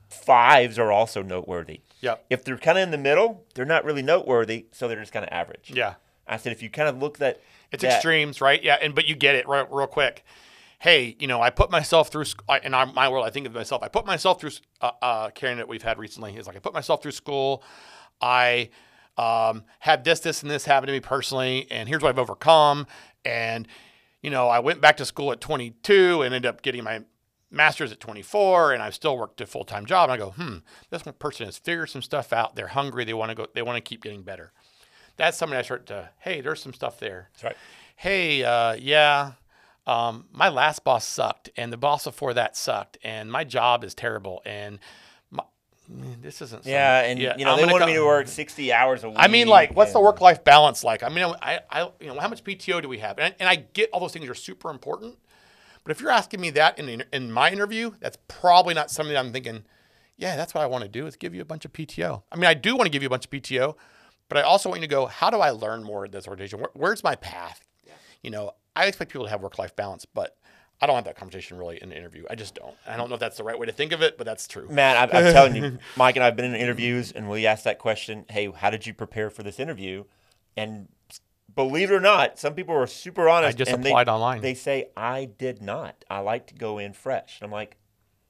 Fives 0.08 0.78
are 0.78 0.92
also 0.92 1.22
noteworthy. 1.22 1.80
Yep. 2.00 2.24
If 2.30 2.44
they're 2.44 2.58
kind 2.58 2.78
of 2.78 2.82
in 2.84 2.90
the 2.90 2.98
middle, 2.98 3.44
they're 3.54 3.64
not 3.64 3.84
really 3.84 4.02
noteworthy, 4.02 4.66
so 4.72 4.88
they're 4.88 5.00
just 5.00 5.12
kind 5.12 5.24
of 5.24 5.32
average. 5.32 5.72
Yeah. 5.74 5.94
I 6.26 6.36
said 6.38 6.52
if 6.52 6.62
you 6.62 6.70
kind 6.70 6.88
of 6.88 6.98
look 6.98 7.20
at 7.20 7.40
it's 7.72 7.82
that, 7.82 7.94
extremes, 7.96 8.40
right? 8.40 8.62
Yeah, 8.62 8.76
and 8.80 8.94
but 8.94 9.06
you 9.06 9.14
get 9.14 9.34
it 9.34 9.48
real, 9.48 9.66
real 9.70 9.86
quick. 9.86 10.24
Hey, 10.84 11.16
you 11.18 11.26
know, 11.26 11.40
I 11.40 11.48
put 11.48 11.70
myself 11.70 12.10
through 12.10 12.26
in 12.62 12.72
my 12.72 13.08
world. 13.08 13.24
I 13.24 13.30
think 13.30 13.46
of 13.46 13.54
myself. 13.54 13.82
I 13.82 13.88
put 13.88 14.04
myself 14.04 14.38
through. 14.38 14.50
Uh, 14.82 14.90
uh, 15.00 15.30
candidate 15.30 15.66
we've 15.66 15.80
had 15.80 15.98
recently 15.98 16.36
is 16.36 16.46
like 16.46 16.56
I 16.56 16.58
put 16.58 16.74
myself 16.74 17.02
through 17.02 17.12
school. 17.12 17.64
I 18.20 18.68
um, 19.16 19.64
had 19.78 20.04
this, 20.04 20.20
this, 20.20 20.42
and 20.42 20.50
this 20.50 20.66
happen 20.66 20.88
to 20.88 20.92
me 20.92 21.00
personally, 21.00 21.66
and 21.70 21.88
here's 21.88 22.02
what 22.02 22.10
I've 22.10 22.18
overcome. 22.18 22.86
And 23.24 23.66
you 24.20 24.28
know, 24.28 24.50
I 24.50 24.58
went 24.58 24.82
back 24.82 24.98
to 24.98 25.06
school 25.06 25.32
at 25.32 25.40
22 25.40 26.20
and 26.20 26.34
ended 26.34 26.46
up 26.46 26.60
getting 26.60 26.84
my 26.84 27.02
master's 27.50 27.90
at 27.90 28.00
24 28.00 28.74
and 28.74 28.82
I've 28.82 28.94
still 28.94 29.16
worked 29.16 29.40
a 29.40 29.46
full-time 29.46 29.86
job. 29.86 30.10
And 30.10 30.12
I 30.12 30.22
go, 30.22 30.32
hmm, 30.32 30.56
this 30.90 31.02
person 31.18 31.46
has 31.46 31.56
figured 31.56 31.88
some 31.88 32.02
stuff 32.02 32.30
out. 32.30 32.56
They're 32.56 32.66
hungry. 32.66 33.06
They 33.06 33.14
want 33.14 33.30
to 33.30 33.34
go, 33.34 33.46
they 33.54 33.62
want 33.62 33.78
to 33.78 33.80
keep 33.80 34.02
getting 34.02 34.22
better. 34.22 34.52
That's 35.16 35.38
something 35.38 35.56
I 35.56 35.62
start 35.62 35.86
to, 35.86 36.10
hey, 36.18 36.42
there's 36.42 36.60
some 36.62 36.74
stuff 36.74 37.00
there. 37.00 37.30
That's 37.32 37.44
right. 37.44 37.56
Hey, 37.96 38.44
uh, 38.44 38.74
yeah, 38.74 39.32
um, 39.86 40.26
my 40.32 40.48
last 40.48 40.84
boss 40.84 41.06
sucked 41.06 41.50
and 41.56 41.72
the 41.72 41.76
boss 41.76 42.04
before 42.04 42.34
that 42.34 42.56
sucked 42.56 42.98
and 43.02 43.30
my 43.30 43.44
job 43.44 43.84
is 43.84 43.94
terrible. 43.94 44.42
And 44.44 44.78
this 45.88 46.40
isn't. 46.40 46.64
Yeah, 46.64 47.00
and 47.00 47.18
yeah, 47.18 47.34
you 47.36 47.44
know 47.44 47.52
I'm 47.52 47.58
they 47.58 47.70
wanted 47.70 47.86
me 47.86 47.94
to 47.94 48.04
work 48.04 48.26
sixty 48.26 48.72
hours 48.72 49.04
a 49.04 49.08
week. 49.08 49.18
I 49.20 49.28
mean, 49.28 49.48
like, 49.48 49.74
what's 49.76 49.92
the 49.92 50.00
work 50.00 50.20
life 50.20 50.42
balance 50.42 50.82
like? 50.82 51.02
I 51.02 51.08
mean, 51.08 51.24
I, 51.42 51.60
I, 51.70 51.90
you 52.00 52.06
know, 52.06 52.18
how 52.18 52.28
much 52.28 52.42
PTO 52.42 52.80
do 52.80 52.88
we 52.88 52.98
have? 52.98 53.18
And 53.18 53.26
I, 53.26 53.36
and 53.38 53.48
I 53.48 53.56
get 53.56 53.90
all 53.92 54.00
those 54.00 54.12
things 54.12 54.28
are 54.28 54.34
super 54.34 54.70
important, 54.70 55.16
but 55.82 55.90
if 55.90 56.00
you're 56.00 56.10
asking 56.10 56.40
me 56.40 56.50
that 56.50 56.78
in 56.78 57.04
in 57.12 57.30
my 57.30 57.50
interview, 57.50 57.92
that's 58.00 58.16
probably 58.28 58.72
not 58.74 58.90
something 58.90 59.16
I'm 59.16 59.32
thinking. 59.32 59.64
Yeah, 60.16 60.36
that's 60.36 60.54
what 60.54 60.62
I 60.62 60.66
want 60.66 60.84
to 60.84 60.88
do 60.88 61.06
is 61.06 61.16
give 61.16 61.34
you 61.34 61.42
a 61.42 61.44
bunch 61.44 61.64
of 61.64 61.72
PTO. 61.72 62.22
I 62.32 62.36
mean, 62.36 62.46
I 62.46 62.54
do 62.54 62.76
want 62.76 62.86
to 62.86 62.90
give 62.90 63.02
you 63.02 63.08
a 63.08 63.10
bunch 63.10 63.26
of 63.26 63.30
PTO, 63.30 63.74
but 64.28 64.38
I 64.38 64.42
also 64.42 64.70
want 64.70 64.80
you 64.80 64.88
to 64.88 64.90
go. 64.90 65.06
How 65.06 65.28
do 65.28 65.38
I 65.38 65.50
learn 65.50 65.82
more 65.82 66.06
at 66.06 66.12
this 66.12 66.26
organization? 66.26 66.60
Where, 66.60 66.70
where's 66.72 67.04
my 67.04 67.16
path? 67.16 67.66
You 68.24 68.30
know, 68.30 68.52
I 68.74 68.86
expect 68.86 69.12
people 69.12 69.26
to 69.26 69.30
have 69.30 69.42
work 69.42 69.58
life 69.58 69.76
balance, 69.76 70.04
but 70.06 70.36
I 70.80 70.86
don't 70.86 70.96
have 70.96 71.04
that 71.04 71.16
conversation 71.16 71.56
really 71.56 71.76
in 71.80 71.92
an 71.92 71.96
interview. 71.96 72.24
I 72.28 72.34
just 72.34 72.54
don't. 72.54 72.74
I 72.86 72.96
don't 72.96 73.08
know 73.08 73.14
if 73.14 73.20
that's 73.20 73.36
the 73.36 73.44
right 73.44 73.58
way 73.58 73.66
to 73.66 73.72
think 73.72 73.92
of 73.92 74.02
it, 74.02 74.18
but 74.18 74.24
that's 74.24 74.48
true. 74.48 74.68
Man, 74.68 74.96
I'm, 74.96 75.10
I'm 75.14 75.32
telling 75.32 75.54
you, 75.54 75.78
Mike 75.96 76.16
and 76.16 76.22
I 76.22 76.26
have 76.26 76.36
been 76.36 76.46
in 76.46 76.54
interviews, 76.54 77.12
and 77.12 77.30
we 77.30 77.46
asked 77.46 77.64
that 77.64 77.78
question. 77.78 78.24
Hey, 78.28 78.50
how 78.50 78.70
did 78.70 78.86
you 78.86 78.94
prepare 78.94 79.30
for 79.30 79.42
this 79.42 79.60
interview? 79.60 80.04
And 80.56 80.88
believe 81.54 81.90
it 81.90 81.94
or 81.94 82.00
not, 82.00 82.38
some 82.38 82.54
people 82.54 82.74
are 82.74 82.86
super 82.86 83.28
honest. 83.28 83.54
I 83.54 83.64
just 83.64 83.72
applied 83.72 84.06
they, 84.06 84.10
online. 84.10 84.40
They 84.40 84.54
say 84.54 84.88
I 84.96 85.26
did 85.26 85.62
not. 85.62 86.04
I 86.10 86.20
like 86.20 86.46
to 86.48 86.54
go 86.54 86.78
in 86.78 86.92
fresh. 86.92 87.38
And 87.40 87.46
I'm 87.46 87.52
like, 87.52 87.76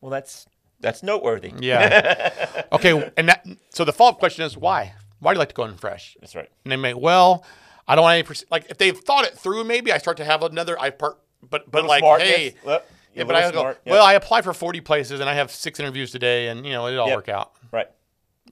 well, 0.01 0.11
that's 0.11 0.47
that's 0.81 1.03
noteworthy. 1.03 1.53
Yeah. 1.61 2.65
okay, 2.73 3.11
and 3.17 3.29
that 3.29 3.47
so 3.71 3.85
the 3.85 3.93
follow 3.93 4.11
up 4.11 4.19
question 4.19 4.45
is 4.45 4.57
why? 4.57 4.95
Why 5.21 5.33
do 5.33 5.37
you 5.37 5.39
like 5.39 5.49
to 5.49 5.55
go 5.55 5.65
in 5.65 5.77
fresh? 5.77 6.17
That's 6.21 6.35
right. 6.35 6.51
And 6.65 6.73
they 6.73 6.77
may 6.77 6.95
well. 6.95 7.45
I 7.87 7.95
don't 7.95 8.03
want 8.03 8.29
any 8.29 8.39
like 8.51 8.67
if 8.71 8.79
they've 8.79 8.97
thought 8.97 9.25
it 9.25 9.39
through. 9.39 9.65
Maybe 9.65 9.93
I 9.93 9.99
start 9.99 10.17
to 10.19 10.25
have 10.25 10.43
another. 10.43 10.79
I 10.81 10.91
part 10.91 11.19
but 11.49 11.71
but 11.71 11.85
like 11.85 12.01
smartness. 12.01 12.29
hey. 12.29 12.55
Yep. 12.65 12.91
Yeah, 13.15 13.25
but 13.25 13.37
I 13.37 13.51
go, 13.53 13.69
yep. 13.69 13.81
well, 13.87 14.05
I 14.05 14.15
applied 14.15 14.43
for 14.43 14.53
40 14.53 14.81
places 14.81 15.21
and 15.21 15.31
I 15.31 15.35
have 15.35 15.53
six 15.53 15.79
interviews 15.79 16.11
today, 16.11 16.49
and 16.49 16.67
you 16.67 16.73
know 16.73 16.87
it 16.87 16.97
all 16.97 17.07
yep. 17.07 17.17
work 17.17 17.29
out. 17.29 17.53
Right. 17.71 17.89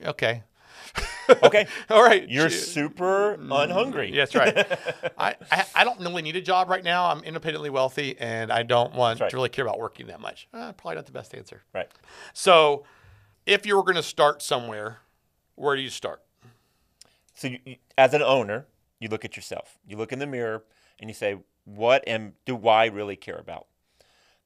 Okay. 0.05 0.45
okay. 1.43 1.67
all 1.91 2.03
right. 2.03 2.29
You're 2.29 2.51
super 2.51 3.35
unhungry. 3.35 4.13
That's 4.15 4.35
right. 4.35 4.57
I, 5.19 5.35
I, 5.51 5.65
I 5.75 5.85
don't 5.85 5.99
really 6.01 6.23
need 6.23 6.37
a 6.37 6.41
job 6.41 6.69
right 6.69 6.85
now. 6.85 7.11
I'm 7.11 7.25
independently 7.25 7.71
wealthy, 7.71 8.17
and 8.19 8.53
I 8.53 8.63
don't 8.63 8.95
want 8.95 9.21
right. 9.21 9.31
to 9.31 9.37
really 9.37 9.49
care 9.49 9.65
about 9.65 9.79
working 9.79 10.07
that 10.07 10.21
much. 10.21 10.49
Uh, 10.53 10.73
probably 10.73 10.97
not 10.97 11.07
the 11.07 11.13
best 11.13 11.35
answer. 11.35 11.63
Right. 11.75 11.91
So, 12.33 12.85
if 13.47 13.67
you 13.67 13.77
were 13.77 13.83
going 13.83 13.97
to 13.97 14.03
start 14.03 14.43
somewhere, 14.43 14.99
where 15.57 15.75
do 15.75 15.83
you 15.83 15.91
start? 15.91 16.23
So, 17.35 17.49
you, 17.49 17.77
as 17.97 18.15
an 18.15 18.23
owner, 18.23 18.67
you 19.03 19.09
look 19.09 19.25
at 19.25 19.35
yourself. 19.37 19.79
You 19.85 19.97
look 19.97 20.13
in 20.13 20.21
the 20.21 20.27
mirror 20.27 20.63
and 21.01 21.11
you 21.11 21.15
say, 21.15 21.39
what 21.65 22.07
am 22.07 22.35
do 22.47 22.69
I 22.69 22.87
really 22.87 23.17
care 23.17 23.37
about? 23.37 23.67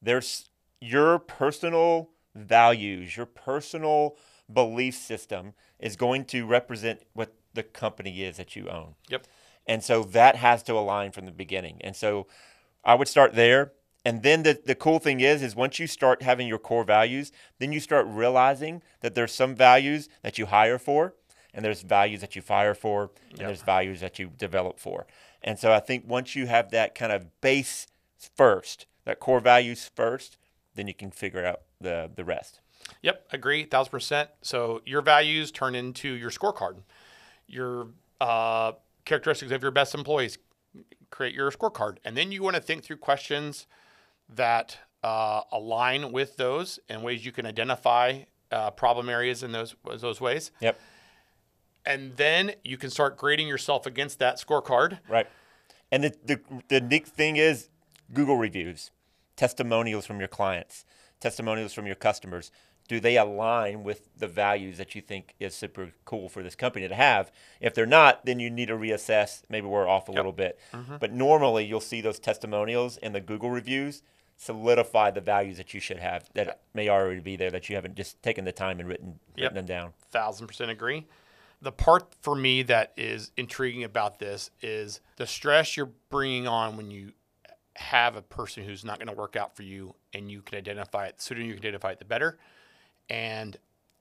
There's 0.01 0.49
your 0.81 1.19
personal 1.19 2.11
values, 2.35 3.17
your 3.17 3.27
personal 3.27 4.17
belief 4.51 4.95
system 4.95 5.53
is 5.79 5.97
going 5.97 6.25
to 6.27 6.47
represent 6.47 7.03
what 7.13 7.35
the 7.53 7.63
company 7.63 8.23
is 8.23 8.39
that 8.39 8.57
you 8.57 8.69
own. 8.69 8.95
Yep. 9.11 9.27
And 9.67 9.83
so 9.85 10.05
that 10.05 10.37
has 10.37 10.63
to 10.65 10.73
align 10.75 11.13
from 11.13 11.27
the 11.27 11.33
beginning. 11.33 11.79
And 11.83 11.95
so 11.95 12.27
I 12.85 12.95
would 12.95 13.09
start 13.09 13.35
there. 13.35 13.73
And 14.05 14.23
then 14.23 14.45
the, 14.45 14.59
the 14.65 14.77
cool 14.77 15.01
thing 15.01 15.21
is, 15.21 15.43
is 15.43 15.57
once 15.57 15.79
you 15.79 15.87
start 15.87 16.23
having 16.23 16.47
your 16.47 16.61
core 16.61 16.85
values, 16.85 17.33
then 17.59 17.73
you 17.73 17.81
start 17.81 18.07
realizing 18.09 18.83
that 19.01 19.15
there's 19.15 19.35
some 19.35 19.55
values 19.55 20.09
that 20.23 20.39
you 20.39 20.47
hire 20.47 20.79
for, 20.79 21.15
and 21.57 21.65
there's 21.65 21.81
values 21.81 22.21
that 22.21 22.37
you 22.37 22.43
fire 22.43 22.75
for, 22.75 23.11
and 23.31 23.39
yep. 23.39 23.49
there's 23.49 23.63
values 23.63 24.01
that 24.01 24.19
you 24.19 24.31
develop 24.37 24.79
for. 24.79 25.07
And 25.43 25.59
so 25.59 25.73
I 25.73 25.81
think 25.81 26.05
once 26.07 26.37
you 26.37 26.47
have 26.47 26.71
that 26.71 26.95
kind 26.95 27.11
of 27.11 27.41
base 27.41 27.87
first, 28.37 28.87
that 29.07 29.21
core 29.21 29.41
values 29.41 29.91
first, 29.95 30.37
then 30.75 30.87
you 30.87 30.95
can 30.95 31.11
figure 31.11 31.45
out 31.45 31.63
the 31.81 32.11
the 32.15 32.25
rest. 32.25 32.61
Yep, 33.03 33.29
agree, 33.33 33.65
thousand 33.65 33.91
percent. 33.91 34.31
So 34.43 34.83
your 34.85 35.01
values 35.01 35.51
turn 35.51 35.75
into 35.75 36.11
your 36.11 36.31
scorecard. 36.31 36.83
Your 37.49 37.89
uh, 38.21 38.73
characteristics 39.05 39.51
of 39.51 39.63
your 39.63 39.71
best 39.71 39.95
employees 39.95 40.39
create 41.11 41.35
your 41.35 41.51
scorecard, 41.51 41.97
and 42.05 42.17
then 42.17 42.33
you 42.33 42.43
want 42.43 42.57
to 42.57 42.63
think 42.63 42.85
through 42.85 42.99
questions 42.99 43.67
that 44.29 44.79
uh, 45.03 45.41
align 45.51 46.13
with 46.13 46.37
those 46.37 46.79
and 46.89 47.03
ways 47.03 47.25
you 47.25 47.33
can 47.33 47.47
identify 47.47 48.25
uh, 48.53 48.71
problem 48.73 49.09
areas 49.09 49.43
in 49.43 49.53
those 49.53 49.75
those 50.01 50.21
ways. 50.21 50.51
Yep 50.61 50.79
and 51.87 52.17
then 52.17 52.53
you 52.65 52.77
can 52.77 52.91
start 52.91 53.17
grading 53.17 53.49
yourself 53.49 53.87
against 53.87 54.19
that 54.19 54.37
scorecard. 54.39 54.99
Right. 55.09 55.27
And 55.91 56.05
the, 56.05 56.15
the, 56.25 56.41
the 56.69 56.81
neat 56.81 57.07
thing 57.07 57.37
is 57.37 57.69
Google 58.13 58.37
reviews, 58.37 58.91
testimonials 59.37 60.05
from 60.07 60.19
your 60.19 60.29
clients, 60.29 60.85
testimonials 61.21 61.73
from 61.73 61.87
your 61.87 61.95
customers. 61.95 62.51
Do 62.89 63.01
they 63.01 63.17
align 63.17 63.83
with 63.83 64.09
the 64.17 64.29
values 64.29 64.79
that 64.79 64.95
you 64.95 65.01
think 65.01 65.35
is 65.41 65.55
super 65.57 65.93
cool 66.05 66.29
for 66.29 66.43
this 66.43 66.55
company 66.55 66.87
to 66.87 66.95
have? 66.95 67.33
If 67.61 67.75
they're 67.75 67.85
not, 67.87 68.25
then 68.25 68.39
you 68.39 68.49
need 68.49 68.67
to 68.67 68.77
reassess. 68.77 69.43
Maybe 69.49 69.67
we're 69.67 69.89
off 69.89 70.09
a 70.09 70.13
yep. 70.13 70.19
little 70.19 70.33
bit. 70.33 70.59
Mm-hmm. 70.73 70.97
But 71.01 71.13
normally 71.13 71.65
you'll 71.65 71.81
see 71.81 72.01
those 72.01 72.21
testimonials 72.21 72.97
and 72.99 73.13
the 73.15 73.21
Google 73.21 73.51
reviews 73.51 74.03
solidify 74.37 75.11
the 75.11 75.21
values 75.21 75.57
that 75.57 75.73
you 75.75 75.81
should 75.81 75.99
have 75.99 76.29
that 76.35 76.61
may 76.75 76.89
already 76.89 77.21
be 77.21 77.37
there 77.37 77.51
that 77.51 77.69
you 77.69 77.75
haven't 77.75 77.97
just 77.97 78.23
taken 78.23 78.45
the 78.45 78.53
time 78.53 78.79
and 78.79 78.89
written, 78.89 79.19
Yep. 79.37 79.43
written 79.43 79.55
them 79.57 79.67
down. 79.67 79.93
thousand 80.11 80.47
percent 80.47 80.71
agree. 80.71 81.07
The 81.63 81.73
part 81.73 82.15
for 82.21 82.35
me 82.35 82.63
that 82.65 82.93
is 82.97 83.33
intriguing 83.37 83.85
about 83.85 84.19
this 84.19 84.51
is 84.61 85.01
the 85.17 85.27
stress 85.27 85.77
you're 85.77 85.93
bringing 86.11 86.47
on 86.47 86.77
when 86.77 86.91
you 86.91 87.13
have 87.77 88.17
a 88.17 88.23
person 88.23 88.65
who's 88.65 88.85
not 88.85 88.99
going 88.99 89.09
to 89.09 89.15
work 89.15 89.37
out 89.37 89.57
for 89.57 89.63
you, 89.63 89.95
and 90.13 90.31
you 90.31 90.43
can 90.43 90.59
identify 90.59 91.07
it. 91.07 91.17
The 91.17 91.23
sooner 91.23 91.41
you 91.41 91.55
can 91.55 91.61
identify 91.61 91.93
it, 91.93 91.99
the 91.99 92.05
better. 92.05 92.39
And 93.09 93.57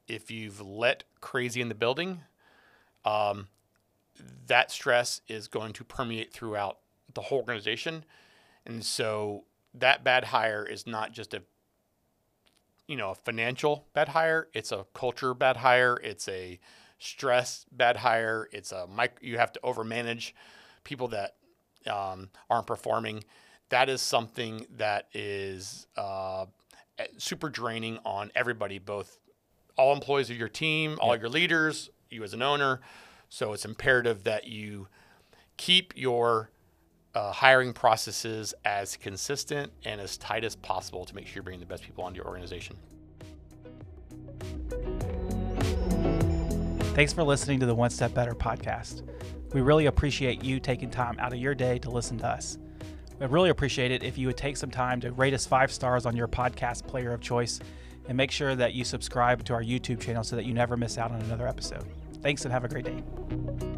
if 0.08 0.32
you've 0.32 0.62
let 0.62 1.04
crazy 1.22 1.62
in 1.62 1.70
the 1.70 1.76
building, 1.76 2.22
um, 3.04 3.48
that 4.48 4.72
stress 4.72 5.22
is 5.28 5.48
going 5.48 5.74
to 5.74 5.84
permeate 5.84 6.32
throughout 6.32 6.80
the 7.14 7.22
whole 7.22 7.40
organization, 7.40 8.06
and 8.66 8.84
so 8.84 9.46
that 9.74 10.04
bad 10.04 10.26
hire 10.26 10.66
is 10.66 10.88
not 10.88 11.12
just 11.12 11.34
a 11.34 11.42
you 12.88 12.96
know, 12.96 13.12
a 13.12 13.16
financial 13.16 13.88
bad 13.94 14.10
hire. 14.10 14.48
It's 14.54 14.72
a 14.72 14.86
culture 14.94 15.34
bad 15.34 15.58
hire. 15.58 16.00
It's 16.04 16.28
a 16.28 16.60
stress 17.06 17.66
bad 17.72 17.98
hire. 17.98 18.50
It's 18.52 18.72
a 18.72 18.88
mic. 18.88 19.18
You 19.22 19.38
have 19.38 19.52
to 19.54 19.60
overmanage 19.64 20.34
people 20.84 21.08
that 21.10 21.36
um, 21.88 22.30
aren't 22.50 22.68
performing. 22.68 23.24
That 23.70 23.90
is 23.90 24.02
something 24.02 24.66
that 24.78 25.08
is 25.14 25.88
uh, 25.98 26.46
super 27.18 27.50
draining 27.50 28.00
on 28.06 28.32
everybody, 28.36 28.80
both 28.80 29.20
all 29.78 29.94
employees 29.94 30.30
of 30.30 30.38
your 30.38 30.50
team, 30.50 30.98
all 31.02 31.16
your 31.18 31.30
leaders, 31.30 31.90
you 32.10 32.24
as 32.24 32.34
an 32.34 32.42
owner. 32.42 32.82
So 33.30 33.54
it's 33.54 33.66
imperative 33.66 34.24
that 34.24 34.48
you 34.48 34.88
keep 35.58 35.94
your 35.96 36.50
uh, 37.14 37.32
hiring 37.32 37.74
processes 37.74 38.54
as 38.64 38.98
consistent 38.98 39.72
and 39.84 40.00
as 40.00 40.18
tight 40.18 40.44
as 40.44 40.56
possible 40.56 41.06
to 41.06 41.16
make 41.16 41.26
sure 41.26 41.36
you're 41.36 41.44
bringing 41.44 41.60
the 41.60 41.66
best 41.66 41.84
people 41.84 42.04
onto 42.04 42.18
your 42.18 42.28
organization. 42.28 42.78
Thanks 46.96 47.12
for 47.12 47.24
listening 47.24 47.60
to 47.60 47.66
the 47.66 47.76
One 47.76 47.90
Step 47.90 48.14
Better 48.14 48.34
podcast. 48.34 49.02
We 49.54 49.60
really 49.60 49.88
appreciate 49.88 50.46
you 50.46 50.62
taking 50.62 50.90
time 50.90 51.18
out 51.20 51.34
of 51.34 51.40
your 51.40 51.54
day 51.54 51.78
to 51.80 51.90
listen 51.90 52.18
to 52.20 52.26
us. 52.26 52.58
We'd 53.20 53.32
really 53.32 53.50
appreciate 53.50 53.92
it 53.92 54.02
if 54.02 54.18
you 54.18 54.28
would 54.28 54.38
take 54.38 54.56
some 54.56 54.72
time 54.72 55.02
to 55.02 55.12
rate 55.12 55.34
us 55.34 55.46
five 55.46 55.74
stars 55.74 56.06
on 56.06 56.16
your 56.16 56.30
podcast 56.30 56.88
player 56.88 57.12
of 57.12 57.20
choice 57.20 57.60
and 58.08 58.16
make 58.16 58.32
sure 58.32 58.56
that 58.56 58.76
you 58.76 58.86
subscribe 58.86 59.44
to 59.44 59.54
our 59.54 59.62
YouTube 59.62 60.00
channel 60.00 60.24
so 60.24 60.38
that 60.38 60.46
you 60.46 60.54
never 60.54 60.78
miss 60.78 60.98
out 60.98 61.12
on 61.12 61.20
another 61.24 61.50
episode. 61.50 61.84
Thanks 62.22 62.46
and 62.46 62.54
have 62.54 62.64
a 62.64 62.70
great 62.70 62.86
day. 62.86 63.75